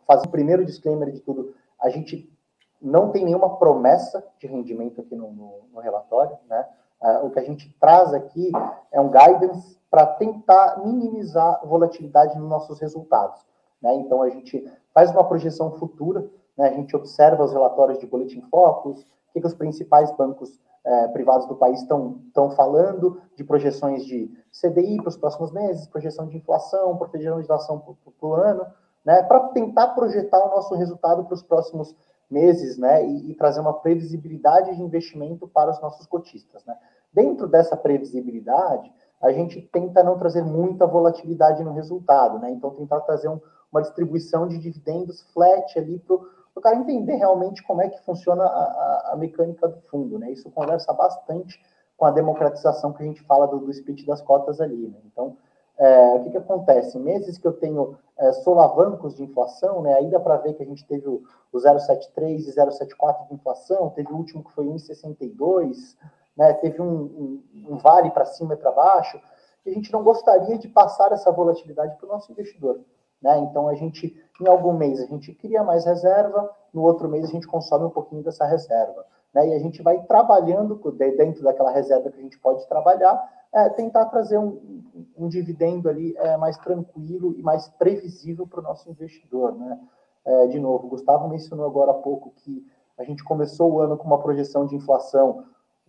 Fazer 0.06 0.26
o 0.26 0.30
primeiro 0.30 0.64
disclaimer 0.64 1.12
de 1.12 1.20
tudo, 1.20 1.54
a 1.78 1.90
gente 1.90 2.32
não 2.80 3.10
tem 3.10 3.22
nenhuma 3.22 3.58
promessa 3.58 4.26
de 4.38 4.46
rendimento 4.46 5.02
aqui 5.02 5.14
no, 5.14 5.30
no, 5.30 5.60
no 5.72 5.80
relatório, 5.80 6.38
né? 6.48 6.66
É, 7.02 7.18
o 7.18 7.30
que 7.30 7.38
a 7.38 7.44
gente 7.44 7.72
traz 7.78 8.12
aqui 8.12 8.50
é 8.90 9.00
um 9.00 9.10
guidance 9.10 9.78
para 9.90 10.06
tentar 10.06 10.82
minimizar 10.84 11.60
volatilidade 11.64 12.36
nos 12.36 12.48
nossos 12.48 12.80
resultados. 12.80 13.46
Né? 13.80 13.94
Então, 13.94 14.20
a 14.20 14.28
gente 14.30 14.68
faz 14.92 15.10
uma 15.12 15.22
projeção 15.22 15.70
futura, 15.72 16.28
né? 16.56 16.68
a 16.68 16.72
gente 16.72 16.96
observa 16.96 17.44
os 17.44 17.52
relatórios 17.52 17.98
de 17.98 18.06
Boletim 18.06 18.40
Focus, 18.50 19.02
o 19.02 19.32
que, 19.32 19.40
que 19.40 19.46
os 19.46 19.54
principais 19.54 20.10
bancos 20.16 20.58
é, 20.84 21.08
privados 21.08 21.46
do 21.46 21.56
país 21.56 21.80
estão 21.80 22.50
falando, 22.56 23.20
de 23.36 23.44
projeções 23.44 24.04
de 24.04 24.30
CDI 24.52 24.96
para 24.96 25.08
os 25.08 25.16
próximos 25.16 25.52
meses, 25.52 25.86
projeção 25.86 26.26
de 26.26 26.36
inflação, 26.36 26.96
projeção 26.96 27.36
de 27.36 27.44
inflação 27.44 27.78
para 27.78 28.28
o 28.28 28.34
ano, 28.34 28.66
né? 29.04 29.22
para 29.22 29.40
tentar 29.48 29.88
projetar 29.88 30.44
o 30.46 30.50
nosso 30.50 30.74
resultado 30.74 31.24
para 31.24 31.34
os 31.34 31.42
próximos 31.42 31.94
meses 32.30 32.76
né? 32.76 33.04
E, 33.06 33.30
e, 33.30 33.34
trazer 33.34 33.60
uma 33.60 33.72
previsibilidade 33.72 34.76
de 34.76 34.82
investimento 34.82 35.48
para 35.48 35.70
os 35.70 35.80
nossos 35.80 36.06
cotistas. 36.06 36.64
Né? 36.64 36.76
Dentro 37.12 37.46
dessa 37.46 37.76
previsibilidade, 37.76 38.92
a 39.20 39.32
gente 39.32 39.60
tenta 39.72 40.02
não 40.02 40.18
trazer 40.18 40.42
muita 40.42 40.86
volatilidade 40.86 41.64
no 41.64 41.72
resultado, 41.72 42.38
né? 42.38 42.50
Então, 42.50 42.70
tentar 42.70 43.00
trazer 43.00 43.28
um, 43.28 43.40
uma 43.72 43.82
distribuição 43.82 44.46
de 44.46 44.58
dividendos 44.58 45.22
flat 45.32 45.76
ali 45.78 45.98
para 45.98 46.16
o 46.58 46.60
cara 46.60 46.76
entender 46.76 47.14
realmente 47.16 47.62
como 47.62 47.82
é 47.82 47.88
que 47.88 48.04
funciona 48.04 48.44
a, 48.44 48.46
a, 48.46 49.10
a, 49.12 49.16
mecânica 49.16 49.68
do 49.68 49.80
fundo, 49.82 50.18
né? 50.18 50.30
Isso 50.30 50.50
conversa 50.50 50.92
bastante 50.92 51.60
com 51.96 52.04
a 52.04 52.10
democratização 52.10 52.92
que 52.92 53.02
a 53.02 53.06
gente 53.06 53.22
fala 53.22 53.46
do, 53.46 53.58
do 53.58 53.70
split 53.70 54.04
das 54.04 54.20
cotas 54.20 54.60
ali, 54.60 54.88
né? 54.88 54.98
Então, 55.06 55.36
é, 55.78 56.14
o 56.14 56.24
que, 56.24 56.30
que 56.30 56.36
acontece? 56.36 56.98
Meses 56.98 57.38
que 57.38 57.46
eu 57.46 57.52
tenho 57.52 57.96
é, 58.18 58.32
solavancos 58.32 59.14
de 59.14 59.22
inflação, 59.22 59.82
né? 59.82 59.94
Aí 59.94 60.10
dá 60.10 60.18
para 60.18 60.36
ver 60.38 60.54
que 60.54 60.62
a 60.62 60.66
gente 60.66 60.84
teve 60.84 61.08
o, 61.08 61.22
o 61.52 61.58
0,73 61.58 62.40
e 62.40 62.52
0,74 62.52 63.28
de 63.28 63.34
inflação, 63.34 63.90
teve 63.90 64.12
o 64.12 64.16
último 64.16 64.42
que 64.42 64.52
foi 64.52 64.66
1,62, 64.66 65.96
né, 66.36 66.52
teve 66.54 66.80
um, 66.80 66.86
um, 66.86 67.42
um 67.70 67.76
vale 67.76 68.10
para 68.10 68.24
cima 68.24 68.54
e 68.54 68.56
para 68.56 68.70
baixo, 68.70 69.20
e 69.66 69.70
a 69.70 69.74
gente 69.74 69.92
não 69.92 70.04
gostaria 70.04 70.56
de 70.56 70.68
passar 70.68 71.10
essa 71.10 71.32
volatilidade 71.32 71.96
para 71.96 72.06
o 72.06 72.08
nosso 72.08 72.30
investidor. 72.30 72.80
Né? 73.22 73.38
Então, 73.40 73.68
a 73.68 73.74
gente, 73.74 74.16
em 74.40 74.46
algum 74.46 74.72
mês, 74.72 75.00
a 75.00 75.06
gente 75.06 75.32
cria 75.34 75.62
mais 75.62 75.84
reserva, 75.84 76.50
no 76.72 76.82
outro 76.82 77.08
mês, 77.08 77.24
a 77.24 77.32
gente 77.32 77.46
consome 77.46 77.86
um 77.86 77.90
pouquinho 77.90 78.22
dessa 78.22 78.44
reserva. 78.44 79.04
Né? 79.34 79.48
E 79.48 79.54
a 79.54 79.58
gente 79.58 79.82
vai 79.82 80.00
trabalhando 80.02 80.80
dentro 81.16 81.42
daquela 81.42 81.70
reserva 81.70 82.10
que 82.10 82.18
a 82.18 82.22
gente 82.22 82.38
pode 82.38 82.66
trabalhar, 82.68 83.20
é, 83.52 83.68
tentar 83.70 84.06
trazer 84.06 84.38
um, 84.38 84.82
um 85.16 85.28
dividendo 85.28 85.88
ali 85.88 86.14
é, 86.16 86.36
mais 86.36 86.56
tranquilo 86.58 87.34
e 87.36 87.42
mais 87.42 87.68
previsível 87.68 88.46
para 88.46 88.60
o 88.60 88.62
nosso 88.62 88.88
investidor. 88.90 89.54
Né? 89.54 89.78
É, 90.24 90.46
de 90.48 90.58
novo, 90.60 90.86
o 90.86 90.90
Gustavo 90.90 91.28
mencionou 91.28 91.66
agora 91.66 91.90
há 91.90 91.94
pouco 91.94 92.32
que 92.36 92.64
a 92.98 93.04
gente 93.04 93.24
começou 93.24 93.72
o 93.72 93.80
ano 93.80 93.96
com 93.96 94.06
uma 94.06 94.18
projeção 94.18 94.66
de 94.66 94.74
inflação 94.74 95.44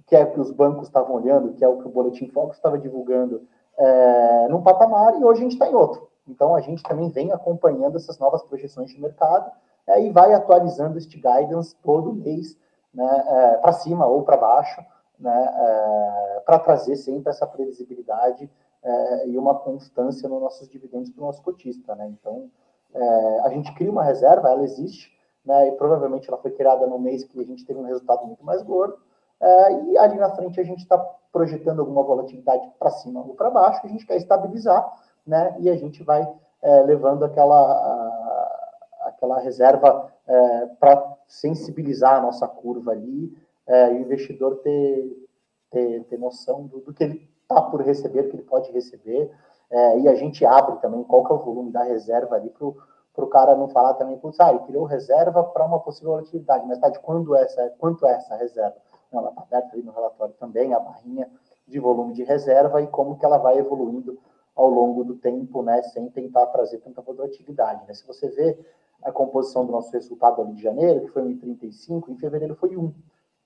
que 0.09 0.15
é 0.15 0.23
o 0.23 0.31
que 0.31 0.39
os 0.39 0.51
bancos 0.51 0.87
estavam 0.87 1.15
olhando, 1.15 1.53
que 1.53 1.63
é 1.63 1.67
o 1.67 1.77
que 1.77 1.87
o 1.87 1.91
Boletim 1.91 2.27
Focus 2.29 2.57
estava 2.57 2.79
divulgando, 2.79 3.47
é, 3.77 4.47
num 4.49 4.63
patamar, 4.63 5.13
e 5.19 5.23
hoje 5.23 5.41
a 5.41 5.43
gente 5.43 5.53
está 5.53 5.67
em 5.67 5.75
outro. 5.75 6.08
Então, 6.29 6.55
a 6.55 6.61
gente 6.61 6.83
também 6.83 7.09
vem 7.09 7.31
acompanhando 7.31 7.97
essas 7.97 8.19
novas 8.19 8.43
projeções 8.43 8.91
de 8.91 9.01
mercado 9.01 9.51
é, 9.87 10.01
e 10.01 10.11
vai 10.11 10.33
atualizando 10.33 10.97
este 10.97 11.17
guidance 11.17 11.75
todo 11.83 12.13
mês, 12.13 12.57
né, 12.93 13.23
é, 13.27 13.57
para 13.57 13.73
cima 13.73 14.05
ou 14.05 14.23
para 14.23 14.37
baixo, 14.37 14.81
né, 15.19 15.53
é, 15.57 16.39
para 16.45 16.59
trazer 16.59 16.95
sempre 16.95 17.29
essa 17.29 17.45
previsibilidade 17.45 18.49
é, 18.83 19.27
e 19.27 19.37
uma 19.37 19.55
constância 19.55 20.29
nos 20.29 20.41
nossos 20.41 20.69
dividendos 20.69 21.09
para 21.09 21.23
o 21.23 21.25
nosso 21.25 21.41
cotista. 21.41 21.95
Né? 21.95 22.07
Então, 22.07 22.49
é, 22.93 23.39
a 23.41 23.49
gente 23.49 23.73
cria 23.73 23.91
uma 23.91 24.03
reserva, 24.03 24.49
ela 24.49 24.63
existe, 24.63 25.11
né, 25.45 25.69
e 25.69 25.71
provavelmente 25.73 26.27
ela 26.29 26.37
foi 26.37 26.51
criada 26.51 26.85
no 26.85 26.99
mês 26.99 27.23
que 27.23 27.39
a 27.39 27.45
gente 27.45 27.65
teve 27.65 27.79
um 27.79 27.85
resultado 27.85 28.25
muito 28.25 28.45
mais 28.45 28.61
gordo, 28.61 28.97
é, 29.41 29.73
e 29.83 29.97
ali 29.97 30.17
na 30.17 30.29
frente 30.31 30.59
a 30.59 30.63
gente 30.63 30.79
está 30.79 30.97
projetando 31.31 31.79
alguma 31.79 32.03
volatilidade 32.03 32.69
para 32.77 32.89
cima 32.91 33.21
ou 33.21 33.35
para 33.35 33.49
baixo, 33.49 33.81
a 33.83 33.89
gente 33.89 34.05
quer 34.05 34.17
estabilizar, 34.17 34.85
né? 35.25 35.55
E 35.59 35.69
a 35.69 35.75
gente 35.75 36.03
vai 36.03 36.27
é, 36.61 36.81
levando 36.81 37.23
aquela, 37.23 37.59
a, 37.59 39.05
aquela 39.05 39.39
reserva 39.39 40.11
é, 40.27 40.65
para 40.79 41.17
sensibilizar 41.27 42.15
a 42.15 42.21
nossa 42.21 42.47
curva 42.47 42.91
ali 42.91 43.35
é, 43.67 43.93
e 43.93 43.97
o 43.97 44.01
investidor 44.01 44.57
ter, 44.57 45.27
ter, 45.69 46.03
ter 46.05 46.17
noção 46.17 46.65
do, 46.65 46.79
do 46.79 46.93
que 46.93 47.03
ele 47.03 47.29
está 47.41 47.61
por 47.61 47.81
receber, 47.81 48.29
que 48.29 48.35
ele 48.35 48.43
pode 48.43 48.71
receber, 48.71 49.31
é, 49.71 49.99
e 49.99 50.07
a 50.07 50.15
gente 50.15 50.45
abre 50.45 50.77
também 50.77 51.03
qual 51.03 51.23
que 51.23 51.31
é 51.31 51.35
o 51.35 51.39
volume 51.39 51.71
da 51.71 51.83
reserva 51.83 52.35
ali 52.35 52.49
para 52.49 52.65
o 52.65 53.27
cara 53.27 53.55
não 53.55 53.67
falar 53.67 53.93
também, 53.95 54.17
putz, 54.17 54.39
ah, 54.39 54.49
ele 54.49 54.59
criou 54.59 54.85
reserva 54.85 55.43
para 55.43 55.65
uma 55.65 55.79
possível 55.79 56.11
volatilidade, 56.11 56.65
mas 56.65 56.79
tá 56.79 56.89
de 56.89 56.99
quando 56.99 57.35
essa, 57.35 57.69
quanto 57.77 58.05
é 58.05 58.13
essa 58.13 58.35
reserva? 58.35 58.75
ela 59.11 59.29
está 59.29 59.41
aberta 59.41 59.73
ali 59.73 59.83
no 59.83 59.91
relatório 59.91 60.33
também, 60.39 60.73
a 60.73 60.79
barrinha 60.79 61.29
de 61.67 61.79
volume 61.79 62.13
de 62.13 62.23
reserva 62.23 62.81
e 62.81 62.87
como 62.87 63.17
que 63.17 63.25
ela 63.25 63.37
vai 63.37 63.57
evoluindo 63.57 64.19
ao 64.59 64.69
longo 64.69 65.05
do 65.05 65.15
tempo, 65.15 65.63
né, 65.63 65.81
sem 65.83 66.09
tentar 66.09 66.45
trazer 66.47 66.79
tanta 66.79 67.01
volatilidade. 67.01 67.87
Né? 67.87 67.93
Se 67.93 68.05
você 68.05 68.27
vê 68.27 68.59
a 69.01 69.09
composição 69.09 69.65
do 69.65 69.71
nosso 69.71 69.91
resultado 69.93 70.41
ali 70.41 70.53
de 70.53 70.61
janeiro, 70.61 71.01
que 71.01 71.11
foi 71.11 71.23
1,35, 71.23 72.09
em 72.09 72.17
fevereiro 72.17 72.55
foi 72.55 72.75
1, 72.75 72.93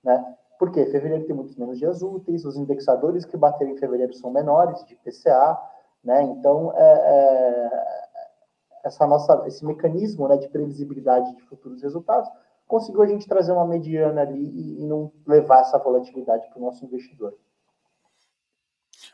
né? 0.03 0.35
Por 0.57 0.71
quê? 0.71 0.85
Fevereiro 0.87 1.25
tem 1.25 1.35
muitos 1.35 1.55
menos 1.55 1.77
dias 1.77 2.01
úteis, 2.01 2.45
os 2.45 2.57
indexadores 2.57 3.25
que 3.25 3.37
bateram 3.37 3.71
em 3.71 3.77
fevereiro 3.77 4.13
são 4.13 4.31
menores, 4.31 4.83
de 4.85 4.95
PCA, 4.95 5.59
né? 6.03 6.23
Então, 6.23 6.73
é, 6.75 6.83
é, 6.83 7.69
essa 8.85 9.05
nossa, 9.05 9.43
esse 9.45 9.63
mecanismo 9.63 10.27
né, 10.27 10.37
de 10.37 10.47
previsibilidade 10.47 11.35
de 11.35 11.43
futuros 11.43 11.83
resultados 11.83 12.29
conseguiu 12.67 13.03
a 13.03 13.05
gente 13.05 13.27
trazer 13.27 13.51
uma 13.51 13.67
mediana 13.67 14.21
ali 14.21 14.43
e, 14.43 14.81
e 14.81 14.85
não 14.87 15.11
levar 15.27 15.61
essa 15.61 15.77
volatilidade 15.77 16.47
para 16.49 16.57
o 16.57 16.65
nosso 16.65 16.83
investidor. 16.83 17.37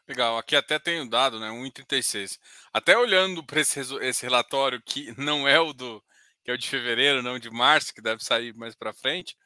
Legal, 0.09 0.39
aqui 0.39 0.55
até 0.55 0.79
tem 0.79 0.99
o 1.01 1.07
dado, 1.07 1.39
né? 1.39 1.49
1,36. 1.51 2.39
Até 2.73 2.97
olhando 2.97 3.43
para 3.43 3.61
esse, 3.61 3.79
esse 4.01 4.23
relatório 4.23 4.81
que 4.81 5.13
não 5.21 5.47
é 5.47 5.59
o 5.59 5.71
do 5.71 6.03
que 6.43 6.49
é 6.49 6.53
o 6.55 6.57
de 6.57 6.67
fevereiro, 6.67 7.21
não 7.21 7.37
de 7.37 7.51
março, 7.51 7.93
que 7.93 8.01
deve 8.01 8.23
sair 8.23 8.55
mais 8.55 8.73
para 8.73 8.91
frente, 8.91 9.37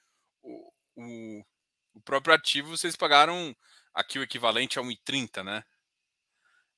o, 0.42 0.72
o, 0.96 1.44
o, 1.96 2.02
próprio 2.02 2.34
ativo 2.34 2.70
vocês 2.78 2.96
pagaram 2.96 3.54
aqui 3.94 4.18
o 4.20 4.24
equivalente 4.24 4.80
a 4.80 4.82
1,30, 4.82 5.44
né? 5.44 5.66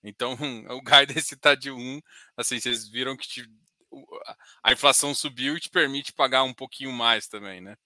Então 0.04 0.34
o 0.72 0.82
guidance 0.82 1.36
está 1.36 1.54
de 1.54 1.70
1, 1.70 2.02
assim, 2.38 2.60
vocês 2.60 2.88
viram 2.90 3.16
que 3.16 3.46
a 4.64 4.74
inflação 4.74 5.14
subiu 5.14 5.58
e 5.58 5.60
te 5.60 5.70
permite 5.70 6.12
pagar 6.12 6.44
um 6.44 6.54
pouquinho 6.56 6.92
mais 6.92 7.28
também, 7.28 7.62
né? 7.62 7.78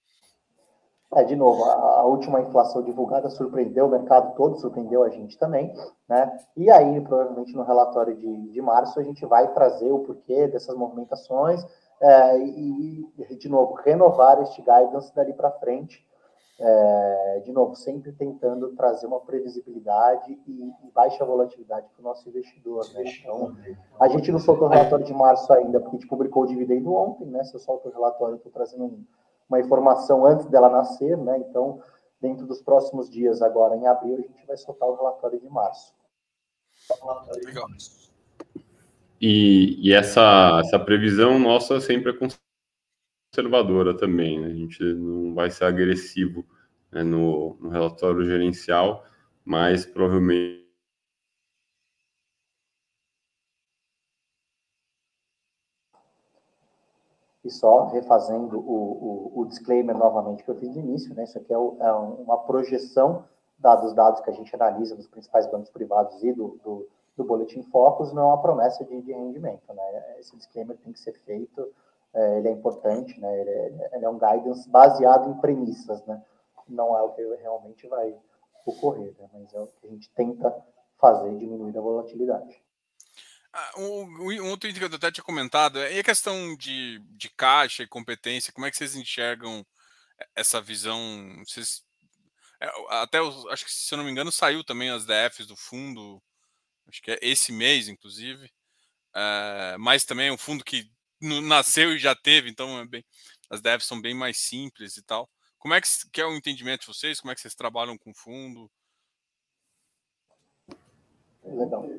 É, 1.12 1.24
de 1.24 1.34
novo, 1.34 1.64
a, 1.64 2.04
última 2.04 2.40
inflação 2.40 2.82
divulgada 2.82 3.28
surpreendeu 3.28 3.86
o 3.86 3.90
mercado 3.90 4.32
todo, 4.36 4.60
surpreendeu 4.60 5.02
a 5.02 5.08
gente 5.08 5.36
também, 5.36 5.74
né? 6.08 6.38
E 6.56 6.70
aí, 6.70 7.00
provavelmente 7.00 7.52
no 7.56 7.64
relatório 7.64 8.16
de, 8.16 8.48
de 8.50 8.62
março, 8.62 9.00
a 9.00 9.02
gente 9.02 9.26
vai 9.26 9.52
trazer 9.52 9.90
o 9.90 10.00
porquê 10.00 10.46
dessas 10.46 10.76
movimentações 10.76 11.66
é, 12.00 12.38
e, 12.38 13.04
de 13.38 13.48
novo, 13.48 13.74
renovar 13.74 14.40
este 14.42 14.62
guidance 14.62 15.12
dali 15.14 15.32
para 15.32 15.50
frente. 15.50 16.06
é, 16.60 17.40
de 17.42 17.52
novo, 17.52 17.74
sempre 17.74 18.12
tentando 18.12 18.68
trazer 18.76 19.06
uma 19.06 19.20
previsibilidade 19.20 20.38
e, 20.46 20.70
e 20.84 20.90
baixa 20.94 21.24
volatilidade 21.24 21.88
para 21.88 22.00
o 22.00 22.04
nosso 22.04 22.28
investidor. 22.28 22.84
Né? 22.92 23.04
Então, 23.18 23.56
a 23.98 24.06
gente 24.08 24.30
não 24.30 24.38
soltou 24.38 24.68
o 24.68 24.70
relatório 24.70 25.04
de 25.04 25.14
março 25.14 25.50
ainda, 25.52 25.80
porque 25.80 25.96
a 25.96 25.98
gente 25.98 26.08
publicou 26.08 26.42
o 26.42 26.46
dividendo 26.46 26.92
ontem, 26.92 27.26
né? 27.26 27.42
Se 27.44 27.54
eu 27.54 27.60
solto 27.60 27.88
o 27.88 27.92
relatório, 27.92 28.34
eu 28.34 28.36
estou 28.36 28.52
trazendo 28.52 28.84
um, 28.84 29.04
uma 29.50 29.60
informação 29.60 30.24
antes 30.24 30.46
dela 30.46 30.70
nascer, 30.70 31.18
né? 31.18 31.36
Então, 31.38 31.82
dentro 32.20 32.46
dos 32.46 32.62
próximos 32.62 33.10
dias, 33.10 33.42
agora 33.42 33.76
em 33.76 33.86
abril, 33.86 34.14
a 34.18 34.20
gente 34.20 34.46
vai 34.46 34.56
soltar 34.56 34.88
o 34.88 34.94
relatório 34.94 35.40
de 35.40 35.48
março. 35.48 35.92
Legal. 37.44 37.66
E, 39.20 39.76
e 39.86 39.92
essa, 39.92 40.60
essa 40.64 40.78
previsão 40.78 41.38
nossa 41.38 41.80
sempre 41.80 42.12
é 42.12 42.30
conservadora 43.34 43.94
também, 43.96 44.40
né? 44.40 44.46
A 44.46 44.54
gente 44.54 44.82
não 44.94 45.34
vai 45.34 45.50
ser 45.50 45.64
agressivo 45.64 46.46
né, 46.90 47.02
no, 47.02 47.56
no 47.60 47.68
relatório 47.68 48.24
gerencial, 48.24 49.04
mas 49.44 49.84
provavelmente 49.84 50.59
E 57.44 57.50
só 57.50 57.86
refazendo 57.86 58.58
o, 58.58 59.32
o, 59.34 59.40
o, 59.40 59.46
disclaimer 59.46 59.96
novamente 59.96 60.44
que 60.44 60.50
eu 60.50 60.56
fiz 60.56 60.74
no 60.74 60.82
início, 60.82 61.14
né? 61.14 61.24
Isso 61.24 61.38
aqui 61.38 61.52
é, 61.52 61.58
o, 61.58 61.76
é 61.80 61.92
uma 61.92 62.38
projeção 62.38 63.24
dos 63.58 63.94
dados 63.94 64.20
que 64.20 64.30
a 64.30 64.32
gente 64.32 64.54
analisa 64.54 64.96
dos 64.96 65.06
principais 65.06 65.46
bancos 65.46 65.70
privados 65.70 66.22
e 66.22 66.32
do, 66.32 66.58
do, 66.62 66.88
do 67.16 67.24
Boletim 67.24 67.62
Focus, 67.62 68.12
não 68.12 68.22
é 68.22 68.26
uma 68.26 68.42
promessa 68.42 68.84
de, 68.84 69.00
de 69.02 69.12
rendimento, 69.12 69.72
né? 69.72 70.16
Esse 70.18 70.36
disclaimer 70.36 70.76
tem 70.78 70.92
que 70.92 71.00
ser 71.00 71.12
feito 71.12 71.66
é, 72.12 72.38
ele 72.38 72.48
é 72.48 72.50
importante, 72.50 73.20
né? 73.20 73.40
Ele 73.40 73.50
é, 73.50 73.90
ele 73.96 74.04
é, 74.04 74.08
um 74.08 74.18
guidance 74.18 74.68
baseado 74.68 75.30
em 75.30 75.34
premissas, 75.40 76.04
né? 76.06 76.22
Não 76.68 76.96
é 76.96 77.02
o 77.02 77.10
que 77.10 77.22
realmente 77.36 77.86
vai 77.86 78.16
ocorrer, 78.66 79.14
né? 79.18 79.28
mas 79.32 79.52
é 79.54 79.60
o 79.60 79.66
que 79.66 79.86
a 79.86 79.90
gente 79.90 80.10
tenta 80.10 80.54
fazer 80.98 81.34
diminuir 81.36 81.76
a 81.76 81.80
volatilidade. 81.80 82.62
Ah, 83.52 83.72
um, 83.78 84.48
outro 84.48 84.68
item 84.68 84.88
que 84.88 84.94
eu 84.94 84.96
até 84.96 85.10
tinha 85.10 85.24
comentado 85.24 85.80
é 85.80 85.98
a 85.98 86.04
questão 86.04 86.56
de, 86.56 87.00
de 87.16 87.28
caixa 87.30 87.82
e 87.82 87.88
competência. 87.88 88.52
Como 88.52 88.66
é 88.66 88.70
que 88.70 88.76
vocês 88.76 88.94
enxergam 88.94 89.66
essa 90.36 90.60
visão? 90.60 90.98
Vocês, 91.44 91.84
é, 92.60 92.70
até 92.90 93.18
acho 93.50 93.64
que 93.64 93.72
se 93.72 93.92
eu 93.92 93.98
não 93.98 94.04
me 94.04 94.10
engano 94.10 94.30
saiu 94.30 94.62
também 94.62 94.90
as 94.90 95.04
DFs 95.04 95.46
do 95.46 95.56
fundo, 95.56 96.22
acho 96.88 97.02
que 97.02 97.10
é 97.10 97.18
esse 97.22 97.52
mês, 97.52 97.88
inclusive. 97.88 98.50
É, 99.14 99.76
mas 99.78 100.04
também 100.04 100.28
é 100.28 100.32
um 100.32 100.38
fundo 100.38 100.64
que 100.64 100.90
nasceu 101.20 101.92
e 101.94 101.98
já 101.98 102.14
teve, 102.14 102.48
então 102.48 102.78
é 102.80 102.86
bem, 102.86 103.04
as 103.50 103.60
devs 103.60 103.84
são 103.84 104.00
bem 104.00 104.14
mais 104.14 104.38
simples 104.38 104.96
e 104.96 105.02
tal. 105.02 105.28
Como 105.58 105.74
é 105.74 105.80
que, 105.80 105.88
que 106.12 106.20
é 106.20 106.24
o 106.24 106.34
entendimento 106.34 106.82
de 106.82 106.86
vocês? 106.86 107.20
Como 107.20 107.30
é 107.30 107.34
que 107.34 107.40
vocês 107.40 107.54
trabalham 107.54 107.98
com 107.98 108.14
fundo? 108.14 108.70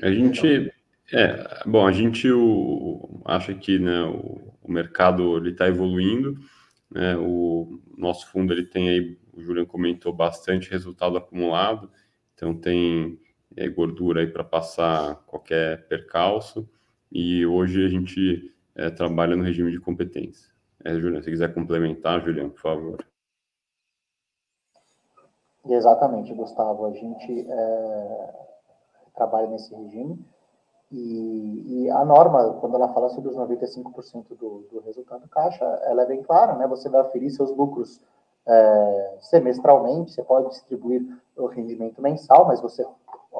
A 0.02 0.12
gente, 0.12 0.74
é, 1.14 1.64
bom, 1.66 1.86
a 1.86 1.91
gente 1.91 2.32
o, 2.32 3.22
acha 3.26 3.53
que 3.53 3.78
né, 3.78 4.03
o, 4.03 4.53
o 4.64 4.72
mercado 4.72 5.45
está 5.47 5.68
evoluindo, 5.68 6.39
né, 6.89 7.18
o 7.18 7.80
nosso 7.97 8.28
fundo 8.28 8.53
ele 8.53 8.66
tem 8.66 8.89
aí, 8.89 9.18
o 9.34 9.41
Julian 9.41 9.66
comentou 9.66 10.14
bastante 10.14 10.70
resultado 10.70 11.18
acumulado, 11.18 11.91
então 12.34 12.53
tem 12.53 13.20
é, 13.57 13.68
gordura 13.68 14.22
aí 14.22 14.28
para 14.28 14.43
passar 14.43 15.16
qualquer 15.26 15.88
percalço 15.88 16.70
e 17.12 17.45
hoje 17.45 17.86
a 17.86 17.89
gente 17.89 18.53
é, 18.76 18.89
trabalha 18.89 19.36
no 19.36 19.43
regime 19.43 19.72
de 19.72 19.80
competência. 19.80 20.49
É, 20.84 20.93
Juliano, 20.93 21.24
se 21.24 21.30
quiser 21.30 21.53
complementar, 21.53 22.24
Juliano, 22.24 22.51
por 22.51 22.62
favor. 22.62 23.05
Exatamente, 25.66 26.34
Gustavo. 26.34 26.86
A 26.86 26.91
gente 26.91 27.45
é, 27.47 28.34
trabalha 29.14 29.47
nesse 29.47 29.76
regime 29.76 30.26
e, 30.92 31.86
e, 31.86 31.89
a 31.89 32.04
norma, 32.04 32.54
quando 32.60 32.76
ela 32.76 32.89
fala 32.89 33.10
sobre 33.10 33.30
os 33.30 33.38
95% 33.38 34.36
do, 34.38 34.68
do 34.72 34.82
resultado 34.86 35.28
caixa, 35.30 35.64
ela 35.86 36.04
é 36.04 36.06
bem 36.06 36.22
clara, 36.22 36.56
né? 36.56 36.68
Você 36.68 36.89
vai 36.89 37.02
aferir 37.02 37.32
seus 37.32 37.56
lucros 37.56 38.02
é, 38.46 39.18
semestralmente, 39.22 40.12
você 40.12 40.24
pode 40.24 40.50
distribuir 40.50 41.02
o 41.38 41.46
rendimento 41.46 42.02
mensal, 42.02 42.46
mas 42.46 42.60
você 42.60 42.86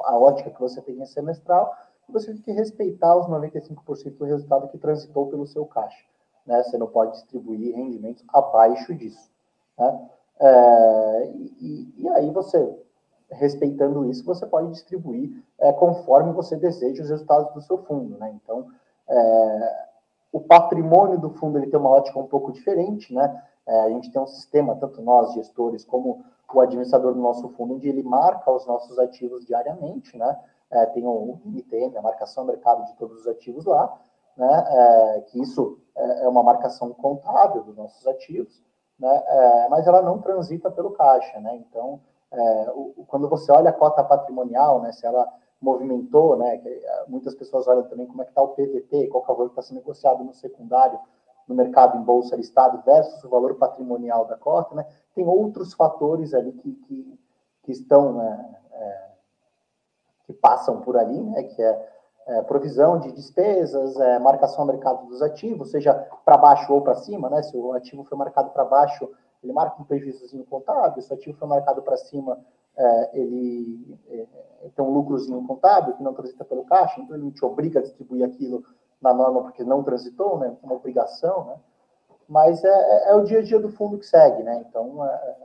a 0.04 0.16
ótica 0.16 0.50
que 0.50 0.60
você 0.60 0.80
tem 0.80 1.00
é 1.02 1.04
semestral, 1.04 1.74
você 2.08 2.32
tem 2.32 2.42
que 2.42 2.52
respeitar 2.52 3.16
os 3.16 3.26
95% 3.26 4.16
do 4.16 4.24
resultado 4.24 4.68
que 4.68 4.78
transitou 4.78 5.26
pelo 5.28 5.46
seu 5.46 5.64
caixa. 5.66 6.04
Né? 6.46 6.62
Você 6.62 6.76
não 6.76 6.86
pode 6.86 7.12
distribuir 7.12 7.74
rendimentos 7.74 8.24
abaixo 8.28 8.94
disso. 8.94 9.30
Né? 9.78 10.08
É, 10.40 11.32
e, 11.60 11.94
e, 11.98 12.08
aí 12.10 12.30
você, 12.30 12.81
respeitando 13.34 14.04
isso, 14.06 14.24
você 14.24 14.46
pode 14.46 14.70
distribuir 14.70 15.42
é, 15.58 15.72
conforme 15.72 16.32
você 16.32 16.56
deseja 16.56 17.02
os 17.02 17.10
resultados 17.10 17.52
do 17.54 17.60
seu 17.60 17.78
fundo. 17.78 18.18
Né? 18.18 18.38
Então, 18.42 18.66
é, 19.08 19.86
o 20.32 20.40
patrimônio 20.40 21.18
do 21.18 21.30
fundo 21.30 21.58
ele 21.58 21.66
tem 21.66 21.78
uma 21.78 21.90
ótica 21.90 22.18
um 22.18 22.26
pouco 22.26 22.52
diferente. 22.52 23.12
Né? 23.12 23.42
É, 23.66 23.80
a 23.82 23.88
gente 23.90 24.10
tem 24.10 24.20
um 24.20 24.26
sistema, 24.26 24.76
tanto 24.76 25.02
nós, 25.02 25.32
gestores, 25.34 25.84
como 25.84 26.24
o 26.52 26.60
administrador 26.60 27.14
do 27.14 27.20
nosso 27.20 27.48
fundo, 27.50 27.74
onde 27.74 27.88
ele 27.88 28.02
marca 28.02 28.52
os 28.52 28.66
nossos 28.66 28.98
ativos 28.98 29.46
diariamente, 29.46 30.18
né? 30.18 30.38
é, 30.72 30.86
tem 30.86 31.06
o 31.06 31.38
IMTM, 31.44 31.96
a 31.96 32.02
marcação 32.02 32.44
mercado 32.44 32.84
de 32.86 32.94
todos 32.94 33.20
os 33.20 33.28
ativos 33.28 33.66
lá, 33.66 34.00
né, 34.36 34.64
é, 34.66 35.20
que 35.28 35.40
isso 35.40 35.78
é, 35.94 36.24
é 36.24 36.28
uma 36.28 36.42
marcação 36.42 36.92
contábil 36.94 37.62
dos 37.62 37.76
nossos 37.76 38.06
ativos, 38.06 38.62
né, 38.98 39.66
mas 39.68 39.86
ela 39.86 40.00
não 40.00 40.20
transita 40.20 40.70
pelo 40.70 40.92
caixa, 40.92 41.38
né, 41.40 41.56
então, 41.56 42.00
é, 42.32 42.70
o, 42.74 43.04
quando 43.06 43.28
você 43.28 43.52
olha 43.52 43.70
a 43.70 43.74
cota 43.74 44.02
patrimonial, 44.02 44.80
né, 44.80 44.92
se 44.92 45.06
ela 45.06 45.28
movimentou, 45.60 46.36
né, 46.36 46.56
é, 46.64 47.04
muitas 47.06 47.34
pessoas 47.34 47.68
olham 47.68 47.84
também 47.84 48.06
como 48.06 48.22
é 48.22 48.24
que 48.24 48.30
está 48.30 48.42
o 48.42 48.48
PVP, 48.48 49.08
qual 49.08 49.22
é 49.22 49.24
o 49.24 49.34
valor 49.34 49.48
que 49.50 49.52
está 49.52 49.62
sendo 49.62 49.78
negociado 49.78 50.24
no 50.24 50.32
secundário, 50.32 50.98
no 51.46 51.54
mercado 51.54 51.98
em 51.98 52.02
bolsa 52.02 52.36
listado 52.36 52.82
versus 52.84 53.22
o 53.22 53.28
valor 53.28 53.56
patrimonial 53.56 54.24
da 54.24 54.36
cota, 54.36 54.74
né, 54.74 54.86
tem 55.14 55.26
outros 55.26 55.74
fatores 55.74 56.34
ali 56.34 56.52
que, 56.52 56.72
que, 56.72 57.20
que 57.62 57.72
estão, 57.72 58.14
né, 58.14 58.56
que 60.32 60.32
passam 60.32 60.80
por 60.80 60.96
ali, 60.96 61.20
né, 61.20 61.42
que 61.42 61.62
é, 61.62 61.88
é 62.26 62.42
provisão 62.42 62.98
de 62.98 63.12
despesas, 63.12 63.96
é, 63.96 64.18
marcação 64.18 64.64
a 64.64 64.66
mercado 64.66 65.06
dos 65.06 65.20
ativos, 65.20 65.70
seja 65.70 65.94
para 66.24 66.36
baixo 66.36 66.72
ou 66.72 66.80
para 66.80 66.94
cima, 66.94 67.28
né, 67.28 67.42
se 67.42 67.56
o 67.56 67.72
ativo 67.72 68.04
foi 68.04 68.16
marcado 68.16 68.50
para 68.50 68.64
baixo, 68.64 69.08
ele 69.42 69.52
marca 69.52 69.80
um 69.80 69.84
prejuízozinho 69.84 70.44
contábil, 70.44 71.02
se 71.02 71.10
o 71.10 71.14
ativo 71.14 71.38
foi 71.38 71.48
marcado 71.48 71.82
para 71.82 71.96
cima, 71.96 72.38
é, 72.76 73.10
ele 73.18 73.98
é, 74.08 74.26
tem 74.74 74.84
um 74.84 74.92
lucrozinho 74.92 75.46
contábil 75.46 75.94
que 75.94 76.02
não 76.02 76.14
transita 76.14 76.44
pelo 76.44 76.64
caixa, 76.64 77.00
então 77.00 77.16
ele 77.16 77.30
te 77.32 77.44
obriga 77.44 77.80
a 77.80 77.82
distribuir 77.82 78.24
aquilo 78.24 78.64
na 79.00 79.12
norma 79.12 79.42
porque 79.42 79.64
não 79.64 79.82
transitou, 79.82 80.38
né, 80.38 80.56
uma 80.62 80.74
obrigação, 80.74 81.44
né, 81.44 81.56
mas 82.28 82.62
é, 82.64 82.68
é, 82.68 83.10
é 83.10 83.14
o 83.14 83.24
dia 83.24 83.40
a 83.40 83.42
dia 83.42 83.58
do 83.58 83.68
fundo 83.68 83.98
que 83.98 84.06
segue, 84.06 84.42
né, 84.42 84.64
então, 84.68 85.04
é, 85.04 85.36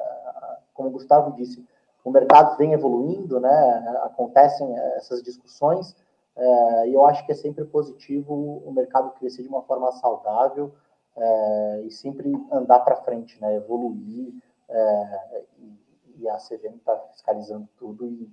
como 0.74 0.90
o 0.90 0.92
Gustavo 0.92 1.36
disse, 1.36 1.66
o 2.08 2.12
mercado 2.12 2.56
vem 2.56 2.72
evoluindo, 2.72 3.38
né? 3.38 4.00
Acontecem 4.04 4.78
essas 4.96 5.22
discussões 5.22 5.94
é, 6.38 6.88
e 6.88 6.94
eu 6.94 7.06
acho 7.06 7.26
que 7.26 7.34
é 7.34 7.36
sempre 7.36 7.66
positivo 7.66 8.62
o 8.66 8.72
mercado 8.72 9.12
crescer 9.20 9.42
de 9.42 9.50
uma 9.50 9.62
forma 9.64 9.92
saudável 9.92 10.72
é, 11.18 11.82
e 11.86 11.92
sempre 11.92 12.32
andar 12.52 12.80
para 12.80 12.98
frente, 12.98 13.42
né? 13.42 13.56
Evoluir 13.56 14.34
é, 14.70 15.44
e, 15.58 16.24
e, 16.24 16.30
a 16.30 16.38
CVM 16.38 16.76
está 16.76 16.96
fiscalizando 17.12 17.68
tudo 17.78 18.06
e, 18.06 18.30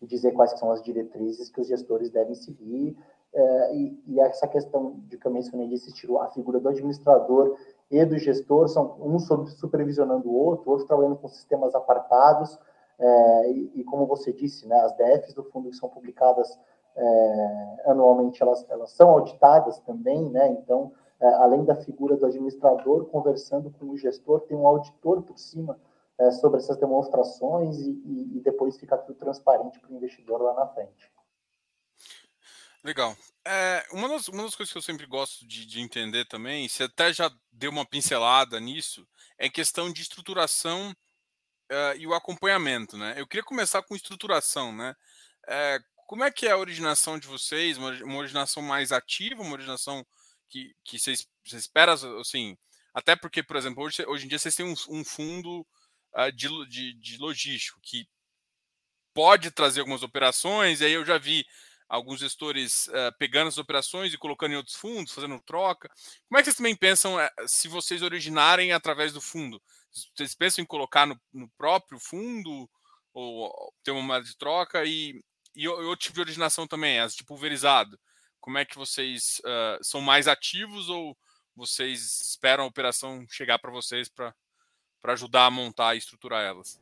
e, 0.00 0.06
dizer 0.06 0.32
quais 0.32 0.52
são 0.58 0.70
as 0.70 0.82
diretrizes 0.82 1.50
que 1.50 1.60
os 1.60 1.66
gestores 1.66 2.10
devem 2.10 2.34
seguir 2.34 2.96
é, 3.34 3.74
e, 3.74 4.02
e, 4.06 4.20
essa 4.20 4.46
questão 4.46 4.94
de 5.08 5.18
que 5.18 5.26
eu 5.26 5.32
mencionei 5.32 5.68
de 5.68 5.74
existir 5.74 6.08
a 6.18 6.28
figura 6.28 6.60
do 6.60 6.68
administrador 6.68 7.56
e 7.90 8.04
do 8.04 8.18
gestor 8.18 8.68
são 8.68 8.96
um 9.00 9.18
supervisionando 9.18 10.28
o 10.28 10.34
outro, 10.34 10.70
outro 10.70 10.86
trabalhando 10.86 11.16
com 11.16 11.28
sistemas 11.28 11.74
apartados 11.74 12.58
é, 12.98 13.50
e, 13.50 13.84
como 13.84 14.06
você 14.06 14.32
disse, 14.32 14.66
né, 14.66 14.76
as 14.80 14.96
DFs 14.96 15.32
do 15.32 15.44
fundo 15.44 15.70
que 15.70 15.76
são 15.76 15.88
publicadas 15.88 16.58
é, 16.96 17.82
anualmente, 17.86 18.42
elas, 18.42 18.66
elas 18.68 18.90
são 18.90 19.10
auditadas 19.10 19.78
também, 19.80 20.28
né, 20.30 20.48
então, 20.48 20.92
é, 21.20 21.26
além 21.34 21.64
da 21.64 21.76
figura 21.76 22.16
do 22.16 22.26
administrador 22.26 23.06
conversando 23.06 23.70
com 23.70 23.86
o 23.86 23.96
gestor, 23.98 24.40
tem 24.42 24.56
um 24.56 24.66
auditor 24.66 25.22
por 25.22 25.38
cima 25.38 25.78
é, 26.18 26.30
sobre 26.30 26.58
essas 26.58 26.76
demonstrações 26.76 27.78
e, 27.78 27.90
e, 27.90 28.38
e 28.38 28.40
depois 28.40 28.78
fica 28.78 28.96
tudo 28.98 29.18
transparente 29.18 29.78
para 29.80 29.90
o 29.90 29.96
investidor 29.96 30.40
lá 30.40 30.54
na 30.54 30.66
frente. 30.68 31.10
Legal. 32.84 33.16
É, 33.44 33.86
uma, 33.92 34.08
das, 34.08 34.28
uma 34.28 34.44
das 34.44 34.54
coisas 34.54 34.72
que 34.72 34.78
eu 34.78 34.82
sempre 34.82 35.06
gosto 35.06 35.46
de, 35.46 35.66
de, 35.66 35.80
entender 35.80 36.24
também, 36.26 36.68
você 36.68 36.84
até 36.84 37.12
já 37.12 37.30
deu 37.52 37.70
uma 37.70 37.84
pincelada 37.84 38.60
nisso, 38.60 39.06
é 39.36 39.48
questão 39.48 39.92
de 39.92 40.02
estruturação 40.02 40.90
uh, 40.90 41.96
e 41.96 42.06
o 42.06 42.14
acompanhamento, 42.14 42.96
né? 42.96 43.14
Eu 43.16 43.26
queria 43.26 43.44
começar 43.44 43.82
com 43.82 43.96
estruturação, 43.96 44.72
né? 44.72 44.94
Uh, 45.44 45.84
como 46.06 46.24
é 46.24 46.30
que 46.30 46.46
é 46.46 46.52
a 46.52 46.58
originação 46.58 47.18
de 47.18 47.26
vocês? 47.26 47.76
Uma, 47.76 47.90
uma 48.04 48.18
originação 48.18 48.62
mais 48.62 48.92
ativa, 48.92 49.42
uma 49.42 49.52
originação 49.52 50.06
que, 50.48 50.74
que 50.84 50.98
vocês 50.98 51.26
esperam, 51.44 51.94
assim, 52.20 52.56
até 52.94 53.14
porque, 53.14 53.42
por 53.42 53.56
exemplo, 53.56 53.84
hoje, 53.84 54.04
hoje 54.06 54.24
em 54.24 54.28
dia 54.28 54.38
vocês 54.38 54.54
têm 54.54 54.66
um, 54.66 54.74
um 54.88 55.04
fundo 55.04 55.66
uh, 56.14 56.32
de, 56.32 56.48
de, 56.68 56.94
de 56.94 57.18
logístico, 57.18 57.80
que 57.82 58.08
pode 59.14 59.50
trazer 59.50 59.80
algumas 59.80 60.02
operações, 60.02 60.80
e 60.80 60.84
aí 60.84 60.92
eu 60.92 61.04
já 61.04 61.18
vi 61.18 61.46
alguns 61.88 62.20
gestores 62.20 62.86
uh, 62.88 63.12
pegando 63.18 63.48
as 63.48 63.58
operações 63.58 64.12
e 64.12 64.18
colocando 64.18 64.52
em 64.52 64.56
outros 64.56 64.76
fundos, 64.76 65.12
fazendo 65.12 65.40
troca. 65.40 65.88
Como 66.28 66.38
é 66.38 66.42
que 66.42 66.44
vocês 66.44 66.56
também 66.56 66.76
pensam 66.76 67.16
uh, 67.16 67.28
se 67.46 67.66
vocês 67.66 68.02
originarem 68.02 68.72
através 68.72 69.12
do 69.12 69.20
fundo? 69.20 69.60
Vocês 70.14 70.34
pensam 70.34 70.62
em 70.62 70.66
colocar 70.66 71.06
no, 71.06 71.18
no 71.32 71.48
próprio 71.56 71.98
fundo 71.98 72.68
ou 73.12 73.72
ter 73.82 73.90
uma 73.90 74.02
moeda 74.02 74.24
de 74.24 74.36
troca 74.36 74.84
e, 74.84 75.20
e, 75.54 75.66
outro 75.66 75.96
tipo 75.96 76.14
de 76.14 76.20
originação 76.20 76.66
também, 76.66 77.00
as 77.00 77.14
de 77.14 77.24
pulverizado? 77.24 77.98
Como 78.48 78.56
é 78.56 78.64
que 78.64 78.78
vocês 78.78 79.42
uh, 79.44 79.78
são 79.82 80.00
mais 80.00 80.26
ativos 80.26 80.88
ou 80.88 81.14
vocês 81.54 82.22
esperam 82.22 82.64
a 82.64 82.66
operação 82.66 83.26
chegar 83.28 83.58
para 83.58 83.70
vocês 83.70 84.08
para 84.08 84.32
ajudar 85.12 85.44
a 85.44 85.50
montar 85.50 85.94
e 85.94 85.98
estruturar 85.98 86.42
elas? 86.42 86.80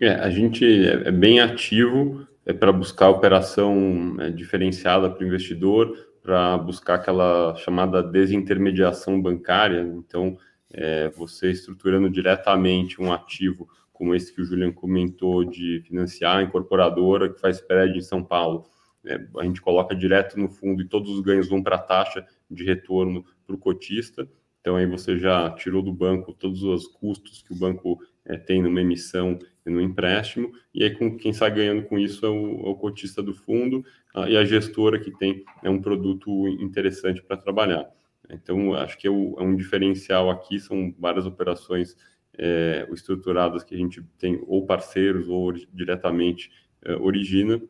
É, 0.00 0.08
a 0.08 0.30
gente 0.30 0.64
é, 0.64 1.08
é 1.08 1.12
bem 1.12 1.38
ativo 1.38 2.26
é 2.46 2.54
para 2.54 2.72
buscar 2.72 3.10
operação 3.10 4.16
é, 4.20 4.30
diferenciada 4.30 5.10
para 5.10 5.22
o 5.22 5.26
investidor, 5.26 5.94
para 6.22 6.56
buscar 6.56 6.94
aquela 6.94 7.54
chamada 7.56 8.02
desintermediação 8.02 9.20
bancária. 9.20 9.82
Então, 9.82 10.38
é, 10.72 11.10
você 11.10 11.50
estruturando 11.50 12.08
diretamente 12.08 13.02
um 13.02 13.12
ativo 13.12 13.68
como 13.92 14.14
esse 14.14 14.34
que 14.34 14.40
o 14.40 14.46
Julian 14.46 14.72
comentou 14.72 15.44
de 15.44 15.82
financiar 15.86 16.38
a 16.38 16.42
incorporadora 16.42 17.30
que 17.30 17.38
faz 17.38 17.56
spread 17.56 17.98
em 17.98 18.00
São 18.00 18.24
Paulo. 18.24 18.64
É, 19.04 19.20
a 19.38 19.44
gente 19.44 19.60
coloca 19.60 19.94
direto 19.94 20.38
no 20.38 20.48
fundo 20.48 20.82
e 20.82 20.88
todos 20.88 21.10
os 21.10 21.20
ganhos 21.20 21.48
vão 21.48 21.62
para 21.62 21.76
a 21.76 21.80
taxa 21.80 22.26
de 22.50 22.64
retorno 22.64 23.24
para 23.46 23.54
o 23.54 23.58
cotista. 23.58 24.28
Então 24.60 24.76
aí 24.76 24.86
você 24.86 25.18
já 25.18 25.50
tirou 25.50 25.82
do 25.82 25.92
banco 25.92 26.32
todos 26.32 26.62
os 26.62 26.86
custos 26.86 27.42
que 27.42 27.52
o 27.52 27.56
banco 27.56 27.98
é, 28.24 28.36
tem 28.36 28.62
numa 28.62 28.80
emissão 28.80 29.38
e 29.64 29.70
no 29.70 29.80
empréstimo, 29.80 30.52
e 30.74 30.82
aí 30.82 30.94
com, 30.94 31.16
quem 31.16 31.32
sai 31.32 31.50
ganhando 31.50 31.82
com 31.82 31.98
isso 31.98 32.24
é 32.24 32.28
o, 32.28 32.66
é 32.66 32.70
o 32.70 32.74
cotista 32.74 33.22
do 33.22 33.34
fundo 33.34 33.84
e 34.26 34.36
a 34.36 34.44
gestora 34.44 34.98
que 34.98 35.10
tem 35.10 35.44
é 35.62 35.70
um 35.70 35.80
produto 35.80 36.48
interessante 36.48 37.22
para 37.22 37.36
trabalhar. 37.36 37.88
Então, 38.30 38.74
acho 38.74 38.98
que 38.98 39.06
é, 39.06 39.10
o, 39.10 39.36
é, 39.38 39.42
um 39.42 39.56
diferencial 39.56 40.30
aqui, 40.30 40.60
são 40.60 40.94
várias 40.98 41.26
operações 41.26 41.96
é, 42.36 42.86
estruturadas 42.92 43.64
que 43.64 43.74
a 43.74 43.78
gente 43.78 44.02
tem 44.18 44.40
ou 44.46 44.66
parceiros 44.66 45.28
ou 45.28 45.52
diretamente 45.52 46.50
é, 46.82 46.94
origina, 46.94 47.60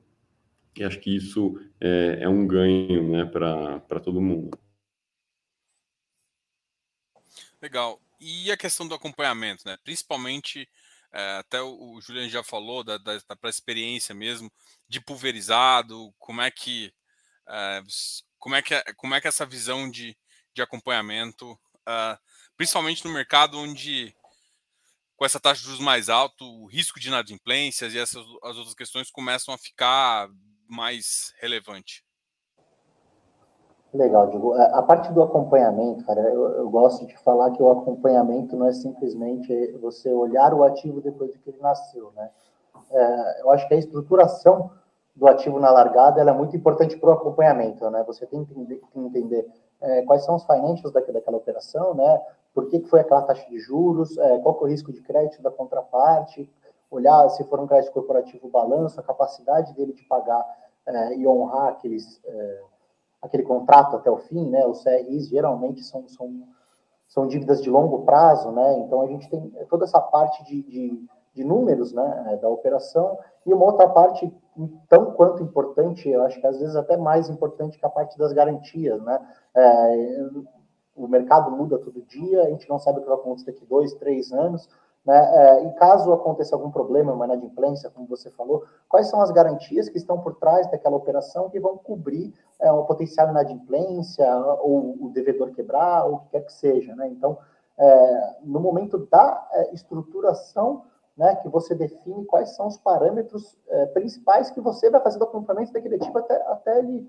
e 0.83 0.85
acho 0.85 1.01
que 1.01 1.15
isso 1.15 1.61
é, 1.81 2.19
é 2.23 2.29
um 2.29 2.47
ganho 2.47 3.11
né, 3.11 3.25
para 3.25 4.01
todo 4.01 4.21
mundo. 4.21 4.59
Legal. 7.61 8.01
E 8.21 8.51
a 8.51 8.57
questão 8.57 8.87
do 8.87 8.95
acompanhamento, 8.95 9.63
né? 9.67 9.77
Principalmente, 9.85 10.69
é, 11.13 11.39
até 11.39 11.61
o, 11.61 11.95
o 11.95 12.01
Julian 12.01 12.29
já 12.29 12.43
falou 12.43 12.85
da, 12.85 12.99
da, 12.99 13.19
da 13.19 13.49
experiência 13.49 14.15
mesmo 14.15 14.51
de 14.89 15.01
pulverizado, 15.01 16.13
como 16.19 16.41
é 16.41 16.51
que 16.51 16.93
é, 17.49 17.83
como 18.39 18.55
é 18.55 18.63
que 18.63 18.75
é, 18.75 18.83
como 18.97 19.15
é 19.15 19.21
que 19.21 19.29
essa 19.29 19.47
visão 19.47 19.91
de, 19.91 20.17
de 20.55 20.63
acompanhamento, 20.63 21.53
uh, 21.53 22.19
principalmente 22.57 23.05
no 23.05 23.13
mercado 23.13 23.59
onde 23.59 24.15
com 25.17 25.25
essa 25.25 25.41
taxa 25.41 25.61
de 25.61 25.67
juros 25.67 25.81
mais 25.81 26.09
alta, 26.09 26.45
o 26.45 26.67
risco 26.67 27.01
de 27.01 27.09
inadimplências 27.09 27.93
e 27.93 27.99
essas 27.99 28.25
as 28.45 28.57
outras 28.57 28.75
questões 28.75 29.11
começam 29.11 29.53
a 29.53 29.59
ficar 29.59 30.29
mais 30.69 31.33
relevante. 31.41 32.05
Legal, 33.93 34.29
Diego. 34.29 34.55
É, 34.55 34.71
a 34.75 34.83
parte 34.83 35.11
do 35.13 35.23
acompanhamento, 35.23 36.05
cara, 36.05 36.21
eu, 36.21 36.47
eu, 36.57 36.71
gosto 36.71 37.07
de 37.07 37.17
falar 37.19 37.51
que 37.53 37.63
o 37.63 37.71
acompanhamento 37.71 38.55
não 38.55 38.67
é 38.67 38.73
simplesmente 38.73 39.73
você 39.81 40.13
olhar 40.13 40.53
o 40.53 40.63
ativo 40.63 41.01
depois 41.01 41.33
de 41.33 41.39
que 41.39 41.51
ele 41.51 41.61
nasceu, 41.61 42.13
né? 42.15 42.31
É, 42.91 43.43
eu 43.43 43.51
acho 43.51 43.67
que 43.67 43.75
a 43.75 43.79
estruturação 43.79 44.71
do 45.17 45.27
ativo 45.27 45.59
na 45.59 45.71
largada 45.71 46.21
é 46.21 46.33
muito 46.33 46.55
importante 46.57 46.97
para 46.97 47.11
o 47.11 47.13
acompanhamento, 47.13 47.89
né? 47.91 48.05
Você 48.07 48.27
tem 48.27 48.45
que 48.45 48.53
entender, 48.53 48.81
que 48.93 48.99
entender 48.99 49.47
é, 49.81 50.03
quais 50.03 50.25
são 50.25 50.37
os 50.37 50.45
financials 50.45 50.93
daquela, 50.93 51.39
operação, 51.39 51.95
né? 51.95 52.21
Por 52.55 52.69
que, 52.69 52.81
que 52.81 52.89
foi 52.89 53.01
aquela 53.01 53.23
taxa 53.23 53.49
de 53.49 53.59
juros, 53.59 54.17
é, 54.19 54.39
qual 54.39 54.57
é 54.61 54.65
o 54.65 54.67
risco 54.67 54.93
de 54.93 55.01
crédito 55.01 55.43
da 55.43 55.51
contraparte, 55.51 56.51
olhar 56.91 57.29
se 57.31 57.45
for 57.45 57.61
um 57.61 57.67
crédito 57.67 57.93
corporativo, 57.93 58.47
o 58.47 58.51
balanço, 58.51 58.99
a 58.99 59.03
capacidade 59.03 59.75
dele 59.75 59.93
de 59.93 60.05
pagar 60.05 60.45
é, 60.87 61.17
e 61.17 61.27
honrar 61.27 61.69
aqueles 61.69 62.21
é, 62.25 62.63
aquele 63.21 63.43
contrato 63.43 63.97
até 63.97 64.11
o 64.11 64.19
fim, 64.19 64.49
né? 64.49 64.67
Os 64.67 64.83
CRIs 64.83 65.29
geralmente 65.29 65.83
são, 65.83 66.09
são, 66.09 66.43
são 67.09 67.27
dívidas 67.27 67.63
de 67.63 67.69
longo 67.69 68.05
prazo, 68.05 68.51
né? 68.53 68.79
Então 68.79 69.03
a 69.03 69.07
gente 69.07 69.29
tem 69.29 69.51
toda 69.69 69.85
essa 69.85 70.01
parte 70.01 70.45
de, 70.45 70.63
de, 70.63 71.09
de 71.35 71.45
números, 71.45 71.93
né? 71.93 72.39
Da 72.41 72.49
operação 72.49 73.19
e 73.45 73.53
uma 73.53 73.65
outra 73.65 73.89
parte 73.89 74.33
tão 74.89 75.13
quanto 75.13 75.43
importante, 75.43 76.09
eu 76.09 76.23
acho 76.25 76.41
que 76.41 76.47
às 76.47 76.59
vezes 76.59 76.77
até 76.77 76.97
mais 76.97 77.29
importante 77.29 77.79
que 77.79 77.87
a 77.87 77.91
parte 77.91 78.19
das 78.19 78.33
garantias, 78.33 79.03
né? 79.03 79.21
É, 79.55 80.29
o 80.95 81.07
mercado 81.07 81.51
muda 81.51 81.79
todo 81.79 82.03
dia, 82.03 82.43
a 82.43 82.51
gente 82.51 82.69
não 82.69 82.79
sabe 82.79 82.99
o 82.99 83.03
que 83.03 83.09
vai 83.09 83.17
acontecer 83.17 83.53
daqui 83.53 83.65
dois, 83.65 83.95
três 83.95 84.33
anos. 84.33 84.69
Né? 85.09 85.17
É, 85.17 85.65
e 85.65 85.73
caso 85.73 86.13
aconteça 86.13 86.55
algum 86.55 86.71
problema, 86.71 87.15
uma 87.15 87.25
inadimplência, 87.25 87.89
como 87.89 88.07
você 88.07 88.31
falou, 88.31 88.67
quais 88.87 89.09
são 89.09 89.23
as 89.23 89.31
garantias 89.31 89.89
que 89.89 89.97
estão 89.97 90.21
por 90.21 90.35
trás 90.35 90.71
daquela 90.71 90.97
operação 90.97 91.49
que 91.49 91.59
vão 91.59 91.79
cobrir 91.79 92.35
é, 92.61 92.71
uma 92.71 92.85
potencial 92.85 93.31
inadimplência, 93.31 94.31
ou 94.61 95.07
o 95.07 95.11
devedor 95.15 95.51
quebrar, 95.53 96.05
ou 96.05 96.17
o 96.17 96.19
que 96.19 96.29
quer 96.33 96.43
que 96.43 96.53
seja. 96.53 96.95
Né? 96.95 97.09
Então, 97.09 97.39
é, 97.79 98.37
no 98.43 98.61
momento 98.61 98.99
da 99.11 99.49
é, 99.51 99.75
estruturação, 99.75 100.83
né, 101.17 101.37
que 101.37 101.49
você 101.49 101.75
define 101.75 102.27
quais 102.27 102.51
são 102.51 102.67
os 102.67 102.77
parâmetros 102.77 103.57
é, 103.67 103.87
principais 103.87 104.51
que 104.51 104.61
você 104.61 104.91
vai 104.91 105.01
fazer 105.01 105.19
do 105.19 105.25
acompanhamento 105.25 105.73
daquele 105.73 105.95
ativo 105.95 106.19
até, 106.19 106.37
até 106.49 106.81
ele 106.81 107.09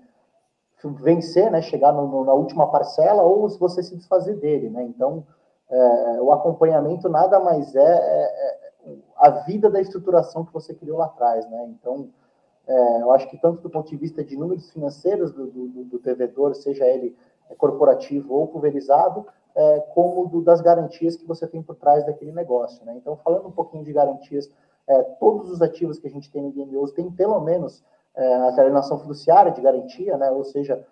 vencer, 0.82 1.50
né, 1.50 1.60
chegar 1.60 1.92
no, 1.92 2.08
no, 2.08 2.24
na 2.24 2.32
última 2.32 2.66
parcela, 2.66 3.22
ou 3.22 3.46
se 3.50 3.60
você 3.60 3.82
se 3.82 3.94
desfazer 3.94 4.36
dele. 4.38 4.70
Né? 4.70 4.84
Então, 4.84 5.22
é, 5.70 6.20
o 6.20 6.32
acompanhamento 6.32 7.08
nada 7.08 7.38
mais 7.38 7.74
é, 7.76 7.80
é, 7.80 8.58
é, 8.86 8.96
a 9.16 9.30
vida 9.30 9.70
da 9.70 9.80
estruturação 9.80 10.44
que 10.44 10.52
você 10.52 10.74
criou 10.74 10.98
lá 10.98 11.04
atrás, 11.04 11.48
né? 11.48 11.68
Então, 11.68 12.08
é, 12.66 13.02
eu 13.02 13.12
acho 13.12 13.28
que 13.28 13.36
tanto 13.38 13.62
do 13.62 13.70
ponto 13.70 13.88
de 13.88 13.96
vista 13.96 14.24
de 14.24 14.36
números 14.36 14.70
financeiros 14.70 15.30
do, 15.32 15.46
do, 15.46 15.84
do 15.84 15.98
devedor, 16.00 16.54
seja 16.56 16.84
ele 16.86 17.16
corporativo 17.56 18.34
ou 18.34 18.48
pulverizado, 18.48 19.26
é, 19.54 19.80
como 19.94 20.26
do, 20.28 20.40
das 20.40 20.60
garantias 20.60 21.16
que 21.16 21.26
você 21.26 21.46
tem 21.46 21.62
por 21.62 21.76
trás 21.76 22.04
daquele 22.04 22.32
negócio, 22.32 22.84
né? 22.84 22.94
Então, 22.96 23.16
falando 23.16 23.46
um 23.46 23.52
pouquinho 23.52 23.84
de 23.84 23.92
garantias, 23.92 24.50
é, 24.88 25.02
todos 25.20 25.50
os 25.50 25.62
ativos 25.62 26.00
que 26.00 26.08
a 26.08 26.10
gente 26.10 26.30
tem 26.32 26.42
no 26.42 26.50
DMOs 26.50 26.92
tem 26.92 27.08
pelo 27.10 27.40
menos 27.40 27.82
a 28.16 28.60
alienação 28.60 28.98
fiduciária 28.98 29.52
de 29.52 29.60
garantia, 29.60 30.18
né? 30.18 30.32
Ou 30.32 30.42
seja, 30.42 30.84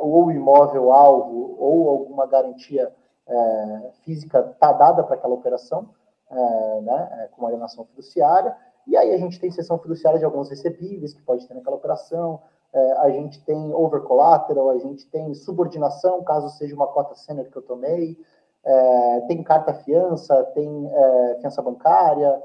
ou 0.00 0.26
o 0.26 0.30
imóvel 0.30 0.92
alvo 0.92 1.56
ou 1.58 1.90
alguma 1.90 2.26
garantia 2.26 2.92
é, 3.26 3.90
física 4.04 4.50
está 4.52 4.72
dada 4.72 5.02
para 5.02 5.14
aquela 5.16 5.34
operação, 5.34 5.88
é, 6.30 6.80
né, 6.80 7.08
é, 7.20 7.28
com 7.28 7.46
alienação 7.46 7.84
fiduciária, 7.84 8.56
e 8.86 8.96
aí 8.96 9.12
a 9.12 9.18
gente 9.18 9.40
tem 9.40 9.50
sessão 9.50 9.78
fiduciária 9.78 10.18
de 10.18 10.24
alguns 10.24 10.50
recebíveis 10.50 11.14
que 11.14 11.22
pode 11.22 11.46
ter 11.46 11.54
naquela 11.54 11.76
operação, 11.76 12.40
é, 12.72 12.92
a 12.98 13.10
gente 13.10 13.42
tem 13.44 13.72
over 13.72 14.02
collateral, 14.02 14.70
a 14.70 14.78
gente 14.78 15.06
tem 15.06 15.32
subordinação, 15.34 16.22
caso 16.24 16.48
seja 16.50 16.74
uma 16.74 16.88
cota 16.88 17.14
sênior 17.14 17.46
que 17.46 17.56
eu 17.56 17.62
tomei, 17.62 18.18
é, 18.64 19.20
tem 19.28 19.42
carta 19.42 19.72
fiança, 19.74 20.42
tem 20.54 20.90
é, 20.92 21.38
fiança 21.40 21.62
bancária, 21.62 22.42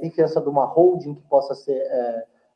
tem 0.00 0.08
fiança 0.08 0.40
de 0.40 0.48
uma 0.48 0.64
holding 0.66 1.14
que 1.14 1.22
possa 1.22 1.52
ser 1.52 1.82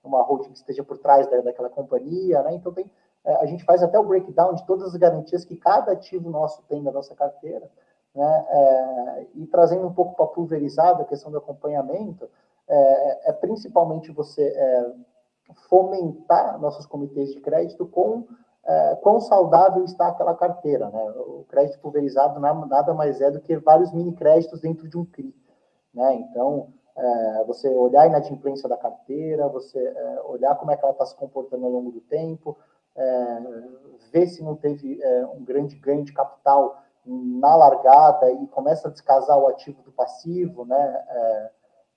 uma 0.04 0.22
holding 0.22 0.50
que 0.50 0.58
esteja 0.58 0.84
por 0.84 0.98
trás 0.98 1.28
da, 1.28 1.40
daquela 1.40 1.68
companhia, 1.68 2.40
né? 2.44 2.54
Então 2.54 2.72
tem 2.72 2.88
a 3.36 3.46
gente 3.46 3.64
faz 3.64 3.82
até 3.82 3.98
o 3.98 4.04
breakdown 4.04 4.54
de 4.54 4.64
todas 4.66 4.88
as 4.88 4.96
garantias 4.96 5.44
que 5.44 5.56
cada 5.56 5.92
ativo 5.92 6.30
nosso 6.30 6.62
tem 6.68 6.82
na 6.82 6.90
nossa 6.90 7.14
carteira, 7.14 7.70
né? 8.14 8.46
É, 8.48 9.26
e 9.34 9.46
trazendo 9.46 9.86
um 9.86 9.92
pouco 9.92 10.16
para 10.16 10.26
pulverizar 10.26 11.00
a 11.00 11.04
questão 11.04 11.30
do 11.30 11.38
acompanhamento, 11.38 12.28
é, 12.68 13.30
é 13.30 13.32
principalmente 13.32 14.10
você 14.12 14.42
é, 14.42 14.92
fomentar 15.68 16.58
nossos 16.58 16.86
comitês 16.86 17.32
de 17.32 17.40
crédito 17.40 17.86
com 17.86 18.24
é, 18.66 18.96
quão 18.96 19.20
saudável 19.20 19.84
está 19.84 20.08
aquela 20.08 20.34
carteira. 20.34 20.90
Né? 20.90 21.02
O 21.18 21.44
crédito 21.48 21.80
pulverizado 21.80 22.38
nada 22.40 22.92
mais 22.92 23.20
é 23.20 23.30
do 23.30 23.40
que 23.40 23.56
vários 23.56 23.92
mini 23.92 24.12
créditos 24.12 24.60
dentro 24.60 24.88
de 24.88 24.98
um 24.98 25.04
CRI. 25.04 25.34
Né? 25.94 26.14
Então, 26.16 26.68
é, 26.96 27.44
você 27.44 27.68
olhar 27.68 28.02
a 28.02 28.06
inadimplência 28.06 28.68
da 28.68 28.76
carteira, 28.76 29.48
você 29.48 29.78
é, 29.78 30.22
olhar 30.24 30.54
como 30.56 30.70
é 30.70 30.76
que 30.76 30.84
ela 30.84 30.92
está 30.92 31.06
se 31.06 31.16
comportando 31.16 31.64
ao 31.64 31.72
longo 31.72 31.90
do 31.90 32.00
tempo, 32.00 32.56
é, 32.98 33.40
ver 34.10 34.26
se 34.26 34.42
não 34.42 34.56
teve 34.56 35.00
é, 35.00 35.26
um 35.26 35.44
grande 35.44 35.76
ganho 35.76 36.04
de 36.04 36.12
capital 36.12 36.82
na 37.06 37.56
largada 37.56 38.30
e 38.30 38.46
começa 38.48 38.88
a 38.88 38.90
descasar 38.90 39.38
o 39.38 39.46
ativo 39.46 39.82
do 39.82 39.92
passivo, 39.92 40.66
né? 40.66 41.04
É, 41.08 41.50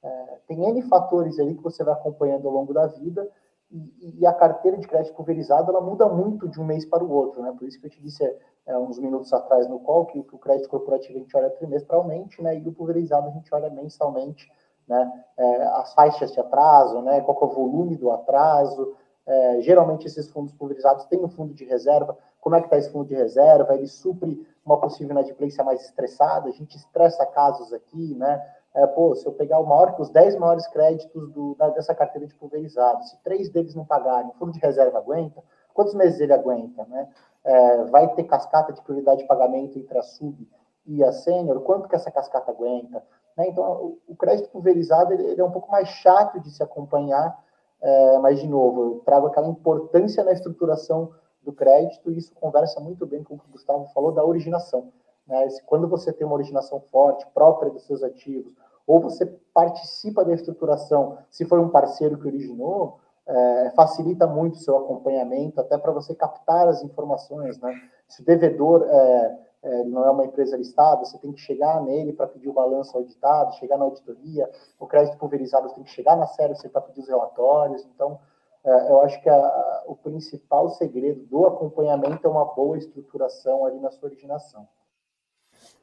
é 0.04 0.38
tem 0.48 0.64
N 0.64 0.82
fatores 0.84 1.38
ali 1.40 1.56
que 1.56 1.64
você 1.64 1.84
vai 1.84 1.94
acompanhando 1.94 2.48
ao 2.48 2.54
longo 2.54 2.74
da 2.74 2.88
vida 2.88 3.30
e, 3.72 4.20
e, 4.20 4.26
a 4.26 4.34
carteira 4.34 4.78
de 4.78 4.88
crédito 4.88 5.16
pulverizado 5.16 5.72
ela 5.72 5.80
muda 5.80 6.08
muito 6.08 6.48
de 6.50 6.60
um 6.60 6.66
mês 6.66 6.86
para 6.86 7.04
o 7.04 7.12
outro, 7.12 7.42
né? 7.42 7.54
Por 7.58 7.68
isso 7.68 7.80
que 7.80 7.88
eu 7.88 7.90
te 7.90 8.02
disse 8.02 8.24
é, 8.66 8.78
uns 8.78 9.00
minutos 9.00 9.32
atrás 9.32 9.68
no 9.68 9.80
call 9.80 10.06
que, 10.08 10.22
que, 10.24 10.36
o 10.36 10.40
crédito 10.40 10.70
corporativo 10.70 11.18
a 11.18 11.22
gente 11.22 11.36
olha 11.38 11.50
trimestralmente, 11.52 12.42
né? 12.42 12.58
E 12.58 12.68
o 12.68 12.74
pulverizado 12.74 13.28
a 13.28 13.32
gente 13.32 13.54
olha 13.54 13.70
mensalmente, 13.70 14.52
né? 14.88 15.24
É, 15.38 15.64
as 15.64 15.94
faixas 15.94 16.34
de 16.34 16.40
atraso, 16.40 17.02
né? 17.02 17.22
Qual 17.22 17.38
é 17.42 17.46
o 17.46 17.56
volume 17.56 17.96
do 17.96 18.12
atraso? 18.12 18.94
É, 19.32 19.62
geralmente 19.62 20.06
esses 20.08 20.30
fundos 20.30 20.54
pulverizados 20.54 21.06
têm 21.06 21.24
um 21.24 21.30
fundo 21.30 21.54
de 21.54 21.64
reserva. 21.64 22.18
Como 22.42 22.56
é 22.56 22.60
que 22.60 22.68
está 22.68 22.78
esse 22.78 22.92
fundo 22.92 23.08
de 23.08 23.16
reserva? 23.16 23.74
Ele 23.74 23.88
supre 23.88 24.46
uma 24.66 24.78
possível 24.80 25.12
inadimplência 25.12 25.64
mais 25.64 25.82
estressada. 25.86 26.50
A 26.50 26.52
gente 26.52 26.76
estressa 26.76 27.26
casos 27.26 27.72
aqui, 27.72 28.14
né? 28.16 28.46
É, 28.74 28.86
pô, 28.88 29.16
se 29.16 29.26
eu 29.26 29.34
pegar 29.34 29.60
o 29.60 29.66
maior, 29.66 29.96
os 30.00 30.10
10 30.10 30.38
maiores 30.38 30.68
créditos 30.68 31.30
do, 31.32 31.56
da, 31.56 31.70
dessa 31.70 31.94
carteira 31.94 32.28
de 32.28 32.36
pulverizado, 32.36 33.04
se 33.04 33.18
três 33.22 33.50
deles 33.50 33.76
não 33.76 33.86
pagarem, 33.86 34.30
o 34.30 34.34
fundo 34.34 34.54
de 34.54 34.60
reserva 34.60 34.98
aguenta, 34.98 35.44
quantos 35.74 35.94
meses 35.94 36.20
ele 36.20 36.34
aguenta, 36.34 36.86
né? 36.86 37.10
É, 37.44 37.84
vai 37.86 38.14
ter 38.14 38.24
cascata 38.24 38.72
de 38.72 38.82
prioridade 38.82 39.22
de 39.22 39.28
pagamento 39.28 39.78
entre 39.78 39.98
a 39.98 40.02
sub 40.02 40.48
e 40.86 41.04
a 41.04 41.12
sênior, 41.12 41.62
quanto 41.62 41.88
que 41.88 41.96
essa 41.96 42.12
cascata 42.12 42.52
aguenta? 42.52 43.04
Né? 43.38 43.48
Então, 43.48 43.64
o, 43.64 43.98
o, 44.08 44.16
crédito 44.16 44.50
pulverizado 44.50 45.14
ele, 45.14 45.24
ele, 45.24 45.42
é 45.42 45.44
um 45.44 45.52
pouco 45.52 45.72
mais 45.72 45.88
chato 45.88 46.40
de 46.40 46.52
se 46.52 46.62
acompanhar, 46.62 47.38
é, 47.82 48.20
mas, 48.20 48.40
de 48.40 48.48
novo, 48.48 48.82
eu 48.82 49.02
trago 49.04 49.28
aquela 49.28 49.48
importância 49.48 50.24
na 50.24 50.32
estruturação 50.32 51.12
do 51.42 51.52
crédito 51.52 52.12
e 52.12 52.18
isso 52.18 52.34
conversa 52.36 52.80
muito 52.80 53.06
bem 53.06 53.24
com 53.24 53.36
o 53.36 53.40
que 53.40 53.48
o 53.48 53.52
Gustavo 53.52 53.86
falou 53.94 54.12
da 54.12 54.24
originação. 54.24 54.92
Né? 55.28 55.48
Quando 55.66 55.88
você 55.88 56.14
tem 56.14 56.26
uma 56.26 56.36
originação 56.36 56.80
forte, 56.92 57.26
própria 57.34 57.72
dos 57.72 57.84
seus 57.84 58.04
ativos, 58.04 58.54
ou 58.86 59.00
você 59.00 59.26
participa 59.54 60.24
da 60.24 60.34
estruturação, 60.34 61.18
se 61.30 61.46
for 61.46 61.60
um 61.60 61.70
parceiro 61.70 62.18
que 62.18 62.28
originou, 62.28 63.00
é, 63.26 63.72
facilita 63.76 64.28
muito 64.28 64.56
o 64.56 64.60
seu 64.60 64.78
acompanhamento, 64.78 65.60
até 65.60 65.78
para 65.78 65.92
você 65.92 66.14
captar 66.14 66.68
as 66.68 66.84
informações. 66.84 67.60
Né? 67.60 67.74
Se 68.08 68.22
o 68.22 68.26
devedor 68.26 68.84
é, 68.84 69.38
é, 69.64 69.84
não 69.84 70.06
é 70.06 70.10
uma 70.10 70.26
empresa 70.26 70.58
listada, 70.58 71.06
você 71.06 71.18
tem 71.20 71.32
que 71.32 71.40
chegar 71.40 71.82
nele 71.82 72.14
para 72.14 72.28
pedir 72.28 72.50
o 72.50 72.54
balanço 72.54 72.98
auditado, 72.98 73.56
chegar 73.56 73.78
na 73.78 73.86
auditoria, 73.86 74.50
o 74.80 74.88
crédito 74.88 75.18
pulverizado 75.18 75.70
você 75.70 75.76
tem 75.76 75.84
que 75.84 75.92
chegar 75.92 76.16
na 76.16 76.28
série 76.28 76.56
para 76.70 76.82
pedir 76.82 77.02
os 77.02 77.08
relatórios. 77.08 77.86
Então, 77.86 78.20
é, 78.64 78.90
eu 78.90 79.02
acho 79.02 79.22
que 79.22 79.30
a, 79.30 79.84
o 79.86 79.96
principal 79.96 80.70
segredo 80.70 81.24
do 81.26 81.46
acompanhamento 81.46 82.26
é 82.26 82.30
uma 82.30 82.46
boa 82.46 82.78
estruturação 82.78 83.66
ali 83.66 83.80
na 83.80 83.92
sua 83.92 84.10
originação. 84.10 84.68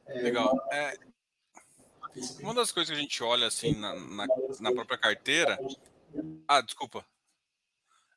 Legal. 0.07 0.57
É, 0.71 0.93
uma 2.41 2.53
das 2.53 2.71
coisas 2.71 2.89
que 2.89 2.97
a 2.97 3.01
gente 3.01 3.23
olha 3.23 3.47
assim 3.47 3.79
na, 3.79 3.95
na, 3.95 4.27
na 4.59 4.71
própria 4.73 4.97
carteira. 4.97 5.57
Ah, 6.47 6.61
desculpa. 6.61 7.05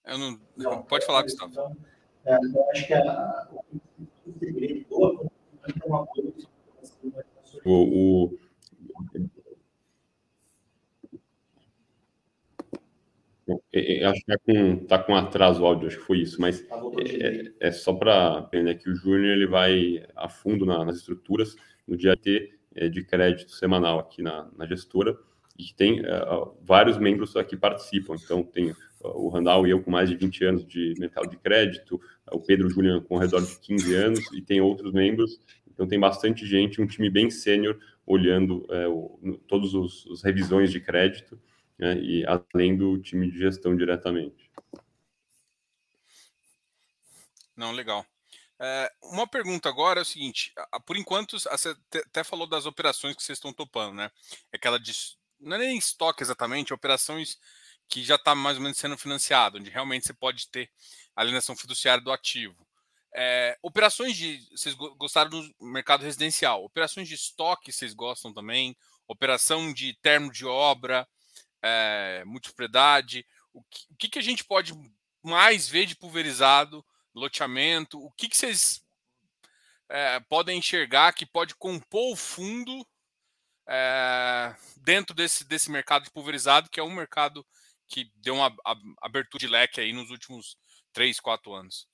Eu 0.04 0.18
não. 0.18 0.40
não 0.56 0.82
pode 0.82 1.06
falar, 1.06 1.22
Gustavo. 1.22 1.76
É, 2.24 2.34
eu 2.34 2.70
acho 2.70 2.86
que 2.86 2.94
a, 2.94 3.48
o 4.26 4.38
segredo 4.38 4.71
é. 4.71 4.71
O, 7.64 8.30
o, 8.30 8.38
eu 13.72 14.08
acho 14.08 14.24
que 14.24 14.32
é 14.32 14.36
com, 14.38 14.86
tá 14.86 14.98
com 14.98 15.14
atraso 15.14 15.62
o 15.62 15.66
áudio, 15.66 15.88
acho 15.88 15.98
que 15.98 16.04
foi 16.04 16.18
isso, 16.18 16.40
mas 16.40 16.60
tá 16.62 16.76
é, 16.98 17.52
é, 17.60 17.72
só 17.72 17.92
para 17.92 18.38
aprender 18.38 18.76
que 18.76 18.88
o 18.88 18.94
Júnior 18.94 19.36
ele 19.36 19.46
vai 19.46 20.04
a 20.16 20.28
fundo 20.28 20.64
na, 20.64 20.84
nas 20.84 20.98
estruturas 20.98 21.56
no 21.86 21.96
dia 21.96 22.16
T 22.16 22.52
é, 22.74 22.88
de 22.88 23.04
crédito 23.04 23.52
semanal 23.52 23.98
aqui 23.98 24.22
na, 24.22 24.48
na 24.56 24.66
gestora 24.66 25.16
e 25.58 25.64
que 25.64 25.74
tem 25.74 26.00
uh, 26.00 26.56
vários 26.62 26.98
membros 26.98 27.34
que 27.48 27.56
participam. 27.56 28.14
Então, 28.14 28.42
tem 28.42 28.70
uh, 28.70 28.76
o 29.02 29.28
Randall 29.28 29.66
e 29.66 29.70
eu 29.70 29.82
com 29.82 29.90
mais 29.90 30.08
de 30.08 30.16
20 30.16 30.44
anos 30.44 30.66
de 30.66 30.94
mercado 30.98 31.28
de 31.28 31.36
crédito, 31.36 31.96
uh, 31.96 32.36
o 32.36 32.40
Pedro 32.40 32.70
Julian 32.70 33.00
com 33.02 33.16
ao 33.16 33.20
redor 33.20 33.42
de 33.42 33.58
15 33.58 33.94
anos 33.94 34.32
e 34.32 34.40
tem 34.40 34.60
outros 34.60 34.92
membros. 34.92 35.38
Então, 35.72 35.86
tem 35.86 35.98
bastante 35.98 36.46
gente, 36.46 36.80
um 36.80 36.86
time 36.86 37.08
bem 37.08 37.30
sênior 37.30 37.78
olhando 38.06 38.66
o, 38.90 39.38
todos 39.48 39.74
os, 39.74 40.04
os, 40.06 40.22
revisões 40.22 40.70
de 40.70 40.80
crédito 40.80 41.40
né, 41.78 41.96
e 41.98 42.24
além 42.26 42.76
do 42.76 42.98
time 42.98 43.30
de 43.30 43.38
gestão 43.38 43.76
diretamente. 43.76 44.50
Não, 47.56 47.72
legal. 47.72 48.04
É, 48.58 48.92
uma 49.02 49.26
pergunta 49.26 49.68
agora 49.68 50.00
é 50.00 50.02
o 50.02 50.06
seguinte: 50.06 50.52
por 50.86 50.96
enquanto, 50.96 51.38
você 51.38 51.76
até 52.08 52.22
falou 52.22 52.46
das 52.46 52.66
operações 52.66 53.16
que 53.16 53.22
vocês 53.22 53.38
estão 53.38 53.52
topando, 53.52 53.94
né? 53.94 54.10
Aquela 54.52 54.78
de. 54.78 54.92
Não 55.40 55.56
é 55.56 55.58
nem 55.58 55.76
estoque 55.76 56.22
exatamente, 56.22 56.72
operações 56.72 57.38
que 57.88 58.02
já 58.02 58.14
está 58.14 58.34
mais 58.34 58.56
ou 58.56 58.62
menos 58.62 58.78
sendo 58.78 58.96
financiado, 58.96 59.58
onde 59.58 59.68
realmente 59.68 60.06
você 60.06 60.14
pode 60.14 60.48
ter 60.48 60.70
alienação 61.16 61.56
fiduciária 61.56 62.02
do 62.02 62.12
ativo. 62.12 62.56
É, 63.14 63.58
operações 63.62 64.16
de. 64.16 64.40
Vocês 64.50 64.74
gostaram 64.74 65.30
do 65.30 65.54
mercado 65.60 66.02
residencial. 66.02 66.64
Operações 66.64 67.08
de 67.08 67.14
estoque 67.14 67.72
vocês 67.72 67.92
gostam 67.92 68.32
também? 68.32 68.76
Operação 69.06 69.72
de 69.72 69.94
termo 70.00 70.32
de 70.32 70.46
obra, 70.46 71.06
é, 71.62 72.22
multipropriedade. 72.24 73.26
O 73.52 73.62
que, 73.64 73.86
o 73.90 73.96
que, 73.96 74.18
a 74.18 74.22
gente 74.22 74.44
pode 74.44 74.72
mais 75.22 75.68
ver 75.68 75.86
de 75.86 75.94
pulverizado 75.94 76.84
loteamento, 77.14 78.02
o 78.02 78.10
que, 78.12 78.28
que 78.28 78.36
vocês 78.36 78.82
é, 79.88 80.18
podem 80.20 80.58
enxergar 80.58 81.12
que 81.12 81.26
pode 81.26 81.54
compor 81.54 82.12
o 82.12 82.16
fundo 82.16 82.86
é, 83.68 84.54
dentro 84.78 85.14
desse, 85.14 85.44
desse 85.44 85.70
mercado 85.70 86.04
de 86.04 86.10
pulverizado, 86.10 86.70
que 86.70 86.80
é 86.80 86.82
um 86.82 86.94
mercado 86.94 87.46
que 87.86 88.10
deu 88.16 88.36
uma 88.36 88.54
abertura 89.02 89.40
de 89.40 89.46
leque 89.46 89.80
aí 89.80 89.92
nos 89.92 90.10
últimos 90.10 90.56
três, 90.92 91.20
quatro 91.20 91.52
anos. 91.52 91.86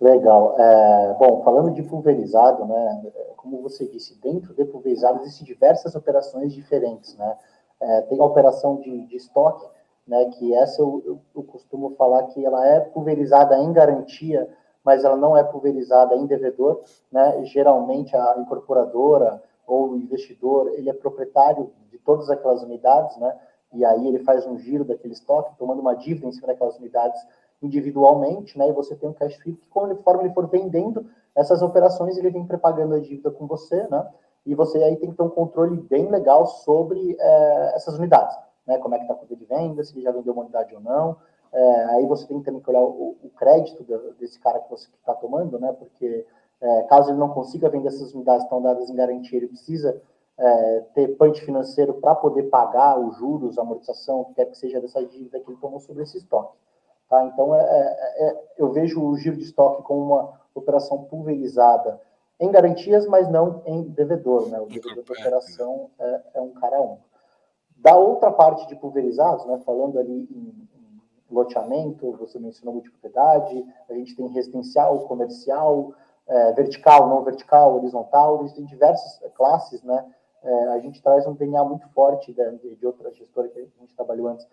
Legal. 0.00 0.54
É, 0.58 1.16
bom, 1.18 1.42
falando 1.42 1.72
de 1.72 1.82
pulverizado, 1.82 2.66
né, 2.66 3.12
como 3.36 3.62
você 3.62 3.86
disse, 3.86 4.20
dentro 4.20 4.52
de 4.54 4.64
pulverizado 4.66 5.20
existem 5.20 5.46
diversas 5.46 5.94
operações 5.94 6.52
diferentes, 6.52 7.16
né? 7.16 7.36
É, 7.80 8.00
tem 8.02 8.20
a 8.20 8.24
operação 8.24 8.76
de, 8.76 9.06
de 9.06 9.16
estoque, 9.16 9.66
né, 10.06 10.26
que 10.26 10.54
essa 10.54 10.80
eu, 10.80 11.02
eu, 11.04 11.20
eu, 11.34 11.42
costumo 11.42 11.90
falar 11.96 12.24
que 12.24 12.44
ela 12.44 12.66
é 12.66 12.80
pulverizada 12.80 13.58
em 13.58 13.72
garantia, 13.72 14.48
mas 14.84 15.04
ela 15.04 15.16
não 15.16 15.36
é 15.36 15.42
pulverizada 15.44 16.14
em 16.14 16.26
devedor, 16.26 16.82
né, 17.10 17.44
geralmente 17.44 18.16
a 18.16 18.36
incorporadora 18.38 19.42
ou 19.66 19.90
o 19.90 19.96
investidor, 19.96 20.72
ele 20.74 20.88
é 20.88 20.92
proprietário 20.92 21.70
de 21.90 21.98
todas 21.98 22.30
aquelas 22.30 22.62
unidades, 22.62 23.16
né, 23.18 23.36
e 23.72 23.84
aí 23.84 24.06
ele 24.06 24.20
faz 24.20 24.46
um 24.46 24.58
giro 24.58 24.84
daquele 24.84 25.12
estoque, 25.12 25.56
tomando 25.58 25.80
uma 25.80 25.94
dívida 25.94 26.26
em 26.26 26.32
cima 26.32 26.46
daquelas 26.46 26.78
unidades 26.78 27.20
individualmente, 27.62 28.58
né, 28.58 28.68
e 28.68 28.72
você 28.72 28.94
tem 28.94 29.08
um 29.08 29.12
cash 29.12 29.36
flow 29.36 29.56
que 29.56 29.68
conforme 29.68 30.24
ele 30.24 30.34
for 30.34 30.46
vendendo 30.46 31.06
essas 31.34 31.62
operações, 31.62 32.16
ele 32.16 32.30
vem 32.30 32.46
prepagando 32.46 32.94
a 32.94 33.00
dívida 33.00 33.30
com 33.30 33.46
você, 33.46 33.86
né, 33.88 34.08
e 34.44 34.54
você 34.54 34.82
aí 34.82 34.96
tem 34.96 35.10
que 35.10 35.16
ter 35.16 35.22
um 35.22 35.30
controle 35.30 35.76
bem 35.76 36.08
legal 36.08 36.46
sobre 36.46 37.16
é, 37.18 37.72
essas 37.74 37.98
unidades 37.98 38.36
né, 38.66 38.78
como 38.78 38.94
é 38.94 38.98
que 38.98 39.04
está 39.04 39.14
a 39.14 39.16
conta 39.16 39.36
de 39.36 39.44
venda, 39.44 39.84
se 39.84 39.94
ele 39.94 40.02
já 40.02 40.10
vendeu 40.10 40.32
uma 40.32 40.42
unidade 40.42 40.74
ou 40.74 40.80
não. 40.80 41.16
É, 41.52 41.84
aí 41.94 42.06
você 42.06 42.26
tem 42.26 42.42
também 42.42 42.60
que 42.60 42.68
olhar 42.68 42.82
o, 42.82 43.16
o 43.22 43.30
crédito 43.36 43.84
desse 44.18 44.38
cara 44.40 44.58
que 44.58 44.68
você 44.68 44.88
está 44.88 45.14
tomando, 45.14 45.58
né, 45.58 45.72
porque 45.72 46.26
é, 46.60 46.82
caso 46.82 47.10
ele 47.10 47.18
não 47.18 47.28
consiga 47.28 47.68
vender 47.68 47.88
essas 47.88 48.12
unidades 48.12 48.42
estão 48.42 48.60
dadas 48.60 48.90
em 48.90 48.94
garantia, 48.94 49.38
ele 49.38 49.46
precisa 49.46 50.00
é, 50.36 50.84
ter 50.94 51.16
punch 51.16 51.40
financeiro 51.42 51.94
para 51.94 52.14
poder 52.14 52.44
pagar 52.44 52.98
os 52.98 53.16
juros, 53.16 53.58
a 53.58 53.62
amortização, 53.62 54.20
o 54.20 54.24
que 54.26 54.34
quer 54.34 54.46
que 54.46 54.58
seja 54.58 54.80
dessa 54.80 55.04
dívida 55.04 55.40
que 55.40 55.50
ele 55.50 55.58
tomou 55.60 55.80
sobre 55.80 56.02
esse 56.02 56.18
estoque. 56.18 56.56
Tá? 57.08 57.24
Então, 57.24 57.54
é, 57.54 57.60
é, 57.60 58.28
é, 58.28 58.44
eu 58.58 58.72
vejo 58.72 59.02
o 59.02 59.16
giro 59.16 59.36
de 59.36 59.44
estoque 59.44 59.82
como 59.82 60.02
uma 60.02 60.40
operação 60.54 61.04
pulverizada 61.04 62.00
em 62.38 62.50
garantias, 62.50 63.06
mas 63.06 63.28
não 63.28 63.62
em 63.64 63.82
devedor. 63.82 64.48
Né? 64.48 64.60
O 64.60 64.66
devedor 64.66 65.04
da 65.04 65.12
operação 65.12 65.90
é, 65.98 66.20
é 66.34 66.40
um 66.40 66.50
cara 66.50 66.80
único. 66.80 67.06
Da 67.76 67.94
outra 67.96 68.30
parte 68.30 68.66
de 68.66 68.74
pulverizados, 68.76 69.44
né, 69.46 69.60
falando 69.64 69.98
ali 69.98 70.12
em, 70.12 70.68
em 70.74 71.34
loteamento, 71.34 72.12
você 72.12 72.38
mencionou 72.38 72.74
multipropriedade, 72.74 73.64
a 73.88 73.94
gente 73.94 74.16
tem 74.16 74.26
residencial, 74.28 74.98
comercial, 75.06 75.92
é, 76.26 76.52
vertical, 76.52 77.08
não 77.08 77.22
vertical, 77.22 77.76
horizontal, 77.76 78.42
existem 78.42 78.64
diversas 78.64 79.20
classes, 79.34 79.82
né? 79.82 80.04
É, 80.42 80.68
a 80.68 80.78
gente 80.78 81.02
traz 81.02 81.26
um 81.26 81.34
DNA 81.34 81.62
muito 81.64 81.88
forte 81.88 82.32
de, 82.32 82.76
de 82.76 82.86
outra 82.86 83.12
gestora 83.12 83.48
que 83.48 83.58
a 83.58 83.80
gente 83.80 83.94
trabalhou 83.94 84.28
antes, 84.28 84.46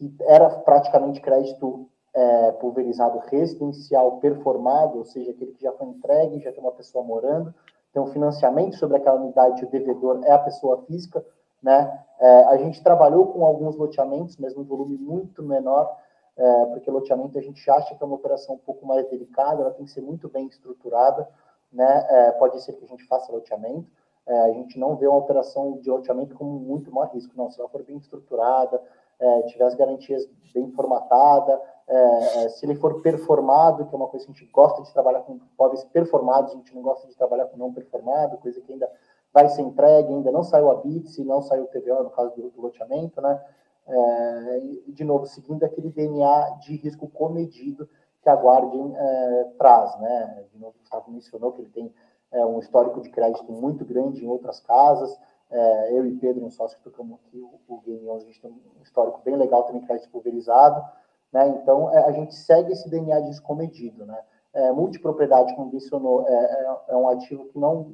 que 0.00 0.14
era 0.22 0.48
praticamente 0.48 1.20
crédito 1.20 1.86
é, 2.14 2.52
pulverizado 2.52 3.18
residencial 3.18 4.16
performado, 4.16 4.96
ou 4.96 5.04
seja, 5.04 5.30
aquele 5.30 5.52
que 5.52 5.62
já 5.62 5.72
foi 5.72 5.86
entregue, 5.86 6.40
já 6.40 6.50
tem 6.50 6.62
uma 6.62 6.72
pessoa 6.72 7.04
morando, 7.04 7.54
tem 7.92 8.00
um 8.02 8.06
financiamento 8.06 8.76
sobre 8.76 8.96
aquela 8.96 9.20
unidade, 9.20 9.64
o 9.64 9.70
devedor 9.70 10.20
é 10.24 10.32
a 10.32 10.38
pessoa 10.38 10.82
física, 10.86 11.24
né? 11.62 12.02
É, 12.18 12.44
a 12.44 12.56
gente 12.56 12.82
trabalhou 12.82 13.26
com 13.26 13.44
alguns 13.44 13.76
loteamentos, 13.76 14.38
mas 14.38 14.54
num 14.56 14.64
volume 14.64 14.96
muito 14.96 15.42
menor, 15.42 15.94
é, 16.36 16.64
porque 16.66 16.90
loteamento 16.90 17.38
a 17.38 17.42
gente 17.42 17.70
acha 17.70 17.94
que 17.94 18.02
é 18.02 18.06
uma 18.06 18.16
operação 18.16 18.54
um 18.54 18.58
pouco 18.58 18.86
mais 18.86 19.06
delicada, 19.10 19.60
ela 19.60 19.72
tem 19.72 19.84
que 19.84 19.90
ser 19.90 20.00
muito 20.00 20.28
bem 20.30 20.46
estruturada, 20.46 21.28
né? 21.70 22.06
É, 22.08 22.30
pode 22.32 22.60
ser 22.62 22.72
que 22.72 22.84
a 22.84 22.88
gente 22.88 23.06
faça 23.06 23.30
loteamento, 23.30 23.86
é, 24.26 24.38
a 24.40 24.52
gente 24.52 24.78
não 24.78 24.96
vê 24.96 25.06
uma 25.06 25.18
operação 25.18 25.78
de 25.78 25.90
loteamento 25.90 26.34
como 26.34 26.58
muito 26.58 26.90
maior 26.90 27.10
risco, 27.12 27.34
não, 27.36 27.50
se 27.50 27.60
ela 27.60 27.68
for 27.68 27.82
bem 27.82 27.98
estruturada, 27.98 28.80
é, 29.20 29.42
tiver 29.42 29.64
as 29.64 29.74
garantias 29.74 30.26
bem 30.52 30.70
formatadas, 30.72 31.60
é, 31.88 32.44
é, 32.44 32.48
se 32.50 32.64
ele 32.64 32.76
for 32.76 33.02
performado, 33.02 33.86
que 33.86 33.94
é 33.94 33.96
uma 33.96 34.06
coisa 34.08 34.24
que 34.24 34.32
a 34.32 34.34
gente 34.34 34.50
gosta 34.52 34.82
de 34.82 34.92
trabalhar 34.92 35.20
com 35.20 35.38
POVs 35.56 35.84
performados, 35.84 36.52
a 36.52 36.56
gente 36.56 36.74
não 36.74 36.82
gosta 36.82 37.06
de 37.06 37.16
trabalhar 37.16 37.46
com 37.46 37.56
não 37.56 37.72
performado, 37.72 38.38
coisa 38.38 38.60
que 38.60 38.72
ainda 38.72 38.88
vai 39.32 39.48
ser 39.48 39.62
entregue, 39.62 40.12
ainda 40.12 40.30
não 40.30 40.42
saiu 40.42 40.70
a 40.70 40.76
BITS, 40.76 41.18
não 41.18 41.42
saiu 41.42 41.64
o 41.64 41.66
TVO 41.66 42.02
no 42.04 42.10
caso 42.10 42.34
do, 42.34 42.50
do 42.50 42.60
loteamento, 42.62 43.20
né? 43.20 43.40
É, 43.86 44.60
de 44.88 45.02
novo, 45.04 45.26
seguindo 45.26 45.64
aquele 45.64 45.90
DNA 45.90 46.58
de 46.60 46.76
risco 46.76 47.08
comedido 47.08 47.88
que 48.22 48.28
a 48.28 48.34
Guardian 48.34 48.92
é, 48.94 49.44
traz, 49.58 49.98
né? 49.98 50.44
De 50.52 50.58
novo, 50.60 50.74
o 50.76 50.80
Gustavo 50.80 51.10
mencionou 51.10 51.52
que 51.52 51.62
ele 51.62 51.70
tem 51.70 51.92
é, 52.30 52.44
um 52.44 52.58
histórico 52.60 53.00
de 53.00 53.10
crédito 53.10 53.50
muito 53.50 53.84
grande 53.84 54.24
em 54.24 54.28
outras 54.28 54.60
casas, 54.60 55.16
é, 55.50 55.98
eu 55.98 56.06
e 56.06 56.16
Pedro, 56.16 56.44
um 56.44 56.50
sócio 56.50 56.78
que 56.78 56.84
tocamos 56.84 57.18
aqui, 57.18 57.40
o, 57.40 57.60
o 57.68 57.80
Game 57.80 58.08
11, 58.08 58.24
a 58.24 58.26
gente 58.28 58.40
tem 58.40 58.50
um 58.50 58.82
histórico 58.82 59.20
bem 59.24 59.36
legal 59.36 59.64
também, 59.64 59.82
crédito 59.82 60.10
pulverizado, 60.10 60.84
né? 61.32 61.48
Então, 61.48 61.92
é, 61.92 62.04
a 62.04 62.12
gente 62.12 62.34
segue 62.34 62.72
esse 62.72 62.88
DNA 62.88 63.20
de 63.20 63.28
risco 63.28 63.46
comedido, 63.46 64.06
né? 64.06 64.18
É, 64.52 64.72
multipropriedade, 64.72 65.54
como 65.54 65.72
mencionou, 65.72 66.26
é, 66.26 66.32
é, 66.32 66.76
é, 66.88 66.96
um 66.96 67.08
ativo 67.08 67.46
que 67.46 67.58
não, 67.58 67.92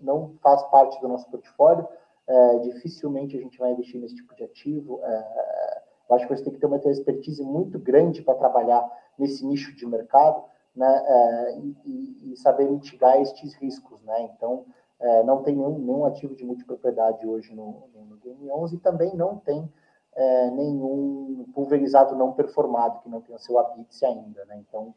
não 0.00 0.34
faz 0.42 0.62
parte 0.64 0.98
do 1.00 1.08
nosso 1.08 1.28
portfólio, 1.30 1.86
é, 2.26 2.58
dificilmente 2.60 3.36
a 3.36 3.40
gente 3.40 3.58
vai 3.58 3.72
investir 3.72 4.00
nesse 4.00 4.16
tipo 4.16 4.34
de 4.34 4.44
ativo. 4.44 5.00
É, 5.02 5.82
eu 6.08 6.16
acho 6.16 6.26
que 6.26 6.36
você 6.36 6.44
tem 6.44 6.52
que 6.52 6.58
ter 6.58 6.66
uma 6.66 6.78
expertise 6.78 7.42
muito 7.42 7.78
grande 7.78 8.22
para 8.22 8.34
trabalhar 8.34 8.88
nesse 9.18 9.44
nicho 9.46 9.74
de 9.74 9.86
mercado, 9.86 10.42
né? 10.74 11.58
E, 11.84 12.32
e, 12.32 12.36
saber 12.36 12.70
mitigar 12.70 13.20
estes 13.20 13.54
riscos, 13.54 14.00
né? 14.02 14.22
Então, 14.22 14.66
é, 14.98 15.22
não 15.22 15.42
tem 15.42 15.54
nenhum, 15.54 15.78
nenhum 15.78 16.04
ativo 16.06 16.34
de 16.34 16.44
multipropriedade 16.44 17.26
hoje 17.26 17.54
no, 17.54 17.88
no, 17.94 18.16
Game 18.16 18.50
11 18.50 18.76
e 18.76 18.78
também 18.78 19.14
não 19.14 19.36
tem 19.38 19.70
é, 20.14 20.50
nenhum 20.50 21.46
pulverizado 21.54 22.16
não 22.16 22.32
performado, 22.32 23.00
que 23.00 23.08
não 23.08 23.20
tem 23.20 23.34
o 23.34 23.38
seu 23.38 23.58
ABITS 23.58 24.02
ainda, 24.02 24.44
né? 24.46 24.56
Então, 24.58 24.94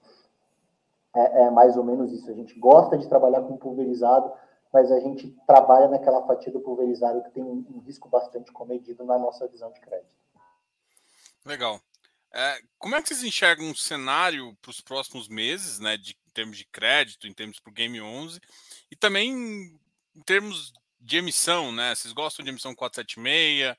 é, 1.16 1.44
é, 1.44 1.50
mais 1.50 1.76
ou 1.76 1.84
menos 1.84 2.12
isso. 2.14 2.30
A 2.30 2.34
gente 2.34 2.58
gosta 2.58 2.98
de 2.98 3.10
trabalhar 3.10 3.42
com 3.42 3.58
pulverizado, 3.58 4.32
mas 4.72 4.92
a 4.92 5.00
gente 5.00 5.30
trabalha 5.46 5.88
naquela 5.90 6.26
fatia 6.26 6.52
do 6.52 6.62
pulverizado 6.62 7.24
que 7.24 7.32
tem 7.32 7.44
um, 7.44 7.66
um 7.70 7.80
risco 7.80 8.08
bastante 8.08 8.52
comedido 8.52 9.04
na 9.04 9.18
nossa 9.18 9.48
visão 9.48 9.72
de 9.72 9.82
crédito. 9.82 10.10
Legal. 11.46 11.80
É, 12.32 12.60
como 12.78 12.96
é 12.96 13.02
que 13.02 13.08
vocês 13.08 13.24
enxergam 13.24 13.66
um 13.66 13.76
cenário 13.76 14.56
para 14.62 14.70
os 14.70 14.80
próximos 14.80 15.28
meses, 15.28 15.80
né, 15.80 15.98
de, 15.98 16.12
em 16.12 16.32
termos 16.32 16.58
de 16.58 16.66
crédito, 16.66 17.28
em 17.28 17.34
termos 17.34 17.60
para 17.60 17.72
o 17.72 17.74
Game 17.74 18.00
11, 18.00 18.40
e 18.92 18.96
também 18.96 19.80
em 20.20 20.24
termos 20.24 20.74
de 21.00 21.18
emissão, 21.18 21.72
né? 21.72 21.96
Vocês 21.96 22.14
gostam 22.14 22.44
de 22.44 22.52
emissão 22.52 22.76
476? 22.76 23.76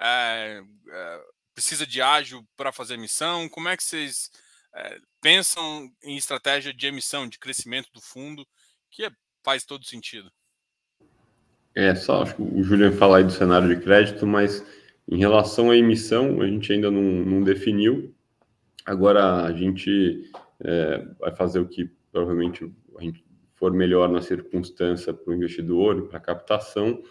É, 0.00 0.62
é, 0.90 1.20
precisa 1.54 1.86
de 1.86 2.02
ágil 2.02 2.46
para 2.56 2.70
fazer 2.70 2.94
emissão? 2.94 3.48
Como 3.48 3.68
é 3.68 3.76
que 3.76 3.82
vocês 3.82 4.30
é, 4.74 4.98
pensam 5.20 5.90
em 6.02 6.16
estratégia 6.16 6.74
de 6.74 6.86
emissão, 6.86 7.26
de 7.26 7.38
crescimento 7.38 7.88
do 7.92 8.02
fundo, 8.02 8.46
que 8.90 9.04
é, 9.04 9.10
faz 9.42 9.64
todo 9.64 9.86
sentido? 9.86 10.30
É, 11.74 11.94
só 11.94 12.22
acho 12.22 12.36
que 12.36 12.42
o 12.42 12.62
Julian 12.62 12.92
falar 12.92 13.18
aí 13.18 13.24
do 13.24 13.32
cenário 13.32 13.68
de 13.74 13.82
crédito, 13.82 14.26
mas 14.26 14.64
em 15.08 15.18
relação 15.18 15.70
à 15.70 15.76
emissão, 15.76 16.42
a 16.42 16.46
gente 16.46 16.70
ainda 16.70 16.90
não, 16.90 17.02
não 17.02 17.42
definiu. 17.42 18.14
Agora 18.84 19.44
a 19.44 19.52
gente 19.52 20.30
é, 20.60 20.98
vai 21.18 21.34
fazer 21.34 21.60
o 21.60 21.68
que 21.68 21.86
provavelmente 22.12 22.70
a 22.98 23.02
gente 23.02 23.24
for 23.58 23.72
melhor 23.72 24.08
na 24.08 24.20
circunstância 24.20 25.12
para 25.12 25.30
o 25.30 25.34
investidor, 25.34 26.08
para 26.08 26.18
a 26.18 26.20
captação, 26.20 27.02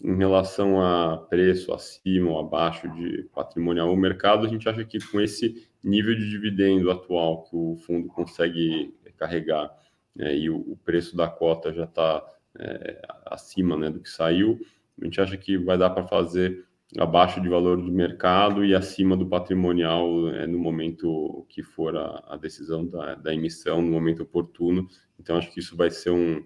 em 0.00 0.16
relação 0.16 0.80
a 0.80 1.16
preço 1.16 1.72
acima 1.72 2.30
ou 2.30 2.38
abaixo 2.38 2.88
de 2.94 3.28
patrimonial 3.34 3.88
ou 3.88 3.96
mercado, 3.96 4.46
a 4.46 4.48
gente 4.48 4.68
acha 4.68 4.84
que 4.84 4.98
com 5.10 5.20
esse 5.20 5.68
nível 5.82 6.14
de 6.14 6.30
dividendo 6.30 6.90
atual 6.90 7.42
que 7.44 7.56
o 7.56 7.76
fundo 7.76 8.06
consegue 8.08 8.94
carregar 9.16 9.76
né, 10.14 10.36
e 10.36 10.48
o, 10.48 10.58
o, 10.58 10.76
preço 10.84 11.16
da 11.16 11.28
cota 11.28 11.72
já 11.72 11.84
está 11.84 12.24
é, 12.58 13.02
acima 13.26 13.76
né, 13.76 13.90
do 13.90 14.00
que 14.00 14.08
saiu, 14.08 14.60
a 15.00 15.04
gente 15.04 15.20
acha 15.20 15.36
que 15.36 15.58
vai 15.58 15.76
dar 15.76 15.90
para 15.90 16.06
fazer 16.06 16.64
abaixo 16.96 17.40
de 17.40 17.48
valor 17.48 17.82
de 17.82 17.90
mercado 17.90 18.64
e 18.64 18.74
acima 18.74 19.16
do 19.16 19.28
patrimonial 19.28 20.28
é, 20.30 20.46
no 20.46 20.58
momento 20.58 21.46
que 21.48 21.62
for 21.62 21.94
a, 21.96 22.24
a 22.28 22.36
decisão 22.36 22.86
da, 22.86 23.14
da, 23.16 23.34
emissão, 23.34 23.82
no 23.82 23.90
momento 23.90 24.22
oportuno. 24.22 24.88
Então, 25.18 25.36
acho 25.36 25.50
que 25.52 25.60
isso 25.60 25.76
vai 25.76 25.90
ser 25.90 26.10
um, 26.10 26.42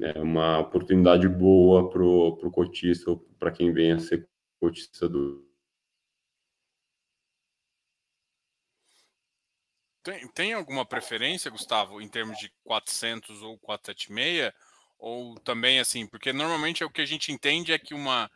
é, 0.00 0.20
uma 0.20 0.58
oportunidade 0.58 1.26
boa 1.28 1.88
para 1.88 2.02
o 2.04 2.50
cotista, 2.50 3.16
para 3.38 3.50
quem 3.50 3.72
venha 3.72 3.96
a 3.96 4.00
ser 4.00 4.28
cotista 4.60 5.08
do. 5.08 5.46
Tem, 10.02 10.28
tem 10.28 10.52
alguma 10.52 10.84
preferência, 10.84 11.50
Gustavo, 11.50 12.00
em 12.00 12.08
termos 12.08 12.38
de 12.38 12.50
400 12.64 13.42
ou 13.42 13.58
476? 13.58 14.52
Ou 14.98 15.38
também 15.40 15.78
assim, 15.78 16.06
porque 16.06 16.32
normalmente 16.32 16.82
é 16.82 16.86
o 16.86 16.90
que 16.90 17.00
a 17.00 17.06
gente 17.06 17.30
entende 17.30 17.72
é 17.72 17.78
que 17.78 17.94
uma 17.94 18.28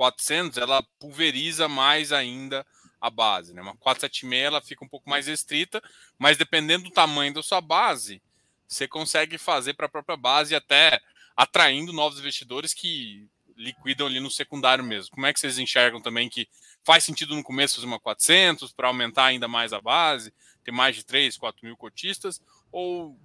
400 0.00 0.56
ela 0.56 0.82
pulveriza 0.98 1.68
mais 1.68 2.10
ainda 2.10 2.66
a 2.98 3.10
base, 3.10 3.52
né? 3.52 3.60
Uma 3.60 3.76
476 3.76 4.42
ela 4.42 4.62
fica 4.62 4.82
um 4.82 4.88
pouco 4.88 5.10
mais 5.10 5.26
restrita, 5.26 5.82
mas 6.18 6.38
dependendo 6.38 6.84
do 6.84 6.90
tamanho 6.90 7.34
da 7.34 7.42
sua 7.42 7.60
base, 7.60 8.22
você 8.66 8.88
consegue 8.88 9.36
fazer 9.36 9.74
para 9.74 9.84
a 9.84 9.90
própria 9.90 10.16
base 10.16 10.54
até 10.54 10.98
atraindo 11.36 11.92
novos 11.92 12.18
investidores 12.18 12.72
que 12.72 13.28
liquidam 13.54 14.06
ali 14.06 14.20
no 14.20 14.30
secundário 14.30 14.82
mesmo. 14.82 15.10
Como 15.10 15.26
é 15.26 15.34
que 15.34 15.40
vocês 15.40 15.58
enxergam 15.58 16.00
também 16.00 16.30
que 16.30 16.48
faz 16.82 17.04
sentido 17.04 17.34
no 17.34 17.42
começo 17.42 17.74
fazer 17.74 17.86
uma 17.86 18.00
400 18.00 18.72
para 18.72 18.88
aumentar 18.88 19.26
ainda 19.26 19.48
mais 19.48 19.70
a 19.74 19.82
base, 19.82 20.32
ter 20.64 20.70
mais 20.70 20.96
de 20.96 21.04
3, 21.04 21.36
4 21.36 21.66
mil 21.66 21.76
cotistas, 21.76 22.40
ou 22.72 23.18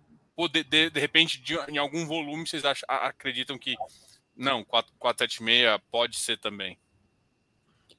de, 0.52 0.62
de, 0.62 0.90
de 0.90 1.00
repente 1.00 1.40
de, 1.40 1.56
em 1.70 1.78
algum 1.78 2.06
volume 2.06 2.46
vocês 2.46 2.66
acham, 2.66 2.86
acreditam 2.90 3.58
que 3.58 3.78
não, 4.36 4.64
476 4.64 5.80
pode 5.92 6.18
ser 6.18 6.38
também. 6.38 6.78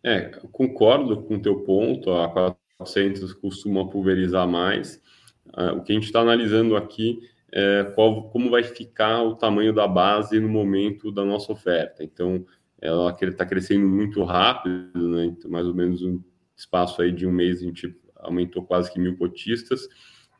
É, 0.02 0.30
concordo 0.52 1.22
com 1.22 1.34
o 1.34 1.42
teu 1.42 1.60
ponto, 1.60 2.12
a 2.12 2.54
400 2.78 3.32
costuma 3.34 3.88
pulverizar 3.88 4.46
mais. 4.46 5.02
Uh, 5.46 5.76
o 5.76 5.82
que 5.82 5.92
a 5.92 5.94
gente 5.94 6.04
está 6.04 6.20
analisando 6.20 6.76
aqui 6.76 7.18
é 7.52 7.84
qual, 7.94 8.28
como 8.30 8.50
vai 8.50 8.62
ficar 8.62 9.22
o 9.22 9.34
tamanho 9.34 9.72
da 9.72 9.88
base 9.88 10.38
no 10.38 10.48
momento 10.48 11.10
da 11.10 11.24
nossa 11.24 11.52
oferta. 11.52 12.04
Então, 12.04 12.44
ela 12.80 13.16
está 13.20 13.46
crescendo 13.46 13.86
muito 13.86 14.22
rápido, 14.22 15.08
né? 15.08 15.24
então, 15.24 15.50
mais 15.50 15.66
ou 15.66 15.74
menos 15.74 16.02
um 16.02 16.22
espaço 16.56 17.00
aí 17.00 17.10
de 17.12 17.26
um 17.26 17.32
mês 17.32 17.60
a 17.60 17.64
gente 17.64 17.96
aumentou 18.16 18.64
quase 18.64 18.92
que 18.92 18.98
mil 18.98 19.16
cotistas 19.16 19.88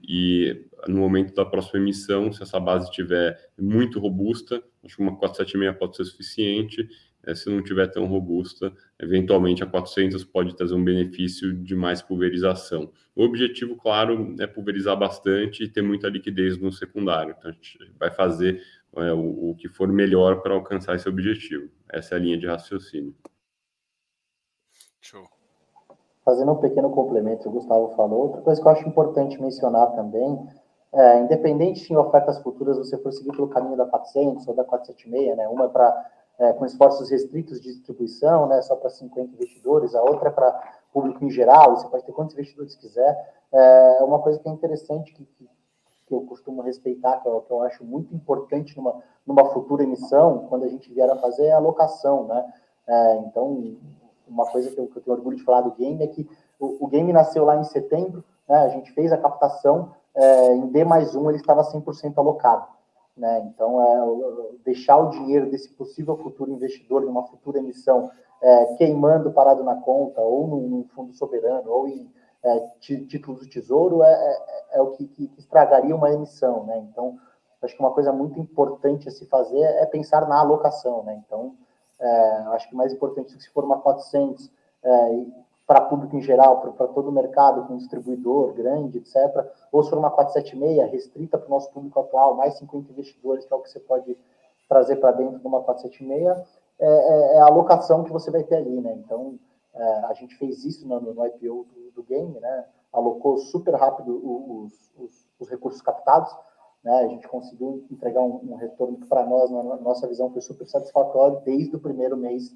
e 0.02 0.66
no 0.86 0.98
momento 0.98 1.34
da 1.34 1.44
próxima 1.44 1.80
emissão, 1.80 2.32
se 2.32 2.42
essa 2.42 2.60
base 2.60 2.88
estiver 2.88 3.50
muito 3.58 3.98
robusta, 3.98 4.62
acho 4.84 4.96
que 4.96 5.02
uma 5.02 5.16
476 5.16 5.78
pode 5.78 5.96
ser 5.96 6.04
suficiente. 6.04 6.88
É, 7.24 7.34
se 7.34 7.50
não 7.50 7.58
estiver 7.58 7.88
tão 7.88 8.06
robusta, 8.06 8.72
eventualmente 9.00 9.60
a 9.60 9.66
400 9.66 10.22
pode 10.22 10.56
trazer 10.56 10.74
um 10.74 10.84
benefício 10.84 11.52
de 11.52 11.74
mais 11.74 12.00
pulverização. 12.00 12.92
O 13.16 13.24
objetivo, 13.24 13.74
claro, 13.74 14.36
é 14.38 14.46
pulverizar 14.46 14.96
bastante 14.96 15.64
e 15.64 15.68
ter 15.68 15.82
muita 15.82 16.08
liquidez 16.08 16.56
no 16.56 16.70
secundário. 16.70 17.34
Então, 17.36 17.50
a 17.50 17.54
gente 17.54 17.78
vai 17.98 18.12
fazer 18.12 18.62
é, 18.96 19.12
o, 19.12 19.50
o 19.50 19.56
que 19.56 19.68
for 19.68 19.88
melhor 19.88 20.40
para 20.40 20.54
alcançar 20.54 20.94
esse 20.94 21.08
objetivo. 21.08 21.68
Essa 21.88 22.14
é 22.14 22.18
a 22.18 22.20
linha 22.20 22.38
de 22.38 22.46
raciocínio. 22.46 23.12
Show 25.00 25.35
fazendo 26.26 26.50
um 26.50 26.56
pequeno 26.56 26.90
complemento, 26.90 27.48
o 27.48 27.52
Gustavo 27.52 27.94
falou, 27.94 28.22
outra 28.22 28.42
coisa 28.42 28.60
que 28.60 28.66
eu 28.66 28.72
acho 28.72 28.88
importante 28.88 29.40
mencionar 29.40 29.94
também, 29.94 30.44
é, 30.92 31.20
independente 31.20 31.78
se 31.78 31.92
em 31.92 31.96
ofertas 31.96 32.38
futuras 32.42 32.76
você 32.76 32.98
for 32.98 33.12
seguir 33.12 33.30
pelo 33.30 33.46
caminho 33.46 33.76
da 33.76 33.86
400 33.86 34.48
ou 34.48 34.54
da 34.54 34.64
476, 34.64 35.36
né, 35.36 35.46
uma 35.46 35.66
é 35.66 35.68
para 35.68 36.10
é, 36.38 36.52
com 36.52 36.66
esforços 36.66 37.10
restritos 37.10 37.60
de 37.60 37.72
distribuição, 37.72 38.48
né, 38.48 38.60
só 38.60 38.74
para 38.74 38.90
50 38.90 39.34
investidores, 39.34 39.94
a 39.94 40.02
outra 40.02 40.28
é 40.28 40.32
para 40.32 40.74
público 40.92 41.24
em 41.24 41.30
geral, 41.30 41.76
você 41.76 41.86
pode 41.86 42.04
ter 42.04 42.12
quantos 42.12 42.34
investidores 42.34 42.74
quiser, 42.74 43.34
é 43.52 44.02
uma 44.02 44.18
coisa 44.18 44.40
que 44.40 44.48
é 44.48 44.52
interessante, 44.52 45.12
que, 45.12 45.24
que, 45.24 45.48
que 46.06 46.14
eu 46.14 46.22
costumo 46.22 46.60
respeitar, 46.60 47.18
que 47.20 47.28
eu, 47.28 47.40
que 47.40 47.52
eu 47.52 47.62
acho 47.62 47.84
muito 47.84 48.14
importante 48.14 48.76
numa, 48.76 49.00
numa 49.24 49.44
futura 49.50 49.84
emissão, 49.84 50.46
quando 50.48 50.64
a 50.64 50.68
gente 50.68 50.92
vier 50.92 51.08
a 51.08 51.16
fazer, 51.16 51.46
é 51.46 51.52
a 51.52 51.56
alocação, 51.56 52.26
né, 52.26 52.52
é, 52.88 53.16
então, 53.18 53.76
uma 54.26 54.46
coisa 54.46 54.70
que 54.70 54.78
eu, 54.78 54.86
que 54.86 54.98
eu, 54.98 55.02
tenho 55.02 55.16
orgulho 55.16 55.36
de 55.36 55.44
falar 55.44 55.62
do 55.62 55.72
game 55.72 56.02
é 56.02 56.06
que 56.06 56.28
o, 56.58 56.84
o 56.84 56.88
game 56.88 57.12
nasceu 57.12 57.44
lá 57.44 57.56
em 57.56 57.64
setembro, 57.64 58.24
né, 58.48 58.56
a 58.56 58.68
gente 58.68 58.92
fez 58.92 59.12
a 59.12 59.18
captação, 59.18 59.92
é, 60.14 60.54
em 60.54 60.66
D 60.68 60.84
mais 60.84 61.14
um 61.14 61.28
ele 61.28 61.38
estava 61.38 61.62
100% 61.62 62.16
alocado. 62.16 62.66
Né, 63.16 63.50
então, 63.52 63.80
é, 63.80 64.58
deixar 64.64 64.98
o 64.98 65.08
dinheiro 65.10 65.50
desse 65.50 65.70
possível 65.70 66.16
futuro 66.18 66.50
investidor 66.50 67.02
em 67.02 67.06
uma 67.06 67.26
futura 67.26 67.58
emissão 67.58 68.10
é, 68.42 68.74
queimando 68.74 69.32
parado 69.32 69.64
na 69.64 69.76
conta, 69.76 70.20
ou 70.20 70.46
num, 70.46 70.84
fundo 70.94 71.12
soberano, 71.14 71.70
ou 71.70 71.88
em 71.88 72.10
é, 72.42 72.60
títulos 72.80 73.40
do 73.40 73.48
tesouro, 73.48 74.02
é, 74.02 74.12
é, 74.12 74.78
é 74.78 74.82
o 74.82 74.92
que, 74.92 75.06
que, 75.06 75.30
estragaria 75.38 75.96
uma 75.96 76.12
emissão. 76.12 76.64
Né? 76.64 76.78
Então, 76.90 77.16
acho 77.62 77.74
que 77.74 77.80
uma 77.80 77.92
coisa 77.92 78.12
muito 78.12 78.38
importante 78.38 79.08
a 79.08 79.10
se 79.10 79.26
fazer 79.26 79.60
é 79.60 79.86
pensar 79.86 80.28
na 80.28 80.38
alocação. 80.38 81.02
Né? 81.02 81.20
Então, 81.26 81.56
é, 81.98 82.30
acho 82.54 82.68
que 82.68 82.74
mais 82.74 82.92
importante 82.92 83.32
do 83.32 83.38
que 83.38 83.44
se 83.44 83.50
for 83.50 83.64
uma 83.64 83.78
400, 83.78 84.50
é, 84.82 85.26
para 85.66 85.80
público 85.80 86.16
em 86.16 86.22
geral, 86.22 86.60
para 86.60 86.86
todo 86.88 87.08
o 87.08 87.12
mercado, 87.12 87.66
com 87.66 87.76
distribuidor 87.76 88.52
grande, 88.52 88.98
etc. 88.98 89.16
Ou 89.72 89.82
se 89.82 89.90
for 89.90 89.98
uma 89.98 90.10
476 90.10 90.92
restrita 90.92 91.36
para 91.36 91.48
o 91.48 91.50
nosso 91.50 91.70
público 91.72 91.98
atual, 91.98 92.34
mais 92.36 92.56
50 92.58 92.92
investidores, 92.92 93.44
que 93.44 93.52
é 93.52 93.56
o 93.56 93.60
que 93.60 93.70
você 93.70 93.80
pode 93.80 94.16
trazer 94.68 94.96
para 94.96 95.12
dentro 95.12 95.38
de 95.38 95.46
uma 95.46 95.62
476, 95.62 96.60
é, 96.78 96.86
é, 96.86 97.36
é, 97.36 97.40
a 97.40 97.46
alocação 97.46 98.04
que 98.04 98.12
você 98.12 98.30
vai 98.30 98.44
ter 98.44 98.56
ali, 98.56 98.80
né? 98.80 98.92
Então, 98.94 99.38
é, 99.74 99.84
a 100.04 100.12
gente 100.14 100.36
fez 100.36 100.64
isso 100.64 100.86
no, 100.86 101.00
no 101.00 101.26
IPO 101.26 101.66
do, 101.74 101.90
do, 101.96 102.02
game, 102.02 102.38
né? 102.38 102.64
Alocou 102.92 103.38
super 103.38 103.74
rápido 103.74 104.20
os, 104.24 104.72
os, 104.98 105.26
os 105.40 105.48
recursos 105.48 105.82
captados, 105.82 106.34
né? 106.86 107.00
A 107.00 107.08
gente 107.08 107.26
conseguiu 107.26 107.84
entregar 107.90 108.20
um, 108.20 108.52
um 108.52 108.54
retorno 108.54 108.96
que, 108.96 109.06
para 109.06 109.26
nós, 109.26 109.50
na 109.50 109.76
nossa 109.78 110.06
visão, 110.06 110.32
foi 110.32 110.40
super 110.40 110.66
satisfatório 110.68 111.42
desde 111.44 111.74
o 111.74 111.80
primeiro 111.80 112.16
mês 112.16 112.54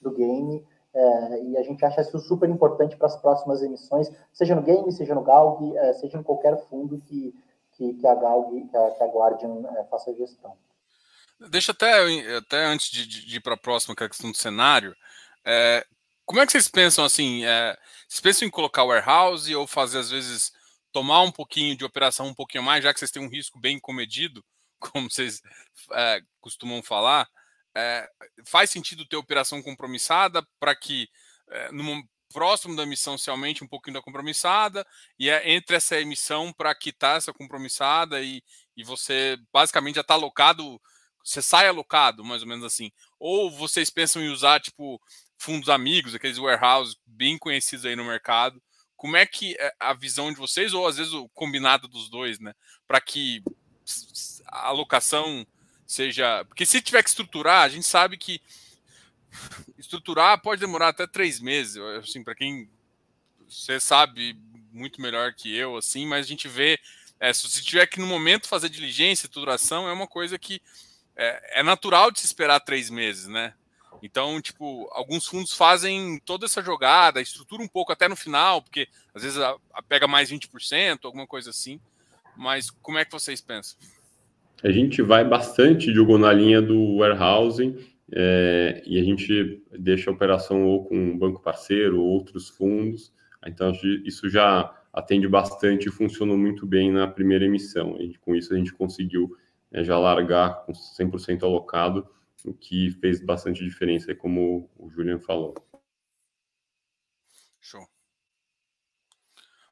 do 0.00 0.12
game. 0.12 0.64
É, 0.94 1.42
e 1.42 1.58
a 1.58 1.62
gente 1.64 1.84
acha 1.84 2.00
isso 2.00 2.16
super 2.20 2.48
importante 2.48 2.96
para 2.96 3.08
as 3.08 3.16
próximas 3.16 3.60
emissões, 3.60 4.08
seja 4.32 4.54
no 4.54 4.62
game, 4.62 4.92
seja 4.92 5.14
no 5.14 5.22
Galg, 5.22 5.76
é, 5.76 5.94
seja 5.94 6.18
em 6.18 6.22
qualquer 6.22 6.56
fundo 6.68 7.02
que, 7.06 7.34
que, 7.72 7.94
que 7.94 8.06
a 8.06 8.14
Galg, 8.14 8.68
que 8.68 8.76
a, 8.76 8.90
que 8.90 9.02
a 9.02 9.06
Guardian 9.06 9.62
é, 9.76 9.84
faça 9.84 10.14
gestão. 10.14 10.54
Deixa 11.50 11.72
até, 11.72 12.36
até 12.36 12.66
antes 12.66 12.88
de, 12.90 13.06
de 13.06 13.36
ir 13.36 13.40
para 13.40 13.54
a 13.54 13.58
próxima, 13.58 13.96
que 13.96 14.02
é 14.04 14.06
a 14.06 14.08
questão 14.08 14.30
do 14.30 14.36
cenário, 14.36 14.94
é, 15.44 15.84
como 16.24 16.40
é 16.40 16.46
que 16.46 16.52
vocês 16.52 16.68
pensam 16.68 17.04
assim? 17.04 17.44
É, 17.44 17.76
vocês 18.06 18.20
pensam 18.20 18.46
em 18.46 18.50
colocar 18.50 18.84
warehouse 18.84 19.52
ou 19.56 19.66
fazer, 19.66 19.98
às 19.98 20.10
vezes, 20.10 20.52
tomar 20.92 21.22
um 21.22 21.32
pouquinho 21.32 21.76
de 21.76 21.84
operação 21.84 22.26
um 22.28 22.34
pouquinho 22.34 22.62
mais, 22.62 22.84
já 22.84 22.92
que 22.92 22.98
vocês 22.98 23.10
têm 23.10 23.22
um 23.22 23.30
risco 23.30 23.58
bem 23.58 23.78
comedido, 23.80 24.44
como 24.78 25.10
vocês 25.10 25.40
é, 25.92 26.20
costumam 26.40 26.82
falar? 26.82 27.28
É, 27.74 28.08
faz 28.46 28.70
sentido 28.70 29.06
ter 29.06 29.16
operação 29.16 29.62
compromissada 29.62 30.46
para 30.60 30.74
que 30.74 31.08
é, 31.48 31.72
no 31.72 32.04
próximo 32.32 32.76
da 32.76 32.82
emissão 32.82 33.16
se 33.16 33.30
aumente 33.30 33.64
um 33.64 33.68
pouquinho 33.68 33.94
da 33.94 34.02
compromissada 34.02 34.86
e 35.18 35.28
é 35.28 35.52
entre 35.52 35.76
essa 35.76 36.00
emissão 36.00 36.52
para 36.52 36.74
quitar 36.74 37.16
essa 37.16 37.32
compromissada 37.32 38.20
e, 38.22 38.42
e 38.76 38.84
você 38.84 39.38
basicamente 39.52 39.96
já 39.96 40.00
está 40.00 40.14
alocado 40.14 40.80
você 41.24 41.40
sai 41.40 41.68
alocado, 41.68 42.24
mais 42.24 42.42
ou 42.42 42.48
menos 42.48 42.64
assim. 42.64 42.90
Ou 43.18 43.50
vocês 43.50 43.90
pensam 43.90 44.22
em 44.22 44.28
usar, 44.28 44.60
tipo, 44.60 45.00
fundos 45.38 45.68
amigos, 45.68 46.14
aqueles 46.14 46.38
warehouses 46.38 46.96
bem 47.06 47.38
conhecidos 47.38 47.86
aí 47.86 47.96
no 47.96 48.04
mercado. 48.04 48.60
Como 49.02 49.16
é 49.16 49.26
que 49.26 49.56
é 49.58 49.74
a 49.80 49.92
visão 49.92 50.30
de 50.30 50.38
vocês, 50.38 50.72
ou 50.72 50.86
às 50.86 50.96
vezes 50.96 51.12
o 51.12 51.28
combinado 51.30 51.88
dos 51.88 52.08
dois, 52.08 52.38
né? 52.38 52.54
Para 52.86 53.00
que 53.00 53.42
a 54.46 54.68
alocação 54.68 55.44
seja. 55.84 56.44
Porque 56.44 56.64
se 56.64 56.80
tiver 56.80 57.02
que 57.02 57.08
estruturar, 57.08 57.64
a 57.64 57.68
gente 57.68 57.84
sabe 57.84 58.16
que 58.16 58.40
estruturar 59.76 60.40
pode 60.40 60.60
demorar 60.60 60.90
até 60.90 61.04
três 61.04 61.40
meses. 61.40 61.78
Assim, 62.00 62.22
para 62.22 62.36
quem 62.36 62.70
você 63.48 63.80
sabe 63.80 64.38
muito 64.70 65.02
melhor 65.02 65.34
que 65.34 65.52
eu, 65.52 65.76
assim, 65.76 66.06
mas 66.06 66.24
a 66.24 66.28
gente 66.28 66.46
vê. 66.46 66.78
É, 67.18 67.32
se 67.32 67.60
tiver 67.60 67.88
que 67.88 67.98
no 67.98 68.06
momento 68.06 68.46
fazer 68.46 68.68
diligência, 68.68 69.26
estruturação, 69.26 69.88
é 69.88 69.92
uma 69.92 70.06
coisa 70.06 70.38
que 70.38 70.62
é, 71.16 71.58
é 71.58 71.62
natural 71.64 72.12
de 72.12 72.20
se 72.20 72.26
esperar 72.26 72.60
três 72.60 72.88
meses, 72.88 73.26
né? 73.26 73.52
Então, 74.02 74.40
tipo, 74.40 74.88
alguns 74.92 75.26
fundos 75.26 75.52
fazem 75.52 76.20
toda 76.24 76.46
essa 76.46 76.60
jogada, 76.60 77.20
estrutura 77.20 77.62
um 77.62 77.68
pouco 77.68 77.92
até 77.92 78.08
no 78.08 78.16
final, 78.16 78.60
porque 78.60 78.88
às 79.14 79.22
vezes 79.22 79.38
a, 79.38 79.56
a 79.72 79.82
pega 79.82 80.08
mais 80.08 80.30
20%, 80.30 80.98
alguma 81.04 81.26
coisa 81.26 81.50
assim. 81.50 81.80
Mas 82.36 82.68
como 82.68 82.98
é 82.98 83.04
que 83.04 83.12
vocês 83.12 83.40
pensam? 83.40 83.78
A 84.62 84.70
gente 84.70 85.02
vai 85.02 85.24
bastante, 85.24 85.92
Diogo, 85.92 86.18
na 86.18 86.32
linha 86.32 86.60
do 86.60 86.96
warehousing 86.96 87.78
é, 88.12 88.82
e 88.86 88.98
a 88.98 89.04
gente 89.04 89.62
deixa 89.78 90.10
a 90.10 90.12
operação 90.12 90.64
ou 90.64 90.84
com 90.84 90.96
um 90.96 91.18
banco 91.18 91.40
parceiro 91.40 92.00
ou 92.00 92.06
outros 92.06 92.48
fundos. 92.48 93.12
Então, 93.46 93.72
isso 94.04 94.28
já 94.28 94.72
atende 94.92 95.26
bastante 95.26 95.88
e 95.88 95.92
funcionou 95.92 96.36
muito 96.36 96.66
bem 96.66 96.92
na 96.92 97.08
primeira 97.08 97.44
emissão. 97.44 97.96
E 98.00 98.16
com 98.18 98.34
isso 98.34 98.52
a 98.52 98.56
gente 98.56 98.72
conseguiu 98.72 99.36
é, 99.72 99.82
já 99.82 99.98
largar 99.98 100.64
com 100.64 100.72
100% 100.72 101.42
alocado, 101.42 102.06
o 102.44 102.54
que 102.54 102.90
fez 103.00 103.20
bastante 103.20 103.64
diferença, 103.64 104.14
como 104.14 104.70
o 104.76 104.90
Julian 104.90 105.18
falou. 105.20 105.54
Show. 107.60 107.86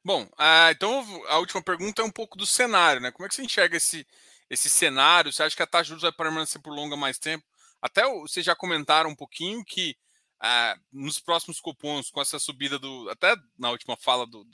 Bom, 0.03 0.23
uh, 0.23 0.71
então 0.71 1.25
a 1.27 1.37
última 1.37 1.61
pergunta 1.61 2.01
é 2.01 2.05
um 2.05 2.11
pouco 2.11 2.37
do 2.37 2.45
cenário, 2.45 3.01
né? 3.01 3.11
Como 3.11 3.25
é 3.25 3.29
que 3.29 3.35
você 3.35 3.43
enxerga 3.43 3.77
esse, 3.77 4.07
esse 4.49 4.69
cenário? 4.69 5.31
Você 5.31 5.43
acha 5.43 5.55
que 5.55 5.61
a 5.61 5.67
taxa 5.67 5.83
de 5.83 5.89
juros 5.89 6.03
vai 6.03 6.11
permanecer 6.11 6.61
por 6.61 6.73
longa 6.73 6.95
mais 6.95 7.19
tempo? 7.19 7.45
Até 7.81 8.03
vocês 8.07 8.45
já 8.45 8.55
comentaram 8.55 9.09
um 9.09 9.15
pouquinho 9.15 9.63
que 9.65 9.95
uh, 10.41 10.81
nos 10.91 11.19
próximos 11.19 11.59
cupons, 11.59 12.09
com 12.09 12.21
essa 12.21 12.39
subida 12.39 12.79
do. 12.79 13.09
Até 13.09 13.35
na 13.57 13.69
última 13.69 13.97
fala 13.97 14.25
do, 14.25 14.47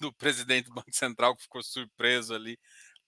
do 0.00 0.12
presidente 0.12 0.66
do 0.66 0.74
Banco 0.74 0.92
Central, 0.92 1.36
que 1.36 1.42
ficou 1.42 1.62
surpreso 1.62 2.34
ali 2.34 2.58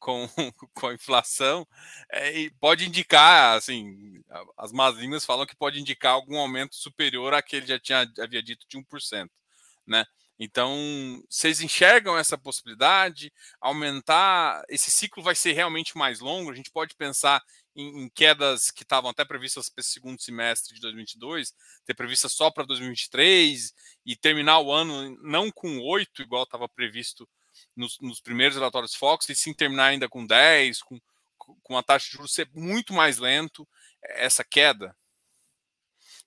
com, 0.03 0.27
com 0.75 0.89
a 0.89 0.95
inflação, 0.95 1.67
é, 2.11 2.39
e 2.41 2.51
pode 2.51 2.87
indicar, 2.87 3.57
assim, 3.57 4.21
as 4.59 4.73
más 4.73 4.97
línguas 4.97 5.25
falam 5.25 5.47
que 5.47 5.57
pode 5.57 5.81
indicar 5.81 6.13
algum 6.13 6.39
aumento 6.39 6.75
superior 6.75 7.33
àquele 7.33 7.63
que 7.63 7.69
já 7.69 7.79
tinha, 7.79 8.13
havia 8.19 8.43
dito 8.43 8.67
de 8.69 8.77
1%, 8.77 9.31
né? 9.87 10.05
Então, 10.39 11.23
vocês 11.31 11.61
enxergam 11.61 12.19
essa 12.19 12.37
possibilidade? 12.37 13.33
Aumentar, 13.61 14.65
esse 14.69 14.91
ciclo 14.91 15.23
vai 15.23 15.37
ser 15.37 15.53
realmente 15.53 15.97
mais 15.97 16.19
longo? 16.19 16.51
A 16.51 16.55
gente 16.55 16.71
pode 16.73 16.97
pensar 16.97 17.41
em, 17.77 18.05
em 18.05 18.09
quedas 18.09 18.71
que 18.71 18.83
estavam 18.83 19.11
até 19.11 19.25
previstas 19.25 19.69
para 19.69 19.83
esse 19.83 19.93
segundo 19.93 20.21
semestre 20.21 20.75
de 20.75 20.81
2022, 20.81 21.53
ter 21.87 21.95
previstas 21.95 22.33
só 22.33 22.51
para 22.51 22.65
2023 22.65 23.73
e 24.05 24.17
terminar 24.17 24.59
o 24.59 24.73
ano 24.73 25.17
não 25.23 25.51
com 25.51 25.79
8, 25.81 26.23
igual 26.23 26.43
estava 26.43 26.69
previsto 26.69 27.29
nos, 27.77 27.99
nos 28.01 28.21
primeiros 28.21 28.57
relatórios 28.57 28.95
Fox, 28.95 29.29
e 29.29 29.35
sim 29.35 29.55
terminar 29.55 29.87
ainda 29.87 30.09
com 30.09 30.27
10, 30.27 30.83
com, 30.83 31.01
com 31.63 31.79
a 31.79 31.83
taxa 31.83 32.07
de 32.07 32.13
juros 32.13 32.33
ser 32.33 32.49
muito 32.55 32.93
mais 32.93 33.19
lento, 33.19 33.69
essa 34.03 34.45
queda? 34.45 34.97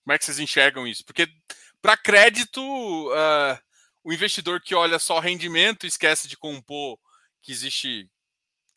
Como 0.04 0.14
é 0.14 0.18
que 0.18 0.26
vocês 0.26 0.40
enxergam 0.40 0.88
isso? 0.88 1.04
Porque 1.04 1.28
para 1.82 1.98
crédito, 1.98 2.62
uh, 2.62 3.60
o 4.04 4.14
investidor 4.14 4.62
que 4.62 4.76
olha 4.76 5.00
só 5.00 5.20
rendimento 5.20 5.86
esquece 5.86 6.28
de 6.28 6.38
compor 6.38 7.00
que 7.42 7.52
existe 7.52 8.10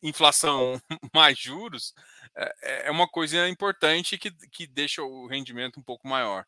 inflação 0.01 0.81
mais 1.13 1.37
juros, 1.37 1.93
é, 2.35 2.87
é 2.87 2.91
uma 2.91 3.07
coisa 3.07 3.47
importante 3.47 4.17
que, 4.17 4.31
que 4.49 4.65
deixa 4.65 5.03
o 5.03 5.27
rendimento 5.27 5.79
um 5.79 5.83
pouco 5.83 6.07
maior. 6.07 6.45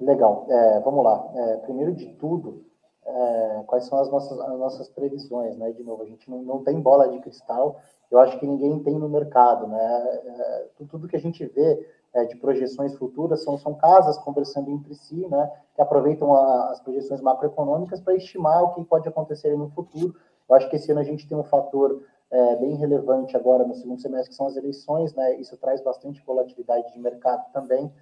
Legal, 0.00 0.46
é, 0.48 0.80
vamos 0.80 1.04
lá. 1.04 1.28
É, 1.34 1.56
primeiro 1.58 1.92
de 1.92 2.06
tudo, 2.14 2.64
é, 3.04 3.62
quais 3.66 3.84
são 3.84 3.98
as 3.98 4.10
nossas, 4.10 4.38
as 4.38 4.58
nossas 4.58 4.88
previsões, 4.88 5.56
né? 5.56 5.72
De 5.72 5.82
novo, 5.82 6.02
a 6.02 6.06
gente 6.06 6.30
não, 6.30 6.42
não 6.42 6.62
tem 6.62 6.80
bola 6.80 7.08
de 7.08 7.18
cristal, 7.18 7.80
eu 8.10 8.18
acho 8.20 8.38
que 8.38 8.46
ninguém 8.46 8.78
tem 8.82 8.98
no 8.98 9.08
mercado, 9.08 9.66
né? 9.66 10.20
É, 10.24 10.66
tudo 10.88 11.08
que 11.08 11.16
a 11.16 11.20
gente 11.20 11.44
vê 11.46 11.86
é, 12.14 12.24
de 12.24 12.36
projeções 12.36 12.94
futuras 12.94 13.42
são, 13.42 13.58
são 13.58 13.74
casas 13.74 14.16
conversando 14.18 14.70
entre 14.70 14.94
si, 14.94 15.26
né? 15.26 15.50
Que 15.74 15.82
aproveitam 15.82 16.32
a, 16.32 16.70
as 16.70 16.80
projeções 16.80 17.20
macroeconômicas 17.20 18.00
para 18.00 18.14
estimar 18.14 18.62
o 18.62 18.74
que 18.74 18.84
pode 18.84 19.08
acontecer 19.08 19.56
no 19.56 19.68
futuro. 19.70 20.14
Eu 20.48 20.54
acho 20.54 20.68
que 20.70 20.76
esse 20.76 20.90
ano 20.90 21.00
a 21.00 21.04
gente 21.04 21.28
tem 21.28 21.36
um 21.36 21.44
fator 21.44 22.02
é, 22.30 22.56
bem 22.56 22.74
relevante 22.76 23.36
agora 23.36 23.64
no 23.66 23.74
segundo 23.74 24.00
semestre, 24.00 24.30
que 24.30 24.36
são 24.36 24.46
as 24.46 24.56
eleições, 24.56 25.14
né? 25.14 25.34
Isso 25.36 25.56
traz 25.56 25.80
bastante 25.80 26.22
volatilidade 26.24 26.92
de 26.92 26.98
mercado 26.98 27.44
também. 27.52 27.92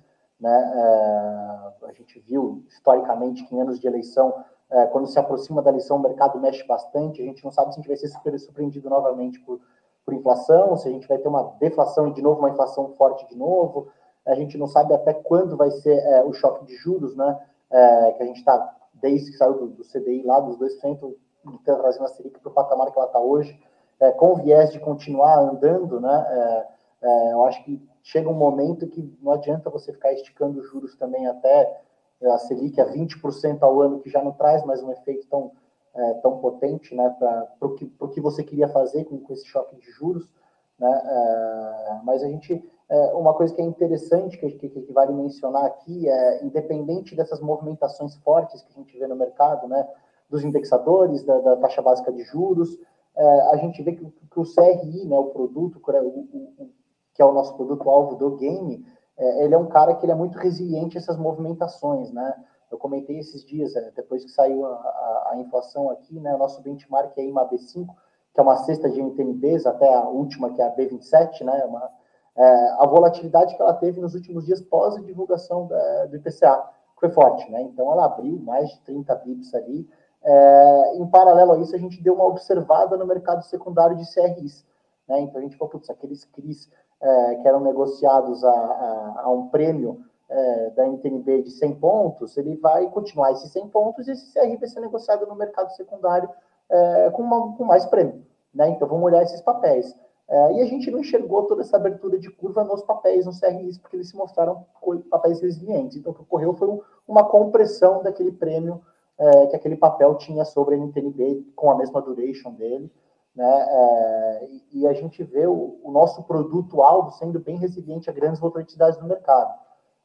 Né? 0.40 0.72
É, 0.74 1.86
a 1.86 1.92
gente 1.92 2.20
viu 2.20 2.64
historicamente 2.68 3.44
que 3.44 3.54
em 3.54 3.60
anos 3.60 3.80
de 3.80 3.86
eleição, 3.86 4.34
é, 4.70 4.86
quando 4.86 5.06
se 5.06 5.18
aproxima 5.18 5.62
da 5.62 5.70
eleição, 5.70 5.96
o 5.96 6.02
mercado 6.02 6.38
mexe 6.38 6.66
bastante. 6.66 7.22
A 7.22 7.24
gente 7.24 7.44
não 7.44 7.50
sabe 7.50 7.72
se 7.72 7.80
a 7.80 7.82
gente 7.82 7.88
vai 7.88 7.96
ser 7.96 8.38
surpreendido 8.38 8.90
novamente 8.90 9.40
por, 9.40 9.60
por 10.04 10.14
inflação, 10.14 10.76
se 10.76 10.88
a 10.88 10.90
gente 10.90 11.08
vai 11.08 11.18
ter 11.18 11.28
uma 11.28 11.54
deflação 11.58 12.08
e 12.08 12.12
de 12.12 12.22
novo 12.22 12.40
uma 12.40 12.50
inflação 12.50 12.90
forte 12.90 13.26
de 13.28 13.36
novo. 13.36 13.88
A 14.26 14.34
gente 14.34 14.58
não 14.58 14.66
sabe 14.66 14.92
até 14.92 15.14
quando 15.14 15.56
vai 15.56 15.70
ser 15.70 15.98
é, 15.98 16.24
o 16.24 16.32
choque 16.32 16.64
de 16.64 16.74
juros, 16.76 17.16
né? 17.16 17.38
É, 17.70 18.12
que 18.12 18.22
a 18.22 18.26
gente 18.26 18.38
está, 18.38 18.76
desde 18.94 19.30
que 19.30 19.36
saiu 19.36 19.54
do, 19.54 19.66
do, 19.68 19.82
CDI 19.84 20.22
lá, 20.22 20.38
dos 20.40 20.56
2%, 20.58 21.14
está 21.60 21.76
trazendo 21.76 22.04
a 22.04 22.08
Selic 22.08 22.38
para 22.38 22.50
o 22.50 22.54
patamar 22.54 22.90
que 22.92 22.98
ela 22.98 23.06
está 23.06 23.18
hoje, 23.18 23.60
é, 24.00 24.12
com 24.12 24.32
o 24.32 24.36
viés 24.36 24.72
de 24.72 24.78
continuar 24.80 25.38
andando, 25.38 26.00
né? 26.00 26.66
É, 27.02 27.32
eu 27.32 27.44
acho 27.44 27.62
que 27.64 27.80
chega 28.06 28.28
um 28.28 28.34
momento 28.34 28.86
que 28.86 29.02
não 29.20 29.32
adianta 29.32 29.68
você 29.68 29.92
ficar 29.92 30.12
esticando 30.12 30.60
os 30.60 30.68
juros 30.68 30.94
também 30.94 31.26
até 31.26 31.82
é, 32.22 32.30
a 32.30 32.38
Selic 32.38 32.80
a 32.80 32.86
20% 32.86 33.62
ao 33.62 33.80
ano, 33.80 33.98
que 33.98 34.08
já 34.08 34.22
não 34.22 34.30
traz 34.30 34.64
mais 34.64 34.80
um 34.80 34.92
efeito 34.92 35.26
tão, 35.26 35.50
é, 35.92 36.14
tão 36.14 36.38
potente 36.38 36.94
né, 36.94 37.14
para 37.18 37.48
o 37.60 37.74
que, 37.74 37.86
que 38.12 38.20
você 38.20 38.44
queria 38.44 38.68
fazer 38.68 39.04
com, 39.06 39.18
com 39.18 39.32
esse 39.32 39.44
choque 39.46 39.74
de 39.76 39.90
juros. 39.90 40.32
Né, 40.78 40.88
é, 40.88 42.00
mas 42.04 42.22
a 42.22 42.28
gente, 42.28 42.64
é, 42.88 42.96
uma 43.14 43.34
coisa 43.34 43.52
que 43.52 43.60
é 43.60 43.64
interessante, 43.64 44.38
que, 44.38 44.52
que, 44.52 44.68
que, 44.68 44.92
vale 44.92 45.12
mencionar 45.12 45.64
aqui, 45.64 46.08
é, 46.08 46.44
independente 46.44 47.16
dessas 47.16 47.40
movimentações 47.40 48.14
fortes 48.18 48.62
que 48.62 48.70
a 48.72 48.76
gente 48.76 48.96
vê 48.96 49.08
no 49.08 49.16
mercado, 49.16 49.66
né, 49.66 49.84
dos 50.30 50.44
indexadores, 50.44 51.24
da, 51.24 51.40
da 51.40 51.56
taxa 51.56 51.82
básica 51.82 52.12
de 52.12 52.22
juros, 52.22 52.78
é, 53.16 53.40
a 53.50 53.56
gente 53.56 53.82
vê 53.82 53.94
que, 53.94 54.04
que, 54.04 54.40
o 54.40 54.44
CRI, 54.44 55.06
né, 55.06 55.18
o 55.18 55.30
produto, 55.30 55.80
o, 55.84 56.62
o, 56.62 56.70
que 57.16 57.22
é 57.22 57.24
o 57.24 57.32
nosso 57.32 57.54
produto-alvo 57.56 58.14
do 58.16 58.36
game, 58.36 58.86
é, 59.16 59.44
ele 59.44 59.54
é 59.54 59.58
um 59.58 59.66
cara 59.66 59.94
que 59.94 60.04
ele 60.04 60.12
é 60.12 60.14
muito 60.14 60.38
resiliente 60.38 60.98
a 60.98 61.00
essas 61.00 61.16
movimentações, 61.16 62.12
né? 62.12 62.34
Eu 62.70 62.76
comentei 62.76 63.18
esses 63.18 63.44
dias, 63.44 63.74
é, 63.74 63.90
depois 63.96 64.24
que 64.24 64.30
saiu 64.30 64.66
a, 64.66 64.68
a, 64.68 65.30
a 65.32 65.38
inflação 65.38 65.88
aqui, 65.90 66.20
né? 66.20 66.34
O 66.34 66.38
nosso 66.38 66.60
benchmark 66.62 67.16
é 67.16 67.24
IMA 67.24 67.48
B5, 67.48 67.86
que 68.34 68.40
é 68.40 68.42
uma 68.42 68.56
cesta 68.58 68.90
de 68.90 69.00
NTNBs, 69.00 69.64
até 69.66 69.92
a 69.92 70.02
última, 70.02 70.52
que 70.52 70.60
é 70.60 70.66
a 70.66 70.76
B27, 70.76 71.42
né? 71.42 71.64
Uma, 71.64 71.90
é, 72.36 72.70
a 72.78 72.86
volatilidade 72.86 73.56
que 73.56 73.62
ela 73.62 73.72
teve 73.72 73.98
nos 73.98 74.14
últimos 74.14 74.44
dias 74.44 74.60
pós 74.60 74.94
a 74.94 75.00
divulgação 75.00 75.66
da, 75.66 76.04
do 76.04 76.16
IPCA 76.16 76.68
foi 77.00 77.08
forte, 77.08 77.50
né? 77.50 77.62
Então 77.62 77.90
ela 77.90 78.04
abriu 78.04 78.38
mais 78.40 78.68
de 78.68 78.80
30 78.80 79.14
bips 79.16 79.54
ali. 79.54 79.88
É, 80.22 80.96
em 80.96 81.06
paralelo 81.06 81.52
a 81.52 81.58
isso, 81.58 81.74
a 81.74 81.78
gente 81.78 82.02
deu 82.02 82.14
uma 82.14 82.26
observada 82.26 82.96
no 82.96 83.06
mercado 83.06 83.42
secundário 83.44 83.96
de 83.96 84.04
CRIs. 84.12 84.66
Né? 85.08 85.20
Então 85.20 85.40
a 85.40 85.44
gente 85.44 85.56
falou, 85.56 85.70
putz, 85.70 85.88
aqueles 85.88 86.24
CRIs 86.24 86.68
é, 87.00 87.34
que 87.36 87.48
eram 87.48 87.60
negociados 87.60 88.42
a, 88.44 88.50
a, 88.50 89.22
a 89.24 89.30
um 89.30 89.48
prêmio 89.48 90.04
é, 90.28 90.70
da 90.70 90.86
NTNB 90.86 91.42
de 91.42 91.50
100 91.50 91.74
pontos, 91.76 92.36
ele 92.36 92.56
vai 92.56 92.88
continuar 92.90 93.32
esses 93.32 93.50
100 93.52 93.68
pontos 93.68 94.08
e 94.08 94.12
esse 94.12 94.32
CRI 94.32 94.56
vai 94.56 94.68
ser 94.68 94.80
negociado 94.80 95.26
no 95.26 95.34
mercado 95.34 95.70
secundário 95.74 96.28
é, 96.68 97.10
com, 97.10 97.22
uma, 97.22 97.56
com, 97.56 97.64
mais 97.64 97.84
prêmio. 97.86 98.24
Né? 98.54 98.70
Então 98.70 98.88
vamos 98.88 99.04
olhar 99.04 99.22
esses 99.22 99.40
papéis. 99.40 99.94
É, 100.28 100.54
e 100.54 100.60
a 100.60 100.64
gente 100.64 100.90
não 100.90 100.98
enxergou 100.98 101.44
toda 101.44 101.62
essa 101.62 101.76
abertura 101.76 102.18
de 102.18 102.28
curva 102.28 102.64
nos 102.64 102.82
papéis, 102.82 103.26
nos 103.26 103.38
CRIs, 103.38 103.78
porque 103.78 103.96
eles 103.96 104.08
se 104.08 104.16
mostraram 104.16 104.66
papéis 105.08 105.40
resilientes. 105.40 105.96
Então, 105.96 106.10
o 106.10 106.14
que 106.14 106.22
ocorreu 106.22 106.52
foi 106.54 106.66
um, 106.66 106.80
uma 107.06 107.22
compressão 107.24 108.02
daquele 108.02 108.32
prêmio 108.32 108.82
é, 109.18 109.46
que 109.46 109.56
aquele 109.56 109.76
papel 109.76 110.16
tinha 110.16 110.44
sobre 110.44 110.74
a 110.74 110.78
NTNB, 110.78 111.46
com 111.54 111.70
a 111.70 111.76
mesma 111.76 112.02
duration 112.02 112.50
dele. 112.52 112.90
Né? 113.36 113.66
É, 113.68 114.48
e 114.72 114.86
a 114.86 114.94
gente 114.94 115.22
vê 115.22 115.46
o, 115.46 115.78
o 115.84 115.92
nosso 115.92 116.22
produto-alvo 116.22 117.10
sendo 117.12 117.38
bem 117.38 117.58
resiliente 117.58 118.08
a 118.08 118.12
grandes 118.12 118.40
volatilidades 118.40 118.98
do 118.98 119.04
mercado. 119.04 119.54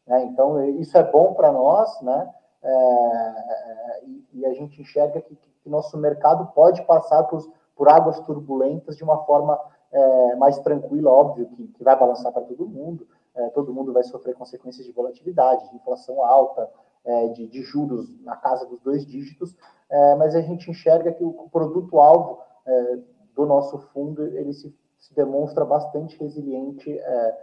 Né? 0.05 0.23
Então, 0.25 0.63
isso 0.65 0.97
é 0.97 1.03
bom 1.03 1.33
para 1.33 1.51
nós, 1.51 2.01
né? 2.01 2.29
É, 2.63 4.03
e, 4.05 4.27
e, 4.33 4.45
a 4.45 4.53
gente 4.53 4.79
enxerga 4.79 5.19
que, 5.19 5.35
que, 5.35 5.69
nosso 5.69 5.97
mercado 5.97 6.53
pode 6.53 6.83
passar 6.83 7.23
por, 7.23 7.41
por 7.75 7.89
águas 7.89 8.19
turbulentas 8.19 8.95
de 8.95 9.03
uma 9.03 9.23
forma 9.25 9.59
é, 9.91 10.35
mais 10.35 10.59
tranquila, 10.59 11.09
óbvio 11.09 11.47
que, 11.47 11.69
que 11.69 11.83
vai 11.83 11.97
balançar 11.97 12.31
para 12.31 12.43
todo 12.43 12.67
mundo, 12.67 13.07
é, 13.33 13.49
todo 13.49 13.73
mundo 13.73 13.91
vai 13.91 14.03
sofrer 14.03 14.35
consequências 14.35 14.85
de 14.85 14.91
volatilidade, 14.91 15.69
de 15.69 15.75
inflação 15.75 16.23
alta, 16.23 16.69
é, 17.03 17.29
de, 17.29 17.47
de, 17.47 17.63
juros 17.63 18.15
na 18.23 18.35
casa 18.35 18.65
dos 18.67 18.79
dois 18.81 19.07
dígitos, 19.07 19.55
é, 19.89 20.15
mas 20.15 20.35
a 20.35 20.41
gente 20.41 20.69
enxerga 20.69 21.11
que 21.11 21.23
o, 21.23 21.29
o 21.29 21.49
produto-alvo 21.49 22.39
é, 22.65 22.99
do 23.35 23.45
nosso 23.45 23.77
fundo 23.93 24.23
ele 24.23 24.53
se, 24.53 24.75
se 24.99 25.13
demonstra 25.13 25.65
bastante 25.65 26.17
resiliente 26.19 26.91
é, 26.97 27.37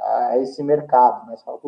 a 0.00 0.38
esse 0.38 0.62
mercado. 0.62 1.26
Né? 1.26 1.36
Fala, 1.38 1.58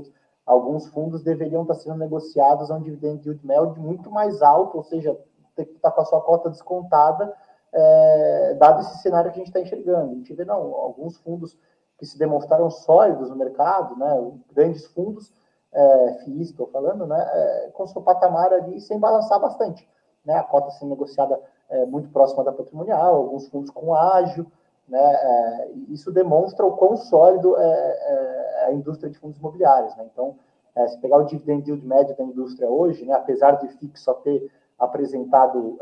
alguns 0.47 0.87
fundos 0.89 1.23
deveriam 1.23 1.63
estar 1.63 1.75
sendo 1.75 1.97
negociados 1.97 2.71
a 2.71 2.77
um 2.77 2.83
dividend 2.83 3.25
yield 3.25 3.41
de 3.75 3.81
muito 3.81 4.11
mais 4.11 4.43
alto, 4.43 4.79
ou 4.79 4.83
seja, 4.83 5.17
ter 5.55 5.67
que 5.67 5.77
estar 5.77 5.91
com 5.91 6.01
a 6.01 6.05
sua 6.05 6.21
cota 6.21 6.51
descontada, 6.51 7.35
é, 7.73 8.55
dado 8.55 8.81
esse 8.81 8.99
cenário 8.99 9.31
que 9.31 9.37
a 9.37 9.45
gente 9.45 9.49
está 9.49 9.61
enxergando. 9.61 10.13
A 10.13 10.15
gente 10.15 10.35
vê, 10.35 10.45
não, 10.45 10.75
alguns 10.75 11.17
fundos 11.19 11.57
que 11.99 12.07
se 12.07 12.19
demonstraram 12.19 12.71
sólidos 12.71 13.31
no 13.31 13.37
mercado, 13.37 13.97
né, 13.97 14.33
grandes 14.53 14.87
fundos, 14.87 15.33
é, 15.73 16.15
FIIs, 16.25 16.51
estou 16.51 16.67
falando, 16.67 17.07
né, 17.07 17.21
é, 17.21 17.71
com 17.73 17.87
seu 17.87 18.03
patamar 18.03 18.53
ali 18.53 18.81
sem 18.81 18.99
balançar 18.99 19.41
bastante. 19.41 19.89
Né, 20.25 20.35
a 20.35 20.43
cota 20.43 20.71
sendo 20.71 20.91
negociada 20.91 21.41
é, 21.73 21.87
muito 21.87 22.11
próxima 22.11 22.45
da 22.45 22.53
patrimonial, 22.53 23.17
alguns 23.17 23.49
fundos 23.49 23.71
com 23.71 23.95
ágil, 23.95 24.47
né, 24.89 25.01
é, 25.01 25.71
isso 25.89 26.13
demonstra 26.13 26.67
o 26.67 26.77
quão 26.77 26.97
sólido 26.97 27.57
é, 27.57 27.63
é 27.63 28.65
a 28.67 28.73
indústria 28.73 29.11
de 29.11 29.19
fundos 29.19 29.39
imobiliários. 29.39 29.97
Né? 29.97 30.07
Então, 30.13 30.37
é, 30.77 30.87
se 30.89 30.99
pegar 30.99 31.19
o 31.19 31.25
dividend 31.25 31.69
yield 31.69 31.87
médio 31.87 32.17
da 32.17 32.25
indústria 32.25 32.69
hoje, 32.69 33.05
né, 33.05 33.15
apesar 33.15 33.53
de 33.53 33.69
FIX 33.69 34.01
só 34.01 34.15
ter 34.15 34.51
apresentado 34.79 35.79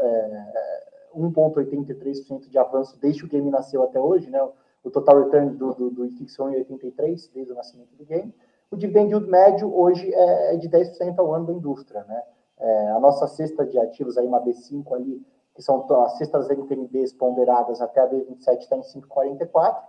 1,83% 1.16 2.48
de 2.48 2.58
avanço 2.58 2.98
desde 3.00 3.20
que 3.20 3.26
o 3.26 3.30
game 3.30 3.50
nasceu 3.50 3.82
até 3.82 3.98
hoje, 3.98 4.28
né? 4.28 4.46
O 4.84 4.90
total 4.90 5.24
return 5.24 5.56
do, 5.56 5.72
do, 5.74 5.90
do 5.90 6.04
IFIX 6.04 6.36
foi 6.36 6.56
83 6.56 7.28
desde 7.28 7.52
o 7.52 7.54
nascimento 7.54 7.94
do 7.96 8.04
game. 8.04 8.34
O 8.70 8.76
dividend 8.76 9.10
yield 9.10 9.30
médio 9.30 9.74
hoje 9.74 10.12
é, 10.12 10.54
é 10.54 10.56
de 10.56 10.68
10% 10.68 11.18
ao 11.18 11.34
ano 11.34 11.46
da 11.46 11.52
indústria, 11.52 12.04
né? 12.04 12.22
É, 12.58 12.90
a 12.90 13.00
nossa 13.00 13.26
cesta 13.26 13.64
de 13.64 13.78
ativos 13.78 14.18
aí, 14.18 14.26
uma 14.26 14.40
B5 14.40 14.94
ali, 14.94 15.22
que 15.54 15.62
são 15.62 15.86
as 16.02 16.18
cestas 16.18 16.48
NTNBs 16.48 17.12
ponderadas 17.12 17.80
até 17.80 18.00
a 18.00 18.08
B27 18.08 18.58
está 18.58 18.76
em 18.76 18.82
5,44, 18.82 19.82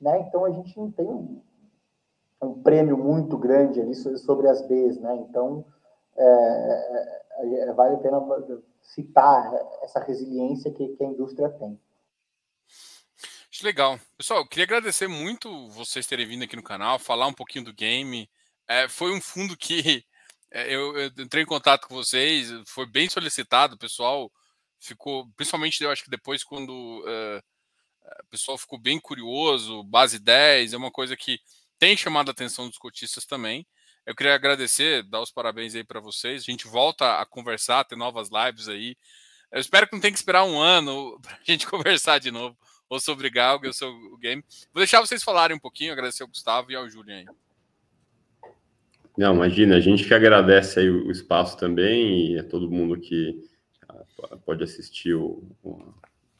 né? 0.00 0.20
Então 0.20 0.44
a 0.44 0.50
gente 0.50 0.76
não 0.76 0.90
tem 0.90 1.06
um, 1.06 1.42
um, 2.42 2.62
prêmio 2.62 2.98
muito 2.98 3.36
grande 3.38 3.80
ali 3.80 3.94
sobre 3.94 4.48
as 4.48 4.60
Bs, 4.62 4.98
né? 4.98 5.16
Então 5.16 5.64
é, 6.16 7.20
é, 7.38 7.60
é 7.68 7.72
vale 7.72 7.96
a 7.96 7.98
pena 7.98 8.20
citar 8.82 9.52
essa 9.82 10.00
resiliência 10.00 10.70
que, 10.72 10.88
que 10.88 11.04
a 11.04 11.06
indústria 11.06 11.48
tem. 11.50 11.78
Legal. 13.62 13.98
Pessoal, 14.18 14.40
eu 14.40 14.46
queria 14.46 14.64
agradecer 14.64 15.08
muito 15.08 15.68
vocês 15.70 16.06
terem 16.06 16.26
vindo 16.26 16.44
aqui 16.44 16.56
no 16.56 16.62
canal, 16.62 16.98
falar 16.98 17.26
um 17.26 17.32
pouquinho 17.32 17.64
do 17.64 17.72
game. 17.72 18.28
É, 18.68 18.86
foi 18.86 19.12
um 19.12 19.20
fundo 19.20 19.56
que 19.56 20.04
é, 20.52 20.74
eu, 20.74 20.96
eu, 20.96 21.10
entrei 21.18 21.42
em 21.42 21.46
contato 21.46 21.88
com 21.88 21.94
vocês, 21.94 22.50
foi 22.66 22.86
bem 22.86 23.08
solicitado, 23.08 23.74
o 23.74 23.78
pessoal 23.78 24.30
ficou, 24.80 25.28
principalmente 25.36 25.82
eu 25.82 25.90
acho 25.90 26.04
que 26.04 26.10
depois 26.10 26.44
quando 26.44 26.70
uh, 26.70 27.42
o 28.22 28.26
pessoal 28.30 28.56
ficou 28.56 28.78
bem 28.78 29.00
curioso, 29.00 29.82
base 29.84 30.18
10, 30.18 30.72
é 30.72 30.76
uma 30.76 30.90
coisa 30.90 31.16
que 31.16 31.40
tem 31.78 31.96
chamado 31.96 32.28
a 32.28 32.32
atenção 32.32 32.68
dos 32.68 32.78
cotistas 32.78 33.24
também. 33.24 33.66
Eu 34.04 34.14
queria 34.14 34.34
agradecer, 34.34 35.02
dar 35.02 35.20
os 35.20 35.32
parabéns 35.32 35.74
aí 35.74 35.82
para 35.82 36.00
vocês. 36.00 36.42
A 36.42 36.44
gente 36.44 36.68
volta 36.68 37.20
a 37.20 37.26
conversar, 37.26 37.84
ter 37.84 37.96
novas 37.96 38.28
lives 38.30 38.68
aí. 38.68 38.96
Eu 39.50 39.60
espero 39.60 39.86
que 39.86 39.94
não 39.94 40.00
tenha 40.00 40.12
que 40.12 40.18
esperar 40.18 40.44
um 40.44 40.58
ano 40.58 41.18
para 41.22 41.34
a 41.34 41.44
gente 41.44 41.66
conversar 41.66 42.18
de 42.18 42.30
novo, 42.30 42.56
ou 42.88 43.00
sobre 43.00 43.28
Galg, 43.28 43.66
ou 43.66 43.72
sobre 43.72 44.06
o 44.06 44.16
game. 44.16 44.44
Vou 44.72 44.80
deixar 44.80 45.00
vocês 45.00 45.22
falarem 45.22 45.56
um 45.56 45.60
pouquinho, 45.60 45.92
agradecer 45.92 46.22
ao 46.22 46.28
Gustavo 46.28 46.70
e 46.70 46.76
ao 46.76 46.88
Julian 46.88 47.18
aí. 47.18 47.26
Não, 49.18 49.34
imagina, 49.34 49.76
a 49.76 49.80
gente 49.80 50.04
que 50.04 50.12
agradece 50.12 50.78
aí 50.78 50.90
o 50.90 51.10
espaço 51.10 51.56
também 51.56 52.32
e 52.32 52.38
a 52.38 52.44
todo 52.44 52.70
mundo 52.70 53.00
que 53.00 53.34
pode 54.44 54.64
assistir 54.64 55.14
o, 55.14 55.42
o, 55.62 55.82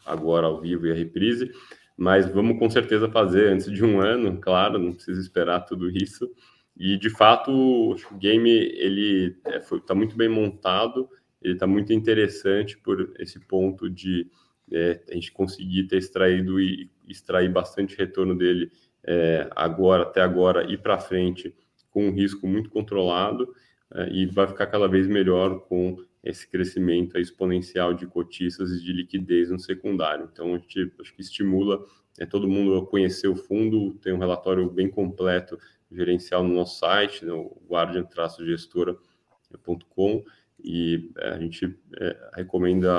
agora 0.04 0.46
ao 0.46 0.60
vivo 0.60 0.86
e 0.86 0.92
a 0.92 0.94
reprise, 0.94 1.50
mas 1.96 2.28
vamos 2.28 2.58
com 2.58 2.68
certeza 2.70 3.08
fazer 3.10 3.48
antes 3.52 3.70
de 3.70 3.84
um 3.84 4.00
ano, 4.00 4.38
claro, 4.40 4.78
não 4.78 4.92
precisa 4.92 5.20
esperar 5.20 5.60
tudo 5.60 5.90
isso. 5.90 6.30
E 6.76 6.98
de 6.98 7.08
fato, 7.08 7.50
o 7.50 7.96
game 8.18 8.50
ele 8.50 9.36
está 9.46 9.76
é, 9.76 9.80
tá 9.80 9.94
muito 9.94 10.14
bem 10.16 10.28
montado, 10.28 11.08
ele 11.40 11.54
está 11.54 11.66
muito 11.66 11.92
interessante 11.92 12.76
por 12.76 13.14
esse 13.18 13.40
ponto 13.40 13.88
de 13.88 14.30
é, 14.70 15.00
a 15.08 15.14
gente 15.14 15.32
conseguir 15.32 15.84
ter 15.84 15.96
extraído 15.96 16.60
e 16.60 16.90
extrair 17.08 17.50
bastante 17.50 17.96
retorno 17.96 18.36
dele 18.36 18.70
é, 19.04 19.48
agora, 19.54 20.02
até 20.02 20.20
agora 20.20 20.70
e 20.70 20.76
para 20.76 20.98
frente, 20.98 21.54
com 21.90 22.08
um 22.08 22.12
risco 22.12 22.46
muito 22.46 22.68
controlado 22.68 23.54
é, 23.94 24.08
e 24.10 24.26
vai 24.26 24.46
ficar 24.46 24.66
cada 24.66 24.88
vez 24.88 25.06
melhor 25.06 25.60
com 25.60 25.96
esse 26.28 26.46
crescimento 26.48 27.18
exponencial 27.18 27.92
de 27.94 28.06
cotistas 28.06 28.70
e 28.72 28.82
de 28.82 28.92
liquidez 28.92 29.50
no 29.50 29.58
secundário. 29.58 30.28
Então, 30.32 30.54
a 30.54 30.58
gente 30.58 30.92
acho 31.00 31.14
que 31.14 31.22
estimula 31.22 31.84
é, 32.18 32.26
todo 32.26 32.48
mundo 32.48 32.76
a 32.76 32.86
conhecer 32.86 33.28
o 33.28 33.36
fundo, 33.36 33.94
tem 34.02 34.12
um 34.12 34.18
relatório 34.18 34.68
bem 34.70 34.90
completo 34.90 35.58
gerencial 35.90 36.42
no 36.42 36.54
nosso 36.54 36.78
site, 36.78 37.24
no 37.24 37.44
né, 37.44 37.50
guardian-gestora.com, 37.68 40.24
e 40.62 41.10
é, 41.18 41.28
a 41.28 41.38
gente 41.38 41.78
é, 41.98 42.30
recomenda 42.34 42.90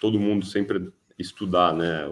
todo 0.00 0.20
mundo 0.20 0.46
sempre 0.46 0.90
estudar 1.18 1.74
né, 1.74 2.06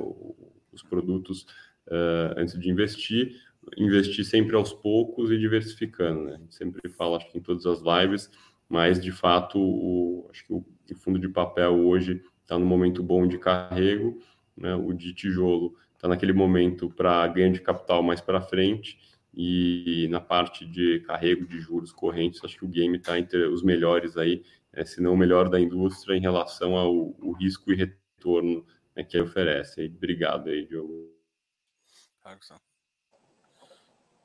os 0.72 0.82
produtos 0.82 1.43
uh, 1.88 2.34
antes 2.36 2.59
de 2.59 2.70
investir, 2.70 3.40
investir 3.76 4.24
sempre 4.24 4.57
aos 4.57 4.72
poucos 4.72 5.30
e 5.30 5.38
diversificando. 5.38 6.24
Né? 6.24 6.34
A 6.34 6.38
gente 6.38 6.55
sempre 6.55 6.88
fala, 6.90 7.18
acho 7.18 7.30
que 7.30 7.38
em 7.38 7.43
todas 7.43 7.66
as 7.66 7.80
lives, 7.80 8.30
mas 8.68 9.00
de 9.00 9.12
fato, 9.12 9.58
o, 9.58 10.28
acho 10.30 10.46
que 10.46 10.52
o, 10.52 10.64
o 10.90 10.94
fundo 10.94 11.18
de 11.18 11.28
papel 11.28 11.74
hoje 11.86 12.22
está 12.42 12.58
no 12.58 12.66
momento 12.66 13.02
bom 13.02 13.26
de 13.26 13.38
carrego, 13.38 14.18
né? 14.56 14.74
o 14.74 14.92
de 14.92 15.14
tijolo 15.14 15.76
está 15.94 16.08
naquele 16.08 16.32
momento 16.32 16.90
para 16.90 17.26
ganho 17.28 17.52
de 17.52 17.60
capital 17.60 18.02
mais 18.02 18.20
para 18.20 18.40
frente, 18.40 18.98
e 19.34 20.08
na 20.10 20.20
parte 20.20 20.66
de 20.66 21.00
carrego 21.00 21.46
de 21.46 21.58
juros 21.58 21.92
correntes, 21.92 22.44
acho 22.44 22.58
que 22.58 22.64
o 22.64 22.68
game 22.68 22.98
está 22.98 23.18
entre 23.18 23.46
os 23.46 23.62
melhores 23.62 24.16
aí, 24.16 24.44
é, 24.72 24.84
se 24.84 25.00
não 25.00 25.14
o 25.14 25.16
melhor 25.16 25.48
da 25.48 25.60
indústria 25.60 26.16
em 26.16 26.20
relação 26.20 26.76
ao, 26.76 27.16
ao 27.22 27.32
risco 27.32 27.72
e 27.72 27.76
retorno 27.76 28.66
né, 28.94 29.04
que 29.04 29.16
ele 29.16 29.24
oferece. 29.24 29.86
Obrigado 29.86 30.50
aí, 30.50 30.66
Diogo. 30.66 31.12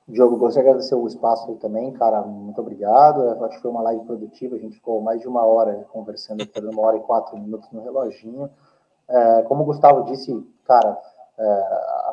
Diogo, 0.07 0.37
gostaria 0.37 0.63
de 0.63 0.69
agradecer 0.69 0.95
o 0.95 1.05
espaço 1.05 1.49
aí 1.49 1.57
também, 1.57 1.91
cara, 1.93 2.21
muito 2.21 2.61
obrigado. 2.61 3.21
Eu 3.21 3.45
acho 3.45 3.57
que 3.57 3.61
foi 3.61 3.71
uma 3.71 3.81
live 3.81 4.05
produtiva, 4.05 4.55
a 4.55 4.59
gente 4.59 4.75
ficou 4.75 5.01
mais 5.01 5.19
de 5.19 5.27
uma 5.27 5.45
hora 5.45 5.85
conversando, 5.91 6.47
uma 6.71 6.81
hora 6.81 6.97
e 6.97 7.01
quatro 7.01 7.37
minutos 7.37 7.69
no 7.71 7.83
reloginho. 7.83 8.49
É, 9.07 9.41
como 9.43 9.63
o 9.63 9.65
Gustavo 9.65 10.03
disse, 10.05 10.33
cara, 10.65 10.97
É, 11.39 11.43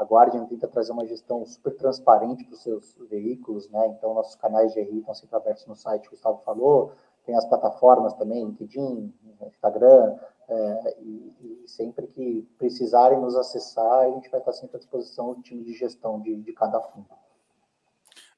a 0.00 0.06
Guardian 0.06 0.44
tenta 0.44 0.68
trazer 0.68 0.92
uma 0.92 1.06
gestão 1.06 1.46
super 1.46 1.74
transparente 1.76 2.44
para 2.44 2.54
os 2.54 2.62
seus 2.62 2.94
veículos, 3.08 3.70
né? 3.70 3.86
Então, 3.86 4.12
nossos 4.12 4.34
canais 4.34 4.74
de 4.74 4.80
RI 4.82 4.98
estão 4.98 5.14
sempre 5.14 5.36
abertos 5.36 5.66
no 5.66 5.74
site, 5.74 6.08
o 6.08 6.10
Gustavo 6.10 6.42
falou, 6.44 6.92
tem 7.24 7.34
as 7.34 7.46
plataformas 7.46 8.12
também, 8.14 8.44
LinkedIn, 8.44 9.14
Instagram, 9.46 10.14
é, 10.46 10.96
e, 11.00 11.62
e, 11.64 11.68
sempre 11.68 12.06
que 12.06 12.46
precisarem 12.58 13.18
nos 13.18 13.34
acessar, 13.34 14.00
a 14.00 14.10
gente 14.10 14.28
vai 14.30 14.40
estar 14.40 14.52
sempre 14.52 14.76
à 14.76 14.78
disposição 14.78 15.32
do 15.32 15.40
time 15.40 15.64
de 15.64 15.72
gestão 15.72 16.20
de, 16.20 16.36
de 16.42 16.52
cada 16.52 16.78
fundo. 16.78 17.08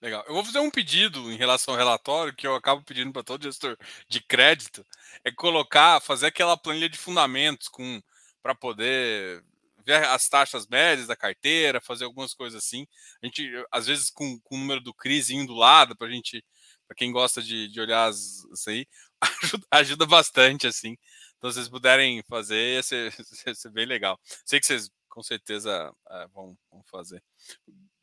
Legal. 0.01 0.25
Eu 0.27 0.35
vou 0.35 0.45
fazer 0.45 0.59
um 0.61 0.71
pedido 0.71 1.33
em 1.33 1.37
relação 1.37 1.73
ao 1.75 1.79
relatório 1.79 2.35
que 2.35 2.47
eu 2.47 2.55
acabo 2.55 2.83
pedindo 2.83 3.13
para 3.13 3.23
todo 3.23 3.43
gestor 3.43 3.77
de 4.09 4.21
crédito, 4.21 4.85
é 5.25 5.33
colocar, 5.33 6.01
fazer 6.01 6.27
aquela 6.27 6.57
planilha 6.57 6.89
de 6.89 6.99
fundamentos 6.99 7.69
com 7.69 8.03
para 8.43 8.55
poder 8.55 9.43
ver 9.85 10.05
as 10.05 10.29
taxas 10.29 10.67
médias 10.67 11.07
da 11.07 11.17
carteira, 11.17 11.81
fazer 11.81 12.05
algumas 12.05 12.35
coisas 12.35 12.63
assim. 12.63 12.87
A 13.23 13.27
gente, 13.27 13.51
às 13.73 13.87
vezes, 13.87 14.11
com, 14.11 14.39
com 14.41 14.57
o 14.57 14.59
número 14.59 14.81
do 14.81 14.95
CRIS 14.95 15.31
indo 15.31 15.55
do 15.55 15.59
lado, 15.59 15.97
para 15.97 16.11
gente, 16.11 16.45
para 16.87 16.97
quem 16.97 17.11
gosta 17.13 17.43
de, 17.43 17.69
de 17.69 17.81
olhar 17.81 18.07
as, 18.07 18.45
isso 18.53 18.71
aí, 18.71 18.87
ajuda, 19.43 19.67
ajuda, 19.71 20.07
bastante, 20.07 20.67
assim. 20.67 20.97
Então, 21.39 21.51
se 21.51 21.57
vocês 21.57 21.69
puderem 21.69 22.23
fazer, 22.29 22.75
ia 22.75 22.83
ser, 22.83 23.15
ia 23.47 23.55
ser 23.55 23.71
bem 23.71 23.87
legal. 23.87 24.19
Sei 24.45 24.61
que 24.61 24.67
vocês, 24.67 24.91
com 25.09 25.23
certeza, 25.23 25.93
é, 26.11 26.27
vão, 26.29 26.57
vão 26.71 26.83
fazer. 26.85 27.23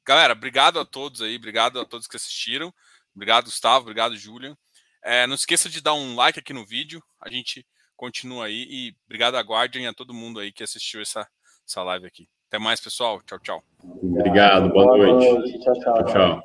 Galera, 0.05 0.33
obrigado 0.33 0.79
a 0.79 0.85
todos 0.85 1.21
aí, 1.21 1.35
obrigado 1.35 1.79
a 1.79 1.85
todos 1.85 2.07
que 2.07 2.17
assistiram. 2.17 2.73
Obrigado, 3.15 3.45
Gustavo, 3.45 3.83
obrigado, 3.83 4.17
Julian. 4.17 4.55
É, 5.03 5.27
não 5.27 5.35
esqueça 5.35 5.69
de 5.69 5.81
dar 5.81 5.93
um 5.93 6.15
like 6.15 6.39
aqui 6.39 6.53
no 6.53 6.65
vídeo. 6.65 7.01
A 7.21 7.29
gente 7.29 7.65
continua 7.95 8.45
aí 8.45 8.67
e 8.69 8.95
obrigado 9.05 9.35
a 9.35 9.41
Guardian 9.41 9.81
e 9.81 9.87
a 9.87 9.93
todo 9.93 10.13
mundo 10.13 10.39
aí 10.39 10.51
que 10.51 10.63
assistiu 10.63 11.01
essa, 11.01 11.27
essa 11.67 11.83
live 11.83 12.05
aqui. 12.05 12.27
Até 12.47 12.59
mais, 12.59 12.79
pessoal. 12.79 13.21
Tchau, 13.23 13.39
tchau. 13.39 13.63
Obrigado, 13.81 14.69
boa, 14.69 14.85
boa 14.85 14.97
noite. 14.97 15.33
noite. 15.33 15.59
Tchau, 15.63 15.73
tchau. 15.73 15.93
tchau, 15.93 16.05
tchau. 16.05 16.41